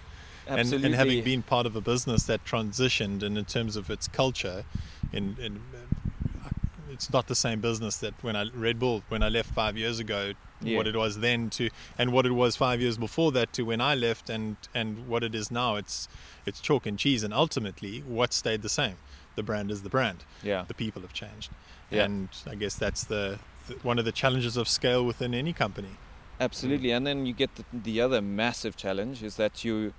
[0.47, 4.07] And, and having been part of a business that transitioned, and in terms of its
[4.07, 4.65] culture,
[5.13, 6.49] in, in uh,
[6.91, 9.99] it's not the same business that when I Red Bull when I left five years
[9.99, 10.33] ago,
[10.63, 10.77] Yeah.
[10.77, 13.81] what it was then to, and what it was five years before that to when
[13.81, 15.75] I left, and and what it is now.
[15.77, 16.07] It's
[16.45, 18.95] it's chalk and cheese, and ultimately, what stayed the same?
[19.35, 20.19] The brand is the brand.
[20.43, 21.49] yeah, The people have changed,
[21.89, 22.03] Yeah.
[22.05, 25.95] and I guess that's the, the one of the challenges of scale within any company.
[26.39, 26.91] absolutely.
[26.91, 29.93] And then you get the, the other massive challenge is that you,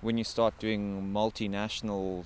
[0.00, 2.24] when you start doing multinational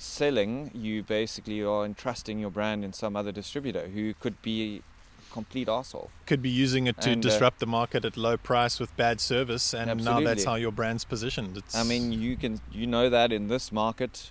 [0.00, 5.32] selling, you basically are entrusting your brand in some other distributor who could be a
[5.32, 6.10] complete asshole.
[6.26, 9.20] could be using it to And, uh, disrupt the market at low price with bad
[9.20, 11.56] service, and now that's how your brand's positioned.
[11.58, 14.30] It's, I mean, you can you know that in this market,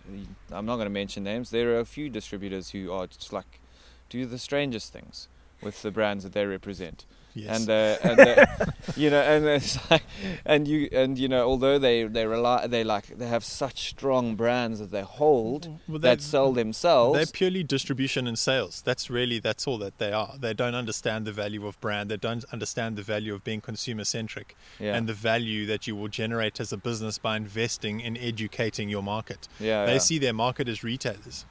[0.51, 1.51] I'm not going to mention names.
[1.51, 3.61] There are a few distributors who are just like
[4.09, 5.27] do the strangest things
[5.61, 7.60] with the brands that they represent, yes.
[7.60, 8.45] and uh, and uh,
[8.95, 10.03] you know, and it's like,
[10.45, 14.35] and you and you know, although they they rely they like they have such strong
[14.35, 17.18] brands that they hold Well, that sell themselves.
[17.18, 18.81] They're purely distribution and sales.
[18.81, 20.35] That's really that's all that they are.
[20.39, 22.10] They don't understand the value of brand.
[22.10, 25.95] They don't understand the value of being consumer centric yeah, and the value that you
[25.95, 29.47] will generate as a business by investing in educating your market.
[29.60, 29.99] yeah, They yeah.
[29.99, 31.45] see their market as retailers.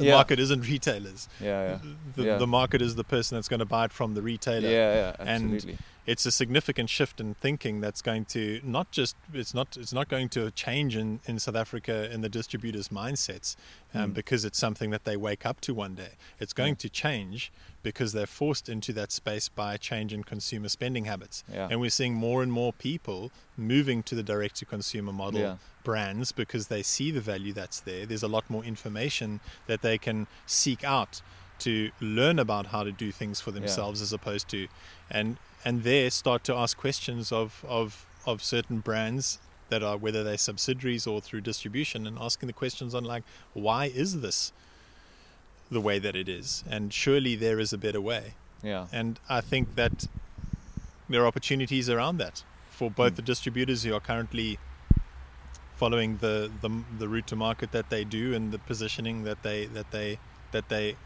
[0.00, 0.14] The Yeah.
[0.14, 1.28] market isn't retailers.
[1.40, 1.78] yeah, yeah,
[2.16, 2.38] The, Yeah.
[2.38, 4.68] the market is the person that's going to buy it from the retailer.
[4.68, 5.78] yeah, yeah, And absolutely.
[6.06, 10.08] It's a significant shift in thinking that's going to not just it's not it's not
[10.08, 13.56] going to change in, in South Africa in the distributors' mindsets
[13.94, 14.14] um, Mm.
[14.14, 16.12] because it's something that they wake up to one day.
[16.38, 16.84] It's going Yeah.
[16.84, 17.52] to change
[17.82, 21.44] because they're forced into that space by a change in consumer spending habits.
[21.52, 21.68] Yeah.
[21.70, 25.56] And we're seeing more and more people moving to the direct to consumer model Yeah.
[25.82, 28.04] brands because they see the value that's there.
[28.06, 31.22] There's a lot more information that they can seek out
[31.60, 34.68] to learn about how to do things for themselves as opposed to
[35.10, 39.38] and and there start to ask questions of of of certain brands
[39.68, 43.22] that are whether they're subsidiaries or through distribution and asking the questions on like
[43.54, 44.52] why is this
[45.70, 46.64] the way that it is?
[46.68, 48.34] And surely there is a better way.
[48.62, 50.06] Yeah, and I think that
[51.08, 53.16] there are opportunities around that for both Mm.
[53.16, 54.58] the distributors who are currently
[55.76, 59.66] following the, the the route to market that they do and the positioning that they
[59.66, 60.18] that they
[60.52, 60.96] that they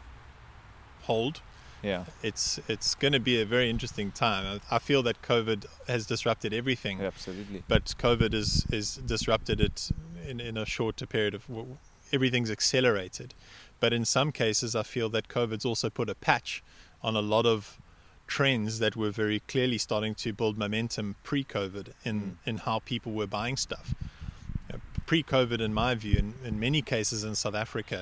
[1.07, 1.41] hold.
[1.83, 4.43] yeah, It's it's going to be a very interesting time.
[4.71, 7.63] I I feel that COVID has disrupted everything, absolutely.
[7.67, 9.91] but COVID is is disrupted it
[10.29, 11.43] in in a shorter period of
[12.11, 13.33] everything's accelerated.
[13.79, 16.63] But in some cases, I feel that COVID's also put a patch
[17.01, 17.77] on a lot of
[18.27, 22.35] trends that were very clearly starting to build momentum pre-COVID in Mm.
[22.49, 23.87] in how people were buying stuff.
[24.67, 27.99] You know, pre-COVID, in my view, in, in many cases in South Africa,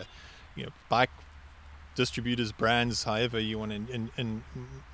[0.55, 1.11] you know, bike
[1.95, 3.71] distributors, brands, however you want.
[3.71, 4.43] In, in, in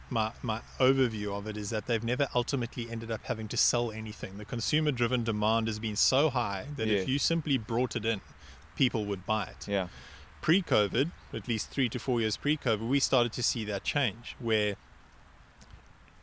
[0.09, 3.91] my my overview of it is that they've never ultimately ended up having to sell
[3.91, 4.37] anything.
[4.37, 6.97] The consumer-driven demand has been so high that Yeah.
[6.99, 8.21] if you simply brought it in,
[8.75, 9.87] people would buy it Yeah,
[10.41, 14.75] pre-COVID, at least three to four years pre-COVID, we started to see that change where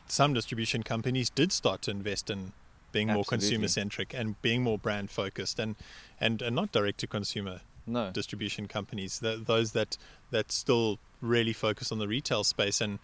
[0.08, 2.52] some distribution companies did start to invest in
[2.92, 5.76] being more consumer centric and being more brand focused and,
[6.20, 9.96] and, and not direct to consumer no, distribution companies, th those that,
[10.30, 12.98] that still really focus on the retail space and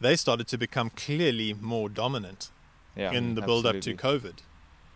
[0.00, 2.50] they started to become clearly more dominant
[2.96, 3.94] yeah, in the build up to.
[3.94, 4.36] COVID.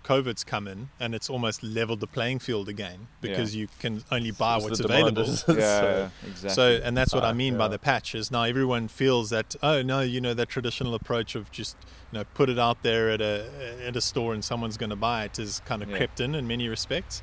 [0.04, 4.30] COVID's come in and it's almost leveled the playing field again because you can only
[4.32, 5.22] buy Because what's available.
[5.22, 6.50] is- Yeah, so- yeah, exactly.
[6.50, 9.80] So, and that's what I mean by the patch is now everyone feels that oh
[9.80, 11.76] no, you know that traditional approach of just
[12.12, 13.46] you know put it out there at a
[13.86, 15.96] at a store and someone's going to buy it is kind of Yeah.
[15.96, 17.22] crept in in many respects.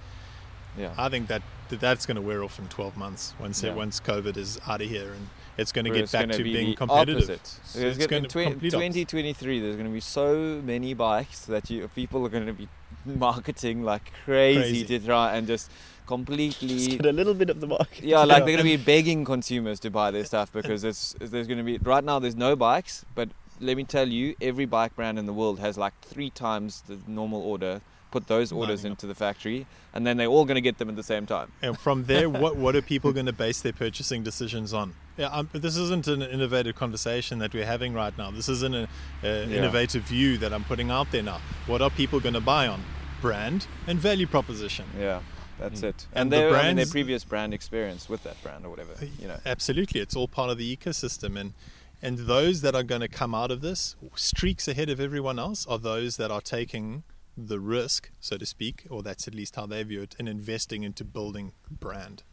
[0.77, 3.73] Yeah, I think that that that's going to wear off in 12 months once Yeah.
[3.73, 6.53] once COVID is out of here and it's going to Where get back gonna be
[6.53, 7.17] being competitive.
[7.29, 7.47] Opposite.
[7.63, 9.07] So There's it's gonna, going to in twen- complete opposite.
[9.09, 12.67] 2023, there's going to be so many bikes that you people are going to be
[13.05, 14.99] marketing like crazy, Crazy.
[14.99, 15.69] to try and just
[16.07, 16.67] completely.
[16.69, 18.03] Just get a little bit of the market.
[18.03, 21.47] yeah, like they're going to be begging consumers to buy their stuff because it's there's
[21.47, 23.29] going to be right now there's no bikes, but
[23.59, 26.97] let me tell you, every bike brand in the world has like three times the
[27.07, 27.81] normal order.
[28.11, 30.97] Put those orders into the factory, and then they're all going to get them at
[30.97, 31.51] the same time.
[31.61, 34.93] And from there, what what are people going to base their purchasing decisions on?
[35.17, 38.29] Yeah, um, this isn't an innovative conversation that we're having right now.
[38.31, 38.87] This isn't an
[39.23, 39.45] Yeah.
[39.45, 41.39] innovative view that I'm putting out there now.
[41.67, 42.83] What are people going to buy on?
[43.21, 44.85] Brand and value proposition.
[44.99, 45.21] Yeah,
[45.59, 45.89] That's Mm.
[45.89, 46.07] it.
[46.11, 48.93] And And, the their, I mean, their previous brand experience with that brand or whatever.
[49.19, 49.39] You know.
[49.45, 51.53] Absolutely, it's all part of the ecosystem, and
[52.01, 55.67] and those that are going to come out of this streaks ahead of everyone else
[55.67, 57.03] are those that are taking
[57.37, 60.83] the risk, so to speak, or that's at least how they view it, in investing
[60.83, 62.23] into building brand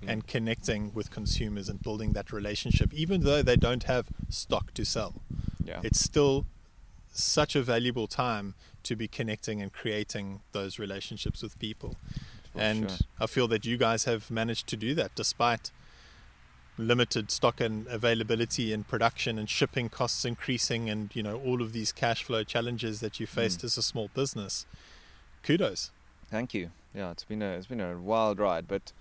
[0.00, 0.08] hmm.
[0.08, 4.84] and connecting with consumers and building that relationship, even though they don't have stock to
[4.84, 5.22] sell.
[5.64, 5.80] Yeah.
[5.84, 6.46] It's still
[7.12, 11.96] such a valuable time to be connecting and creating those relationships with people.
[12.52, 12.98] For and sure.
[13.20, 15.70] I feel that you guys have managed to do that despite
[16.80, 21.72] limited stock and availability and production and shipping costs increasing and you know all of
[21.72, 23.64] these cash flow challenges that you faced Mm.
[23.64, 24.66] as a small business.
[25.42, 25.90] Kudos.
[26.30, 26.70] Thank you.
[26.94, 28.92] Yeah, it's been a it's been a wild ride, but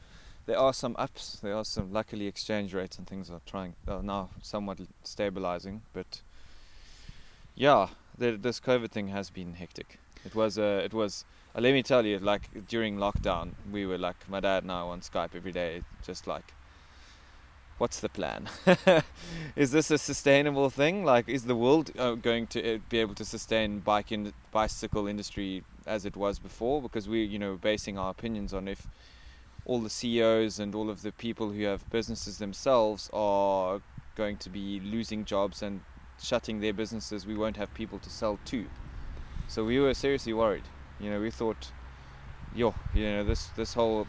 [0.46, 1.40] there are some ups.
[1.42, 6.22] There are some luckily exchange rates and things are trying are now somewhat stabilizing, but
[7.56, 7.88] yeah,
[8.18, 10.00] the, this COVID thing has been hectic.
[10.26, 11.26] It was uh, it was.
[11.56, 14.82] Uh, let me tell you, like during lockdown, we were like my dad and I
[14.82, 16.54] on Skype every day, just like,
[17.80, 18.48] what's the plan?
[19.56, 21.04] is this a sustainable thing?
[21.04, 25.08] Like, is the world uh, going to uh, be able to sustain bike in bicycle
[25.08, 26.82] industry as it was before?
[26.82, 28.86] Because we, you know, basing our opinions on if
[29.66, 33.82] all the CEOs and all of the people who have businesses themselves are
[34.16, 35.82] going to be losing jobs and
[36.22, 38.66] shutting their businesses, we won't have people to sell to.
[39.48, 40.64] So we were seriously worried.
[41.00, 41.72] You know, we thought,
[42.54, 44.06] yo, you know, this this whole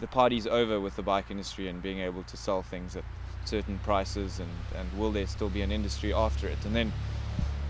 [0.00, 3.04] the party's over with the bike industry and being able to sell things at
[3.44, 6.58] certain prices and, and will there still be an industry after it?
[6.64, 6.92] And then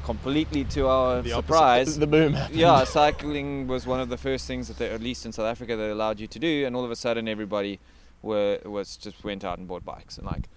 [0.04, 1.46] completely to our The opposite.
[1.46, 2.58] surprise The boom happened.
[2.58, 5.76] yeah, cycling was one of the first things that they, at least in South Africa,
[5.76, 7.78] they allowed you to do, and all of a sudden everybody
[8.22, 10.48] were was just went out and bought bikes, and like,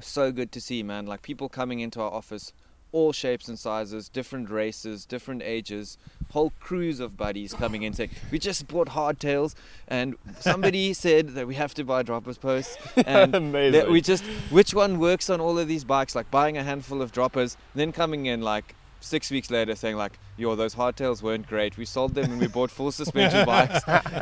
[0.00, 1.06] so good to see, man.
[1.06, 2.52] Like people coming into our office,
[2.92, 5.98] all shapes and sizes, different races, different ages,
[6.30, 9.54] whole crews of buddies coming in saying, "We just bought hardtails,
[9.88, 12.76] and somebody said that we have to buy droppers posts,
[13.06, 13.72] and Amazing.
[13.72, 16.14] that we just which one works on all of these bikes?
[16.14, 20.18] Like buying a handful of droppers then coming in like six weeks later saying like
[20.36, 21.76] yo those hardtails weren't great.
[21.78, 23.80] We sold them and we bought full suspension bikes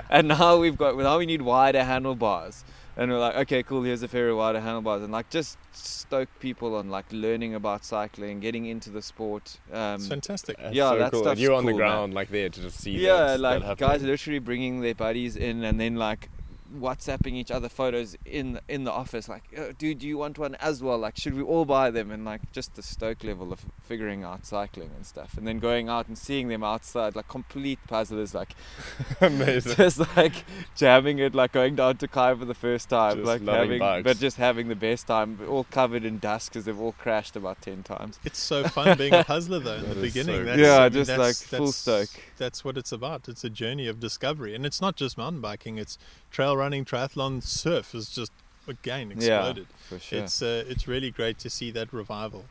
[0.09, 2.65] and now we've got now we need wider handlebars
[2.99, 6.29] and we're like okay cool here's a pair of wider handlebars and like just stoke
[6.41, 10.57] people on like learning about cycling getting into the sport um, It's fantastic.
[10.59, 11.21] That's Yeah, so that cool.
[11.21, 11.89] And stuff's you're on the cool, man.
[11.89, 15.37] ground like there to just see yeah that, like that guys literally bringing their buddies
[15.37, 16.29] in and then like
[16.73, 20.55] whatsapping each other photos in in the office like "Oh, dude do you want one
[20.57, 23.65] as well like should we all buy them and like just the stoke level of
[23.83, 27.79] figuring out cycling and stuff and then going out and seeing them outside like complete
[27.89, 28.55] puzzlers like
[29.21, 29.75] Amazing.
[29.77, 30.45] just like
[30.77, 34.05] jamming it like going down to Kai for the first time Just like having bikes.
[34.05, 37.61] but just having the best time all covered in dust because they've all crashed about
[37.63, 40.45] 10 times It's so fun being a puzzler though in That the is so beginning.
[40.47, 42.23] That's, Yeah, I mean, just, that's- like, full that's- stoke.
[42.37, 43.29] That's what it's about.
[43.29, 45.77] It's a journey of discovery, and it's not just mountain biking.
[45.77, 45.99] It's
[46.31, 48.33] trail running, triathlon, surf has just
[48.67, 49.67] again exploded.
[49.89, 52.45] for sure It's uh, it's really great to see that revival.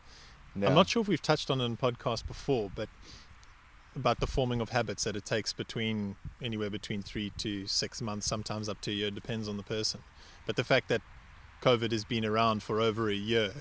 [0.55, 0.69] Yeah.
[0.69, 2.89] I'm not sure if we've touched on it in podcast before, but
[3.95, 8.25] about the forming of habits that it takes between anywhere between three to six months,
[8.27, 10.01] sometimes up to a year, depends on the person.
[10.45, 11.01] But the fact that
[11.61, 13.51] COVID has been around for over a year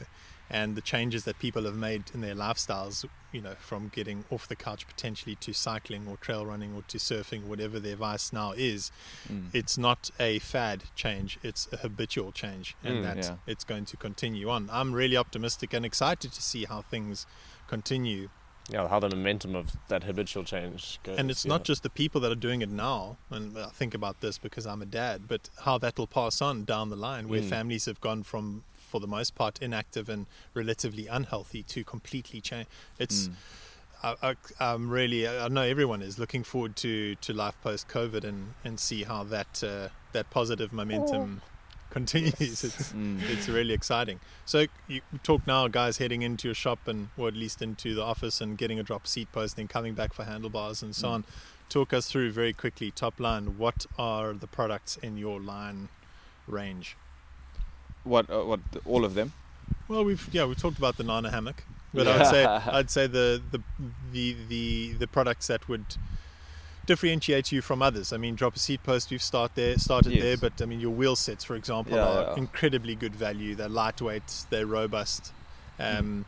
[0.50, 4.46] and the changes that people have made in their lifestyles, you know, from getting off
[4.48, 8.52] the couch potentially to cycling or trail running or to surfing, whatever their vice now
[8.52, 8.90] is,
[9.28, 9.50] Mm.
[9.52, 13.36] it's not a fad change, it's a habitual change, and Mm, that yeah.
[13.46, 14.70] it's going to continue on.
[14.70, 17.26] I'm really optimistic and excited to see how things
[17.66, 18.28] continue.
[18.68, 21.16] Yeah, how the momentum of that habitual change goes.
[21.18, 21.50] And it's yeah.
[21.50, 24.66] not just the people that are doing it now, and I think about this because
[24.66, 27.48] I'm a dad, but how that will pass on down the line, where Mm.
[27.48, 28.64] families have gone from,
[28.96, 30.24] for the most part, inactive and
[30.54, 32.66] relatively unhealthy to completely change.
[32.98, 33.34] It's Mm.
[34.02, 38.24] I, I, I'm really, I know everyone is looking forward to, to life post COVID
[38.24, 41.42] and, and see how that uh, that positive momentum
[41.90, 42.64] continues.
[42.64, 43.20] It's Mm.
[43.32, 44.20] it's really exciting.
[44.44, 48.02] So you talk now, guys, heading into your shop and or at least into the
[48.02, 51.12] office and getting a drop seat post, then coming back for handlebars and so Mm.
[51.14, 51.24] on.
[51.68, 52.90] Talk us through very quickly.
[52.90, 55.88] Top Lyne, what are the products in your line
[56.46, 56.96] range?
[58.06, 59.32] What uh, what all of them
[59.88, 62.44] Well, we've yeah we talked about the Nana hammock, but I'd say
[62.78, 63.60] I'd say the, the
[64.12, 65.96] the the the products that would
[66.86, 68.12] differentiate you from others.
[68.12, 69.10] I mean, drop a seat post.
[69.10, 70.22] We've start there started Yes.
[70.22, 72.34] there, but I mean your wheel sets, for example, Yeah, are yeah.
[72.36, 73.54] incredibly good value.
[73.54, 75.32] They're lightweight, they're robust.
[75.78, 76.24] Um,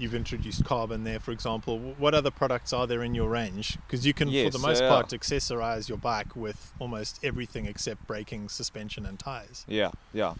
[0.00, 1.76] You've introduced carbon there, for example.
[1.98, 3.76] What other products are there in your range?
[3.84, 8.48] Because you can, for the most part, accessorize your bike with almost everything except braking,
[8.48, 9.64] suspension, and tires.
[9.66, 10.34] Yeah, yeah,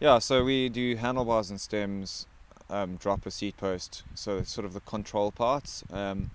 [0.00, 0.18] yeah.
[0.18, 2.26] So we do handlebars and stems,
[2.70, 4.02] um, drop a seat post.
[4.14, 5.84] So it's sort of the control parts.
[5.92, 6.30] Um,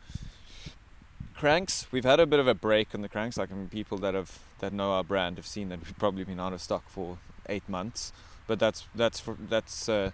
[1.35, 3.37] cranks, we've had a bit of a break on the cranks.
[3.37, 6.23] Like I mean, people that have that know our brand have seen that we've probably
[6.23, 7.17] been out of stock for
[7.49, 8.13] eight months.
[8.47, 10.11] But that's that's for that's uh,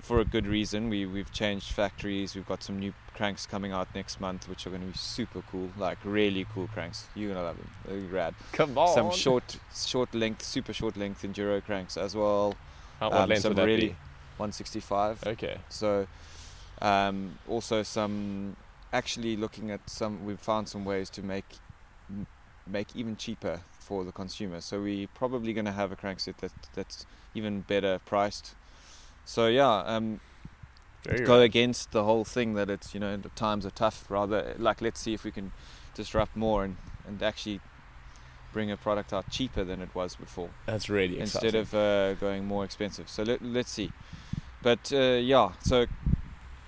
[0.00, 0.88] for a good reason.
[0.88, 2.34] We we've changed factories.
[2.34, 5.42] We've got some new cranks coming out next month, which are going to be super
[5.50, 5.70] cool.
[5.78, 7.06] Like really cool cranks.
[7.14, 7.70] You're gonna love them.
[7.86, 8.34] They're rad.
[8.52, 8.94] Come on.
[8.94, 12.54] Some short short length, super short length enduro cranks as well.
[12.98, 13.96] How, um, length some would that really be?
[14.36, 15.26] 165.
[15.26, 15.58] Okay.
[15.68, 16.06] So,
[16.80, 18.56] um, also some
[18.92, 20.24] actually looking at some.
[20.24, 21.58] We've found some ways to make
[22.66, 24.60] make even cheaper for the consumer.
[24.60, 28.54] So we're probably going to have a crankset that that's even better priced.
[29.30, 30.18] So yeah, um,
[31.24, 31.44] go right.
[31.44, 34.10] against the whole thing that it's you know the times are tough.
[34.10, 35.52] Rather like let's see if we can
[35.94, 36.76] disrupt more and
[37.06, 37.60] and actually
[38.52, 41.60] bring a product out cheaper than it was before That's really instead exciting.
[41.60, 43.08] of uh, going more expensive.
[43.08, 43.92] So let, let's see.
[44.62, 45.86] But uh, yeah, so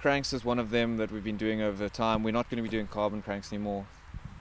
[0.00, 2.22] cranks is one of them that we've been doing over time.
[2.22, 3.86] We're not going to be doing carbon cranks anymore.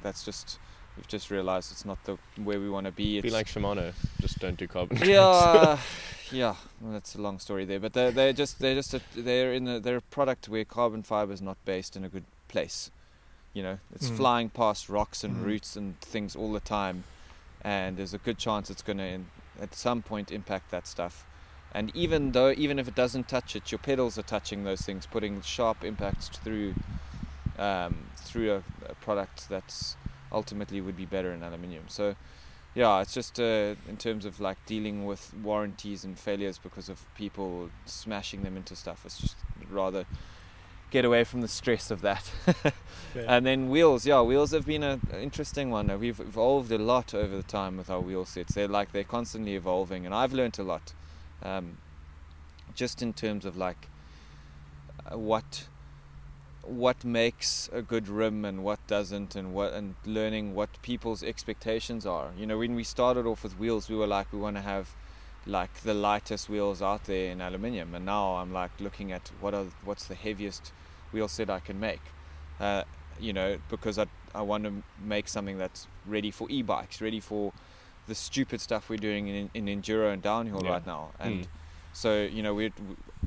[0.03, 0.59] That's just
[0.97, 3.19] we've just realised it's not the where we want to be.
[3.19, 4.97] Be It's, like Shimano, just don't do carbon.
[5.05, 5.77] yeah,
[6.31, 6.55] yeah.
[6.81, 9.67] Well, that's a long story there, but they're, they're just they're just a, they're in
[9.67, 12.91] a, they're a product where carbon fiber is not based in a good place.
[13.53, 14.15] You know, it's Mm.
[14.17, 15.45] flying past rocks and Mm.
[15.45, 17.03] roots and things all the time,
[17.63, 19.19] and there's a good chance it's going to
[19.61, 21.25] at some point impact that stuff.
[21.73, 25.05] And even though even if it doesn't touch it, your pedals are touching those things,
[25.05, 26.73] putting sharp impacts through
[27.59, 29.95] um, through a, a product that's
[30.31, 31.83] ultimately would be better in aluminium.
[31.87, 32.15] So
[32.73, 37.13] yeah, it's just uh, in terms of like dealing with warranties and failures because of
[37.15, 39.05] people smashing them into stuff.
[39.05, 39.35] It's just
[39.69, 40.05] rather
[40.89, 42.31] get away from the stress of that.
[43.27, 45.87] And then wheels, yeah, wheels have been an interesting one.
[45.99, 48.53] We've evolved a lot over the time with our wheel sets.
[48.53, 50.93] They're like they're constantly evolving, and I've learnt a lot,
[51.43, 51.77] um,
[52.73, 53.89] just in terms of like
[55.11, 55.67] uh, what
[56.63, 62.05] what makes a good rim and what doesn't and what and learning what people's expectations
[62.05, 64.61] are you know when we started off with wheels we were like we want to
[64.61, 64.93] have
[65.47, 69.53] like the lightest wheels out there in aluminium and now i'm like looking at what
[69.53, 70.71] are what's the heaviest
[71.11, 72.01] wheel set i can make
[72.59, 72.83] uh,
[73.19, 74.05] you know because i
[74.35, 74.71] i want to
[75.03, 77.51] make something that's ready for e-bikes ready for
[78.07, 80.71] the stupid stuff we're doing in, in enduro and downhill Yeah.
[80.73, 81.47] right now and Mm.
[81.93, 82.71] So you know we're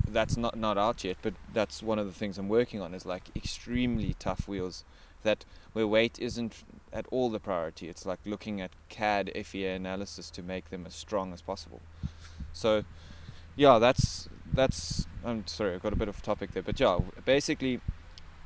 [0.08, 3.04] that's not not out yet but that's one of the things i'm working on is
[3.04, 4.84] like extremely tough wheels
[5.24, 6.62] that where weight isn't
[6.92, 7.88] at all the priority.
[7.88, 11.82] It's like looking at cad fea analysis to make them as strong as possible.
[12.52, 12.84] So
[13.56, 17.80] yeah that's that's i'm sorry i got a bit off topic there but yeah basically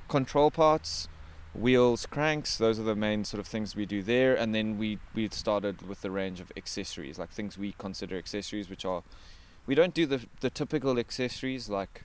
[0.07, 1.09] control parts
[1.55, 4.35] wheels cranks those are the main sort of things we do there.
[4.35, 8.71] And then we we started with the range of accessories like things we consider accessories
[8.71, 9.03] which are
[9.69, 12.03] we don't do the the typical accessories like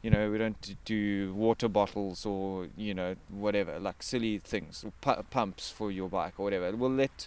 [0.00, 5.22] you know we don't do water bottles or you know whatever like silly things pu-
[5.28, 6.74] pumps for your bike or whatever.
[6.74, 7.26] We'll let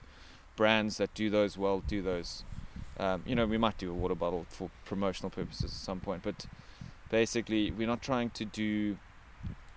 [0.55, 2.43] brands that do those well do those.
[2.97, 6.23] Um, you know we might do a water bottle for promotional purposes at some point
[6.23, 6.47] but
[7.11, 8.97] basically we're not trying to do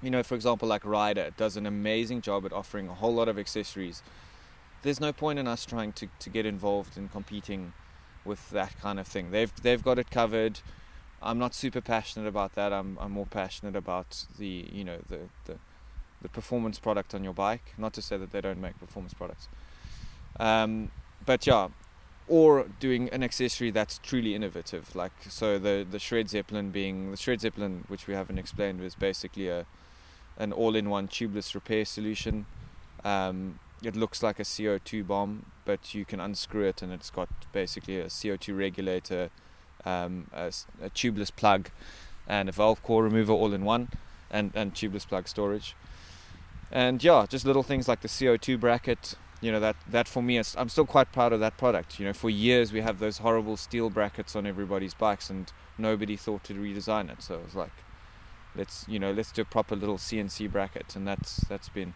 [0.01, 3.29] you know for example like Ryder does an amazing job at offering a whole lot
[3.29, 4.03] of accessories.
[4.83, 7.75] There's no point in us trying to, to get involved in competing
[8.25, 9.31] with that kind of thing.
[9.31, 10.61] They've they've got it covered.
[11.23, 12.73] I'm not super passionate about that.
[12.73, 15.57] I'm I'm more passionate about the you know the the,
[16.23, 17.75] the performance product on your bike.
[17.79, 19.49] Not to say that they don't make performance products,
[20.39, 20.91] um,
[21.25, 21.69] but yeah,
[22.29, 24.95] or doing an accessory that's truly innovative.
[24.95, 28.95] Like so the the Shred Zeppelin being the Shred Zeppelin, which we haven't explained, is
[28.95, 29.67] basically a
[30.39, 32.47] an all-in-one tubeless repair solution.
[33.05, 37.29] Um, it looks like a CO2 bomb, but you can unscrew it and it's got
[37.53, 39.31] basically a CO2 regulator,
[39.85, 40.47] um, a,
[40.83, 41.71] a tubeless plug,
[42.27, 43.89] and a valve core remover all in one,
[44.31, 45.75] and, and tubeless plug storage.
[46.71, 49.15] And yeah, just little things like the CO2 bracket.
[49.41, 51.99] You know that that for me, is, I'm still quite proud of that product.
[51.99, 56.17] You know, for years we have those horrible steel brackets on everybody's bikes, and nobody
[56.17, 57.23] thought to redesign it.
[57.23, 57.73] So it was like,
[58.55, 61.95] let's you know, let's do a proper little CNC bracket, and that's that's been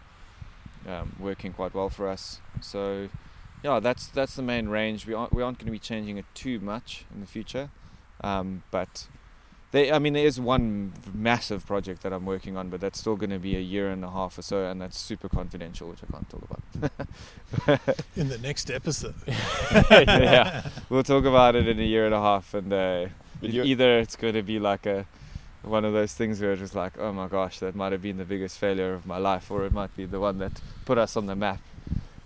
[0.87, 2.39] um, working quite well for us.
[2.61, 3.09] So,
[3.63, 5.05] yeah, that's that's the main range.
[5.07, 7.69] We aren't we aren't going to be changing it too much in the future,
[8.23, 9.07] um, but
[9.71, 13.17] they, I mean, there is one massive project that I'm working on, but that's still
[13.17, 15.99] going to be a year and a half or so, and that's super confidential, which
[16.07, 17.79] I can't talk about.
[18.15, 19.15] In the next episode.
[19.91, 23.07] yeah, we'll talk about it in a year and a half, and uh,
[23.41, 25.05] But it- you're- either it's going to be like a
[25.65, 28.17] one of those things where it's just like, oh my gosh, that might have been
[28.17, 30.53] the biggest failure of my life, or it might be the one that
[30.85, 31.59] put us on the map.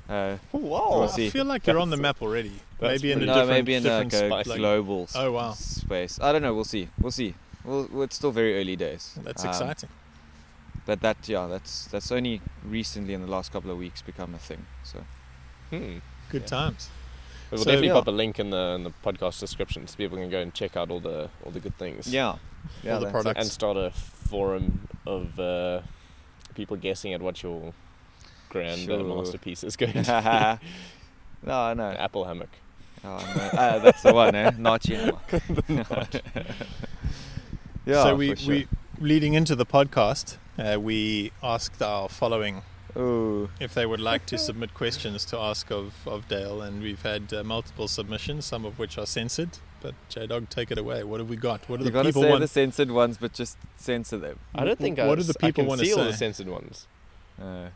[0.07, 0.59] Uh, Whoa.
[1.01, 2.51] We'll I feel like you're on the map already.
[2.79, 4.47] That's Maybe in a no, different, maybe in different like a spice.
[4.47, 5.51] like- global s- Oh, wow.
[5.53, 6.19] space.
[6.21, 6.53] I don't know.
[6.55, 6.89] We'll see.
[6.99, 7.35] We'll see.
[7.63, 9.17] Well, well, it's still very early days.
[9.23, 9.89] That's Um, exciting.
[10.85, 14.39] but that yeah, that's that's only recently in the last couple of weeks become a
[14.39, 14.65] thing.
[14.83, 15.03] So
[15.69, 15.99] Hmm.
[16.31, 16.47] Good Yeah.
[16.47, 16.89] times.
[17.51, 17.93] We'll So- definitely Yeah.
[17.93, 20.75] pop a link in the in the podcast description so people can go and check
[20.77, 22.07] out all the all the good things.
[22.11, 22.37] yeah,
[22.83, 23.39] yeah, All the products.
[23.39, 25.81] And start a forum of uh,
[26.55, 27.73] people guessing at what your
[28.49, 29.15] grand uh, Sure.
[29.17, 30.59] masterpiece is going to
[31.41, 31.47] be.
[31.47, 32.49] no, An Apple hammock.
[33.03, 33.49] oh, no.
[33.53, 34.51] Ah, that's the one, eh?
[34.57, 35.17] Nachi
[37.85, 38.03] yeah.
[38.03, 38.53] so we, sure.
[38.55, 38.67] we
[38.99, 42.61] leading into the podcast, uh, we asked our following
[42.97, 43.49] Ooh.
[43.59, 47.33] if they would like to submit questions to ask of, of Dayle, and we've had
[47.33, 49.57] uh, multiple submissions, some of which are censored.
[49.81, 51.03] But J Dog, take it away.
[51.03, 51.67] What have we got?
[51.69, 52.41] What do You the gotta people say want?
[52.41, 54.39] the censored ones, but just censor them.
[54.53, 56.87] I don't think What I, do the people can wanna see all the censored ones.
[57.41, 57.71] Uh, I'm,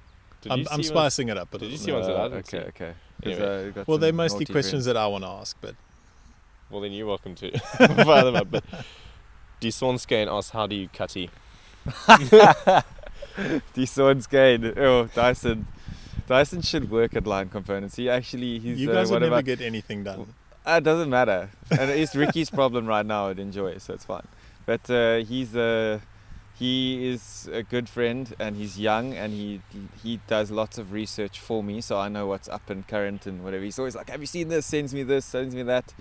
[0.52, 1.94] I'm ones- spicing it up a Did you see bit.
[1.96, 2.58] ones that I uh, didn't okay, see?
[2.68, 2.94] okay.
[3.24, 3.68] 'Cause, Anyway.
[3.68, 5.76] uh, got Well, they're mostly naughty questions that I want to ask, but
[6.70, 8.52] Well, then you're welcome to fire them up.
[8.52, 8.66] But
[9.62, 11.30] Die Sonskane asks, how do you cutty?
[12.06, 12.30] friends.
[13.76, 14.28] Die Swords.
[14.34, 15.68] Oh, Dyson.
[16.28, 17.96] Dyson should work at Lyne Components.
[17.96, 20.34] He actually, he's you uh, guys one would never our- get anything done.
[20.66, 21.50] Uh, it doesn't matter.
[21.72, 24.28] and it's Ricky's problem right now at Enjoy, it, so it's fine.
[24.66, 26.00] But uh, he's uh,
[26.56, 29.62] he is a good friend and he's young and he
[30.02, 33.44] he does lots of research for me, so I know what's up and current and
[33.44, 33.64] whatever.
[33.64, 34.66] He's always like, "Have you seen this?
[34.66, 35.26] Sends me this.
[35.26, 35.94] Sends me that."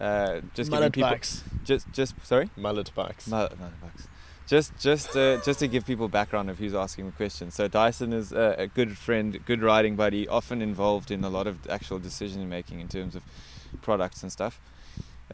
[0.00, 1.44] Uh, just giving Mullet people, bikes.
[1.62, 3.28] just just sorry, Mullet bikes.
[3.28, 4.08] no, no, bucks.
[4.48, 7.52] Just just uh, just to give people background of who's asking the question.
[7.52, 11.46] So Dyson is a, a good friend, good riding buddy, often involved in a lot
[11.46, 13.22] of actual decision making in terms of
[13.82, 14.60] products and stuff.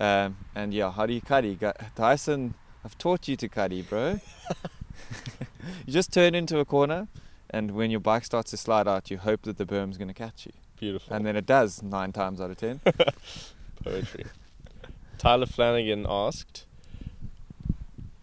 [0.00, 1.54] Um, and yeah, how do you cuddy?
[1.54, 2.54] Gu- Dyson,
[2.84, 4.20] I've taught you to cuddy, bro.
[5.86, 7.08] you just turn into a corner,
[7.50, 10.14] and when your bike starts to slide out, you hope that the berm's going to
[10.14, 11.14] catch you, Beautiful.
[11.16, 12.80] and then it does nine times out of ten.
[13.84, 14.24] Poetry.
[15.18, 16.66] Tyler Flanagan asked,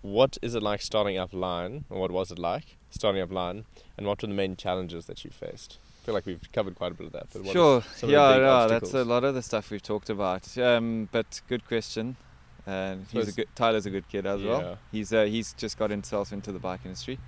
[0.02, 3.65] "What is it like starting up Lyne, or what was it like starting up Lyne,
[3.98, 6.91] and what were the main challenges that you faced?" I feel like we've covered quite
[6.91, 7.27] a bit of that.
[7.31, 7.81] But what Sure.
[7.95, 10.57] some Yeah, of the yeah, that's a lot of the stuff we've talked about.
[10.57, 12.17] Um, but good question.
[12.65, 13.47] And he's a good.
[13.55, 14.49] Tyler's a good kid as Yeah.
[14.49, 14.77] well.
[14.91, 17.19] He's uh, he's just got himself into the bike industry.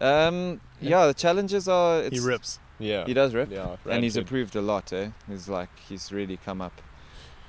[0.00, 2.00] Um, yeah, the challenges are.
[2.00, 2.58] It's, He rips.
[2.78, 3.04] Yeah.
[3.04, 3.76] He does rip, Yeah.
[3.86, 4.20] and he's kid.
[4.20, 4.90] improved a lot.
[4.94, 6.80] Eh, he's like he's really come up.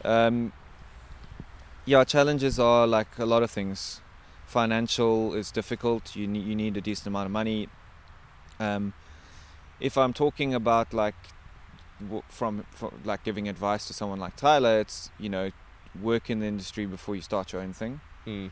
[0.03, 0.51] Um,
[1.85, 4.01] yeah, challenges are like a lot of things.
[4.47, 6.13] Financial is difficult.
[6.17, 7.69] You need you need a decent amount of money.
[8.59, 8.93] Um,
[9.81, 11.15] if I'm talking about like
[12.29, 15.51] from, from like giving advice to someone like Tyler, it's you know
[16.01, 17.99] work in the industry before you start your own thing.
[18.25, 18.51] Mm.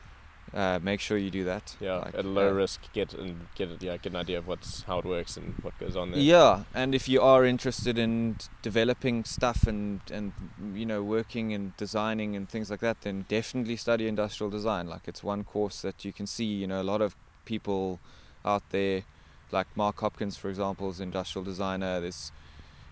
[0.54, 1.76] Uh, make sure you do that.
[1.80, 3.70] Yeah, Like, at a low uh, risk, get and get.
[3.82, 6.20] Yeah, get an idea of what's how it works and what goes on there.
[6.20, 10.34] Yeah, and if you are interested in developing stuff and and
[10.74, 14.88] you know working and designing and things like that, then definitely study industrial design.
[14.88, 16.46] Like it's one course that you can see.
[16.46, 17.16] You know, a lot of
[17.46, 18.00] people
[18.44, 19.04] out there,
[19.52, 22.00] like Mark Hopkins, for example, is an industrial designer.
[22.00, 22.32] There's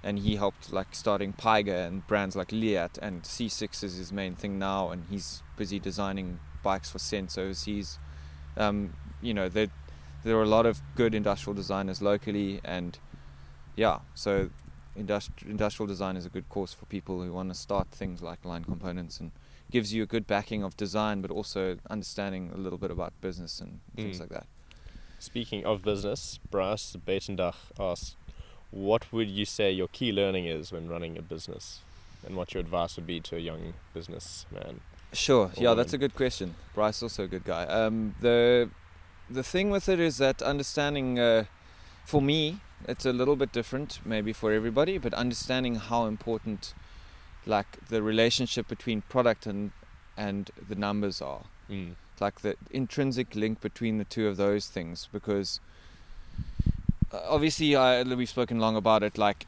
[0.04, 4.36] and he helped like starting Pyga and brands like Liat and C6 is his main
[4.36, 7.98] thing now, and he's busy designing bikes for Sense overseas.
[8.56, 9.68] Um, you know, there
[10.24, 12.98] there are a lot of good industrial designers locally, and
[13.76, 14.50] yeah, so
[14.98, 18.44] industri- industrial design is a good course for people who want to start things like
[18.46, 19.32] Lyne components and
[19.70, 23.60] gives you a good backing of design, but also understanding a little bit about business
[23.60, 24.22] and things Mm.
[24.22, 24.48] like that.
[25.28, 28.16] Speaking of business, Bryce Buitendag asked,
[28.72, 31.82] "What would you say your key learning is when running a business,
[32.26, 34.80] and what your advice would be to a young businessman?"
[35.12, 35.52] Sure.
[35.58, 36.56] Yeah, that's a good question.
[36.74, 37.64] Bryce also a good guy.
[37.66, 38.70] Um, the
[39.30, 41.44] the thing with it is that understanding, uh,
[42.06, 46.74] for me, it's a little bit different, maybe for everybody, but understanding how important,
[47.46, 49.72] like the relationship between product and
[50.16, 51.96] and the numbers are, Mm.
[52.22, 55.60] Like the intrinsic link between the two of those things, because
[57.12, 59.18] uh, obviously, I, we've spoken long about it.
[59.18, 59.46] Like,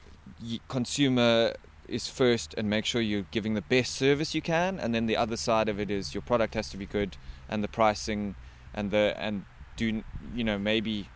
[0.67, 1.53] consumer
[1.87, 5.17] is first, and make sure you're giving the best service you can, and then the
[5.17, 7.17] other side of it is your product has to be good,
[7.49, 8.35] and the pricing,
[8.73, 10.03] and the and do
[10.35, 11.09] you know maybe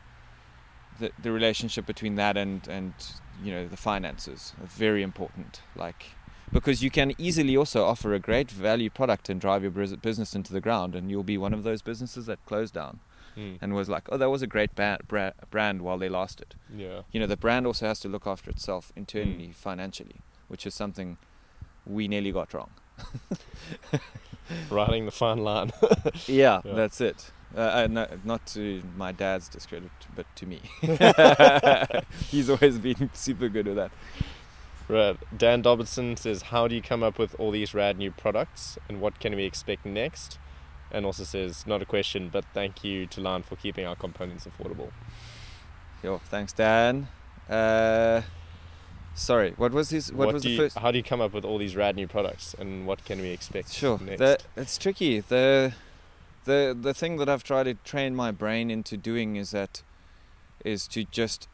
[0.99, 2.93] the the relationship between that and and
[3.43, 5.61] you know the finances are very important.
[5.75, 6.15] Like.
[6.53, 10.53] Because you can easily also offer a great value product and drive your business into
[10.53, 12.99] the ground, and you'll be one of those businesses that close down
[13.35, 13.57] Mm.
[13.61, 16.53] and was like, oh, that was a great ba- bra- brand while they lasted.
[16.71, 17.01] Yeah.
[17.11, 20.17] You know, the brand also has to look after itself internally, financially,
[20.47, 21.17] which is something
[21.87, 22.69] we nearly got wrong.
[24.69, 25.71] Riding the fine line.
[26.27, 26.73] Yeah, Yeah.
[26.73, 27.31] that's it.
[27.55, 30.59] Uh, uh, no, not to my dad's discredit, but to me.
[32.29, 33.91] He's always been super good with that.
[34.87, 35.17] Right.
[35.35, 38.99] Dan Dobson says, "How do you come up with all these rad new products, and
[38.99, 40.37] what can we expect next?"
[40.91, 44.45] And also says, "Not a question, but thank you to Lyne for keeping our components
[44.45, 44.91] affordable."
[46.03, 47.07] Yo, thanks, Dan.
[47.49, 48.21] Uh,
[49.15, 50.11] sorry, what was his?
[50.11, 50.77] What, was the you, first?
[50.77, 53.29] How do you come up with all these rad new products, and what can we
[53.29, 53.71] expect?
[53.73, 54.19] Sure, next?
[54.19, 55.21] the, it's tricky.
[55.21, 55.73] The
[56.43, 59.81] the the thing that I've tried to train my brain into doing is that
[60.65, 61.47] is to just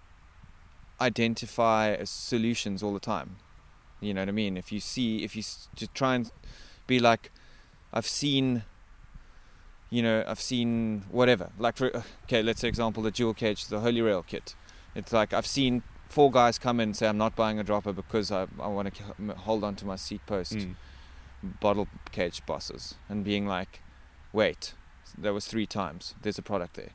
[1.01, 3.37] identify solutions all the time.
[4.01, 4.57] You know what I mean?
[4.57, 6.31] If you see, if you just try and
[6.87, 7.31] be like,
[7.93, 8.63] I've seen.
[9.91, 11.49] You know, I've seen whatever.
[11.57, 11.91] Like for
[12.25, 14.53] okay, let's say example the dual cage, the Holy Rail kit.
[14.93, 17.91] It's like I've seen four guys come in and say I'm not buying a dropper
[17.91, 20.75] because I I want to hold on to my seat post Mm.
[21.59, 23.81] bottle cage bosses and being like,
[24.31, 24.73] wait,
[25.17, 26.13] there was three times.
[26.21, 26.91] There's a product there,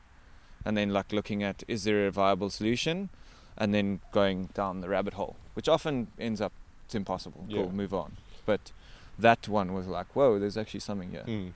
[0.64, 3.08] and then like looking at is there a viable solution,
[3.56, 6.52] and then going down the rabbit hole, which often ends up
[6.84, 7.44] it's impossible.
[7.48, 7.62] Yeah.
[7.62, 8.16] Cool, move on.
[8.46, 8.72] But
[9.18, 11.24] that one was like, whoa, there's actually something here.
[11.26, 11.52] Mm.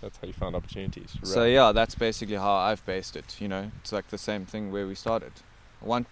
[0.00, 1.16] That's how you find opportunities.
[1.22, 3.36] So yeah, that's basically how I've based it.
[3.40, 5.32] You know, it's like the same thing where we started.
[5.80, 6.08] Want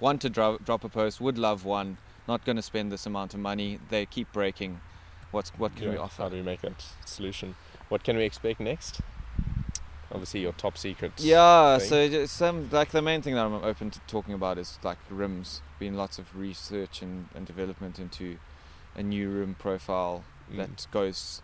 [0.00, 1.98] want to dro- drop a post, would love one.
[2.26, 3.78] Not going to spend this amount of money.
[3.90, 4.80] They keep breaking.
[5.30, 6.22] What's what can we offer?
[6.22, 7.54] How do we make that solution?
[7.90, 9.00] What can we expect next?
[10.14, 11.12] Obviously, your top secret.
[11.18, 11.88] Yeah, thing.
[11.88, 14.98] so just some like the main thing that I'm open to talking about is like
[15.10, 15.60] rims.
[15.78, 18.38] Been lots of research and, and development into
[18.94, 20.56] a new rim profile Mm.
[20.58, 21.40] that goes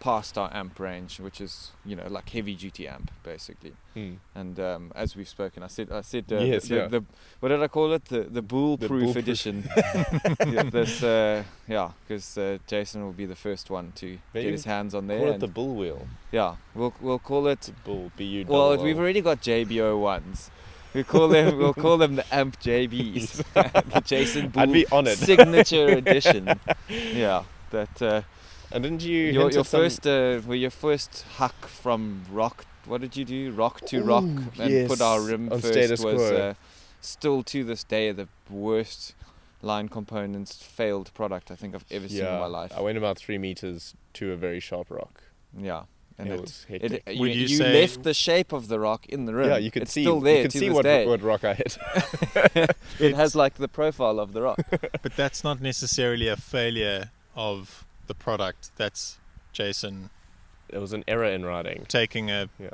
[0.00, 3.74] past our amp range, which is you know like heavy duty amp basically.
[3.94, 4.16] Mm.
[4.34, 6.86] And um, as we've spoken, I said I said uh, Yes, the, yeah.
[6.88, 7.04] the,
[7.40, 8.06] what did I call it?
[8.06, 9.68] The the bull proof edition.
[10.46, 14.52] yeah, this uh, yeah, because uh, Jason will be the first one to Maybe get
[14.52, 15.18] his hands on there.
[15.20, 16.08] Call it the bull wheel.
[16.32, 18.10] yeah, we'll we'll call it The bull.
[18.16, 18.46] B U.
[18.48, 20.50] well, we've already got JBO ones.
[20.92, 21.56] We call them.
[21.56, 23.44] we'll call them the Amp JBs,
[23.92, 25.18] the Jason Bull I'd be honoured.
[25.18, 26.58] signature edition.
[26.88, 28.22] Yeah, that uh,
[28.72, 29.24] And didn't you?
[29.24, 32.66] your hint your at some- first uh, well, your first hack from rock.
[32.86, 33.50] What did you do?
[33.52, 36.54] Rock to rock Ooh, and put our rim on first status was uh,
[37.00, 39.14] still to this day the worst
[39.62, 42.72] Lyne components failed product I think I've ever seen in my life.
[42.76, 45.22] I went about three meters to a very sharp rock.
[45.56, 45.82] Yeah,
[46.16, 47.02] and it it, was it, hectic.
[47.16, 49.50] you, you you say- left the shape of the rock in the rim.
[49.50, 50.02] yeah, you could it's see.
[50.04, 51.06] still there you could to see this what day.
[51.06, 51.76] what rock I hit.
[52.98, 54.60] it has like the profile of the rock.
[55.02, 58.70] But that's not necessarily a failure of the product.
[58.76, 59.18] That's
[59.52, 60.10] Jason
[60.70, 61.84] There was an error in writing.
[61.88, 62.70] taking a Yeah,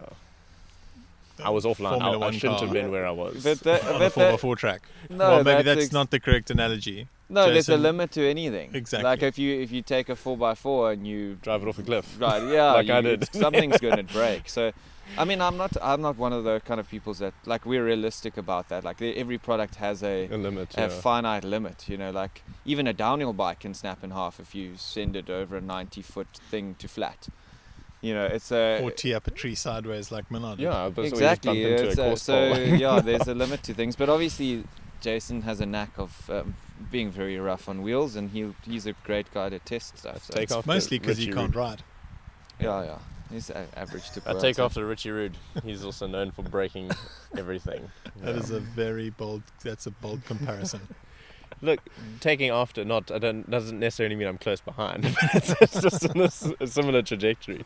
[1.44, 2.00] I was offline.
[2.00, 3.44] I, I shouldn't car have been where I was.
[3.44, 4.82] But the, on a but Formula the, 4 track.
[5.10, 7.08] no, well, maybe that's, ex- not the correct analogy.
[7.28, 8.70] No, there's a limit to anything.
[8.72, 9.04] Exactly.
[9.10, 11.78] Like if you if you take a four x four and you Drive it off
[11.78, 12.16] a cliff.
[12.20, 13.28] right, yeah, Like I did.
[13.34, 14.48] something's going to break.
[14.48, 14.72] So,
[15.18, 17.84] I mean, I'm not I'm not one of the kind of people that like we're
[17.84, 18.84] realistic about that.
[18.84, 20.76] Like every product has a A limit.
[20.76, 20.88] a Yeah.
[20.88, 21.88] finite limit.
[21.88, 25.30] You know, like even a downhill bike can snap in half if you send it
[25.30, 27.28] over a 90 foot thing to flat.
[28.02, 30.58] You know, it's a or tee up a tree sideways like Menard.
[30.58, 31.62] yeah, but exactly.
[31.62, 32.52] So, into it's a a- so
[32.84, 34.64] yeah, there's a limit to things, but obviously
[35.00, 36.54] Jason has a knack of um,
[36.90, 40.24] being very rough on wheels, and he he's a great guy to test stuff.
[40.24, 41.82] So Take off mostly because you Richie can't ride.
[42.60, 42.98] yeah, yeah,
[43.30, 44.22] he's a- average to.
[44.26, 44.80] I take I'd off say.
[44.80, 45.36] the Richie Rude.
[45.64, 46.90] He's also known for breaking
[47.36, 47.90] everything.
[48.22, 48.40] That Yeah.
[48.40, 49.42] is a very bold.
[49.64, 50.80] That's a bold comparison.
[51.62, 51.80] Look,
[52.20, 55.06] taking after not I don't doesn't necessarily mean I'm close behind.
[55.34, 57.64] it's, it's just in a, s- a similar trajectory.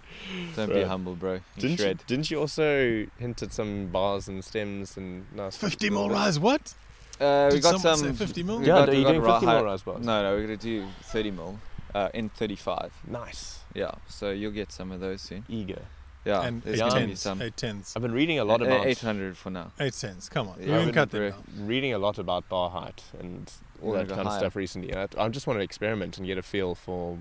[0.55, 1.35] Don't be humble, bro.
[1.35, 5.91] You Didn't you, didn't you also hint at some bars and stems and nice Fifty
[5.91, 6.39] mil rise.
[6.39, 6.75] What?
[7.21, 7.97] Uh, we Did got some.
[7.99, 8.61] say 50 mil?
[8.61, 10.05] Yeah, got- are you doing ra- 50 high- more rise bars?
[10.07, 11.59] No, no, we're gonna do 30 mil
[11.95, 12.93] uh, in 35.
[13.09, 13.60] Nice.
[13.75, 15.45] Yeah, so you'll get some of those soon.
[15.49, 15.83] Eager.
[16.25, 17.21] Yeah, and there's eight gonna be tens.
[17.21, 17.41] some.
[17.41, 17.93] Eight tens.
[17.97, 19.73] I've been reading a lot about 800 for now.
[19.81, 20.29] Eight cents.
[20.29, 20.57] Come on.
[20.59, 21.31] Yeah, you can wouldn't cut them agree.
[21.31, 21.67] down.
[21.67, 24.41] reading a lot about bar height and all Wanna that go kind of higher?
[24.41, 24.95] stuff recently.
[24.95, 27.19] I, I just want to experiment and get a feel for.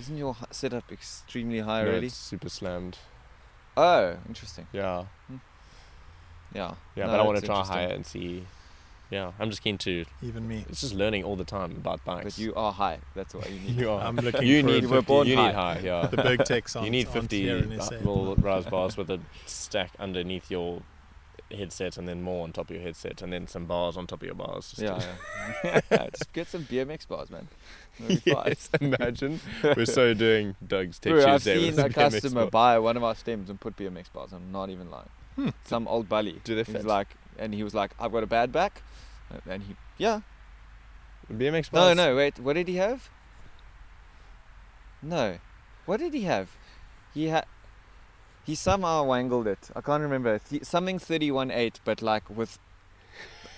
[0.00, 2.06] Isn't your hi- setup extremely high no, already?
[2.08, 2.98] it's super slammed.
[3.76, 4.66] Oh, interesting.
[4.72, 5.36] Yeah, hmm.
[6.52, 6.74] Yeah.
[6.96, 7.76] yeah, No, but I want to that's try interesting.
[7.88, 8.46] higher and see.
[9.10, 10.04] Yeah, I'm just keen to.
[10.22, 10.64] Even me.
[10.68, 12.24] It's just learning all the time about bikes.
[12.24, 12.98] But you are high.
[13.16, 13.76] That's why you need.
[13.80, 14.00] you are.
[14.02, 15.46] I'm looking you for need You 50, born you high.
[15.48, 15.78] need high.
[15.82, 16.06] Yeah.
[16.06, 17.96] the big techs you need 50 here in SA.
[17.96, 20.82] little rise bars with a stack underneath your
[21.52, 24.20] headset and then more on top of your headset and then some bars on top
[24.22, 24.70] of your bars.
[24.70, 26.06] just Yeah, to- yeah.
[26.16, 27.48] Just get some BMX bars, man.
[27.98, 28.44] It'll be fine.
[28.46, 32.50] yes, imagine we're so doing Doug's Tech Bro, I've seen with a BMX customer bar.
[32.50, 34.32] buy one of our stems and put BMX bars.
[34.32, 35.08] I'm not even lying.
[35.34, 35.48] Hmm.
[35.64, 36.40] Some old bully.
[36.44, 36.84] Do they He's fit?
[36.84, 37.08] like,
[37.38, 38.82] and he was like, "I've got a bad back,"
[39.48, 40.20] and he, yeah.
[41.32, 41.96] BMX No, bars.
[41.96, 42.38] no, wait.
[42.38, 43.08] What did he have?
[45.02, 45.38] No,
[45.86, 46.50] what did he have?
[47.14, 47.46] He had.
[48.44, 49.70] He somehow wangled it.
[49.76, 50.38] I can't remember.
[50.38, 52.58] Th- something thirty-one eight, but like with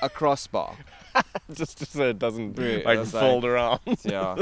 [0.02, 0.76] a crossbar.
[1.52, 3.80] just so it doesn't Bro, I like was fold around.
[4.04, 4.34] yeah.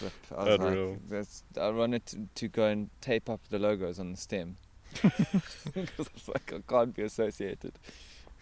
[0.00, 0.90] But I was Unreal.
[0.90, 4.56] like, that's, I wanted to, to go and tape up the logos on the stem.
[5.02, 5.20] Because
[5.74, 7.72] I was like, I can't be associated.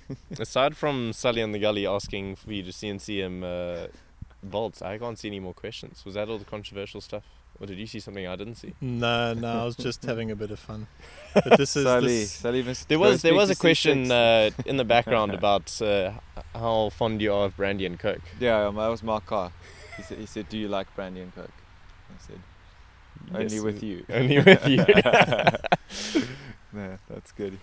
[0.38, 3.86] Aside from Sully on the gully asking for you to CNC him uh,
[4.42, 6.04] bolts, I can't see any more questions.
[6.04, 7.24] Was that all the controversial stuff?
[7.60, 8.74] Or did you see something I didn't see?
[8.80, 10.88] No, no, I was just having a bit of fun.
[11.34, 14.76] But this is Sally, this, Sally must There was there was a question uh, in
[14.76, 16.12] the background about uh,
[16.52, 18.22] how fond you are of brandy and coke.
[18.40, 19.52] yeah, um, that was Mark Carr.
[19.96, 21.52] He said, he said, "Do you like brandy and coke?"
[22.10, 22.40] I said,
[23.32, 24.84] "Only Yes, with you." Only with you.
[26.74, 27.58] yeah, that's good.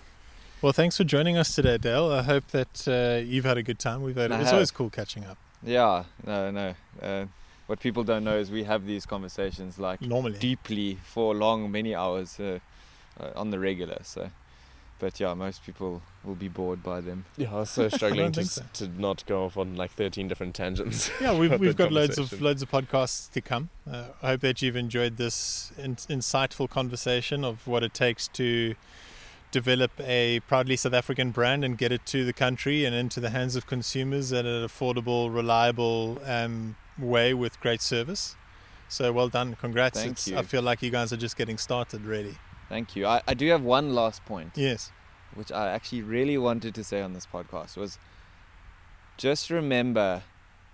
[0.62, 0.74] Well.
[0.74, 2.12] Thanks for joining us today, Dayle.
[2.12, 4.04] I hope that uh, you've had a good time.
[4.04, 4.32] We've had.
[4.32, 4.54] I It's have.
[4.56, 5.38] always cool catching up.
[5.64, 6.76] Yeah, no, no.
[7.02, 7.26] Uh,
[7.68, 11.96] what people don't know is we have these conversations like Normally, deeply for long, many
[11.96, 12.60] hours uh,
[13.20, 14.00] uh, on the regular.
[14.04, 14.30] So,
[15.00, 17.26] but yeah, most people will be bored by them.
[17.38, 18.64] yeah, I was so struggling to, so.
[18.74, 21.10] to not go off on like 13 different tangents.
[21.20, 23.70] yeah, we've we've got loads of loads of podcasts to come.
[23.92, 28.76] Uh, I hope that you've enjoyed this in, insightful conversation of what it takes to
[29.52, 33.30] develop a proudly South African brand and get it to the country and into the
[33.30, 38.36] hands of consumers in an affordable, reliable um, way with great service.
[38.90, 40.00] So well done, congrats!
[40.00, 40.38] Thank It's- you.
[40.38, 42.36] I feel like you guys are just getting started, really.
[42.70, 43.06] Thank you.
[43.06, 44.52] I, I do have one last point.
[44.56, 44.92] Yes.
[45.36, 47.98] which I actually really wanted to say on this podcast was
[49.18, 50.24] just remember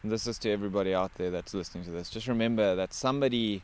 [0.01, 3.61] and this is to everybody out there that's listening to this just remember that somebody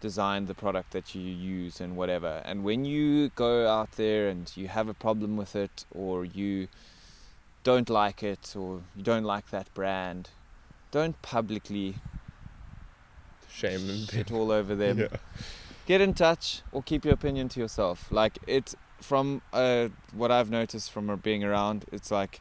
[0.00, 4.56] designed the product that you use and whatever and when you go out there and
[4.56, 6.68] you have a problem with it or you
[7.64, 10.30] don't like it or you don't like that brand
[10.90, 11.96] don't publicly
[13.52, 15.08] Shame and shit all over them Yeah.
[15.86, 18.10] get in touch or keep your opinion to yourself.
[18.10, 22.40] Like it's from uh, what I've noticed from being around, it's like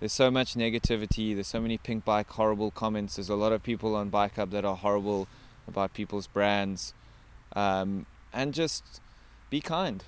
[0.00, 1.34] there's so much negativity.
[1.34, 3.16] There's so many Pinkbike horrible comments.
[3.16, 5.28] There's a lot of people on Bike Hub that are horrible
[5.68, 6.94] about people's brands,
[7.54, 9.00] um, and just
[9.50, 10.04] be kind.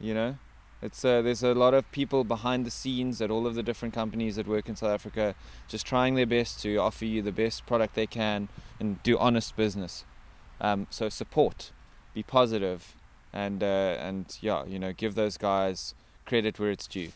[0.00, 0.38] You know,
[0.80, 3.94] it's uh, there's a lot of people behind the scenes at all of the different
[3.94, 5.34] companies that work in South Africa,
[5.68, 8.48] just trying their best to offer you the best product they can
[8.80, 10.04] and do honest business.
[10.60, 11.72] Um, so support
[12.14, 12.94] be positive
[13.32, 15.94] and uh, and yeah you know give those guys
[16.26, 17.10] credit where it's due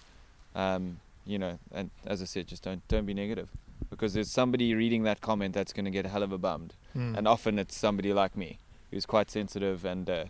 [0.55, 3.49] um, you know and as I said just don't don't be negative
[3.91, 6.75] because there's somebody reading that comment that's going to get a hell of a bummed
[6.97, 7.17] Mm.
[7.19, 8.59] and often it's somebody like me
[8.91, 10.25] who's quite sensitive and uh,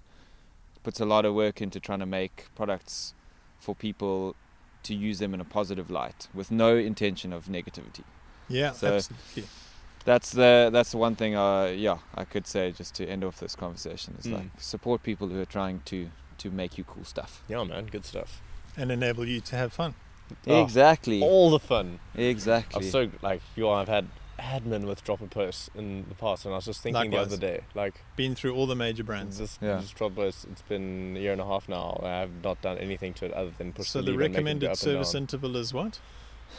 [0.83, 3.15] puts a lot of work into trying to make products
[3.61, 4.35] for people
[4.83, 8.03] to use them in a positive light with no intention of negativity
[8.49, 9.45] yeah, so- absolutely.
[10.05, 13.39] that's the that's the one thing uh yeah I could say just to end off
[13.41, 14.33] this conversation is Mm.
[14.35, 18.05] like support people who are trying to to make you cool stuff Yeah, man, good
[18.05, 18.41] stuff.
[18.77, 19.95] And enable you to have fun.
[20.47, 22.01] Oh, exactly All the fun.
[22.15, 23.69] exactly I'm so like you.
[23.69, 24.09] I've had
[24.39, 27.61] admin with dropper Post in the past, and I was just thinking the other day,
[27.75, 29.39] like Been through all the major brands.
[29.39, 29.77] this, Yeah.
[29.77, 30.47] this drop post.
[30.51, 32.01] It's been a year and a half now.
[32.03, 34.33] I have not done anything to it other than push So the, the lever and
[34.33, 36.01] make it go recommended service interval is what?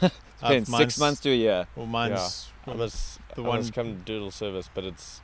[0.00, 3.72] Depends, Uh, six months to a year Well, mine's I must, the I one- must
[3.72, 5.20] come doodle service, but it's,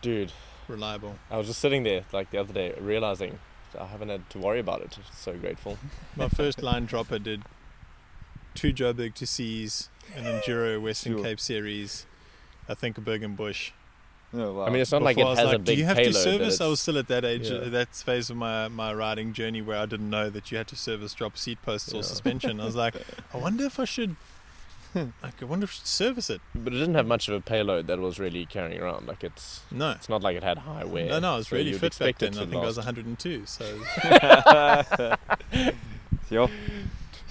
[0.00, 0.32] dude.
[0.68, 1.18] reliable.
[1.30, 3.38] I was just sitting there like the other day, realizing
[3.78, 4.98] I haven't had to worry about it.
[5.14, 5.78] So grateful.
[6.16, 7.42] My first Lyne dropper did
[8.54, 11.24] two Joburg to Seas, an Enduro Western Sure.
[11.24, 12.06] Cape series,
[12.68, 13.72] I think a Berg & Bush.
[14.34, 14.64] oh, wow.
[14.66, 15.84] I mean, it's not like Before I it was has a like, big Do you
[15.86, 16.12] have payload.
[16.14, 16.60] to service?
[16.60, 17.58] I was still at that age, Yeah.
[17.58, 20.68] uh, that phase of my, my riding journey where I didn't know that you had
[20.68, 22.60] to service drop seat posts or suspension.
[22.60, 22.94] I was like,
[23.34, 24.16] I wonder if I should.
[24.94, 26.42] Like, I wonder if I should service it.
[26.54, 29.06] But it didn't have much of a payload that was really carrying around.
[29.08, 29.92] Like it's, No.
[29.92, 31.06] it's not like it had high wear.
[31.08, 32.34] No, no, I was so really you'd fit back then.
[32.36, 33.44] I to think I was 102.
[33.46, 33.64] So
[36.30, 36.48] Yo,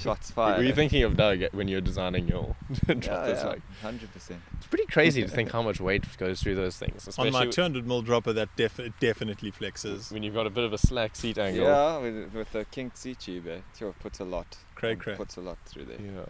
[0.02, 0.76] shots Were fired you eh?
[0.76, 2.56] thinking of Doug when you were designing your
[2.86, 3.06] droppers?
[3.08, 6.78] yeah, yeah, Like, 100% it's pretty crazy to think how much weight goes through those
[6.78, 10.12] things, on my 200 mil dropper, that def- it definitely flexes.
[10.12, 11.64] when you've got a bit of a slack seat angle.
[11.66, 13.60] yeah with, with the kinked seat tube eh?
[13.78, 15.16] sure puts a lot Cray cray.
[15.16, 16.26] puts a lot through there Yeah.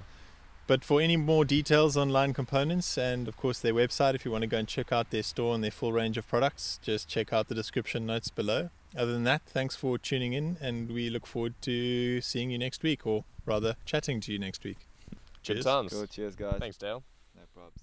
[0.71, 4.31] But for any more details on Lyne Components and, of course, their website, if you
[4.31, 7.09] want to go and check out their store and their full range of products, just
[7.09, 8.69] check out the description notes below.
[8.95, 12.83] Other than that, thanks for tuning in, and we look forward to seeing you next
[12.83, 14.77] week, or rather, chatting to you next week.
[15.43, 15.65] Cheers.
[15.65, 15.91] Good times.
[15.91, 16.07] Cool.
[16.07, 16.59] Cheers, guys.
[16.59, 17.03] Thanks, Dayle.
[17.35, 17.81] No props.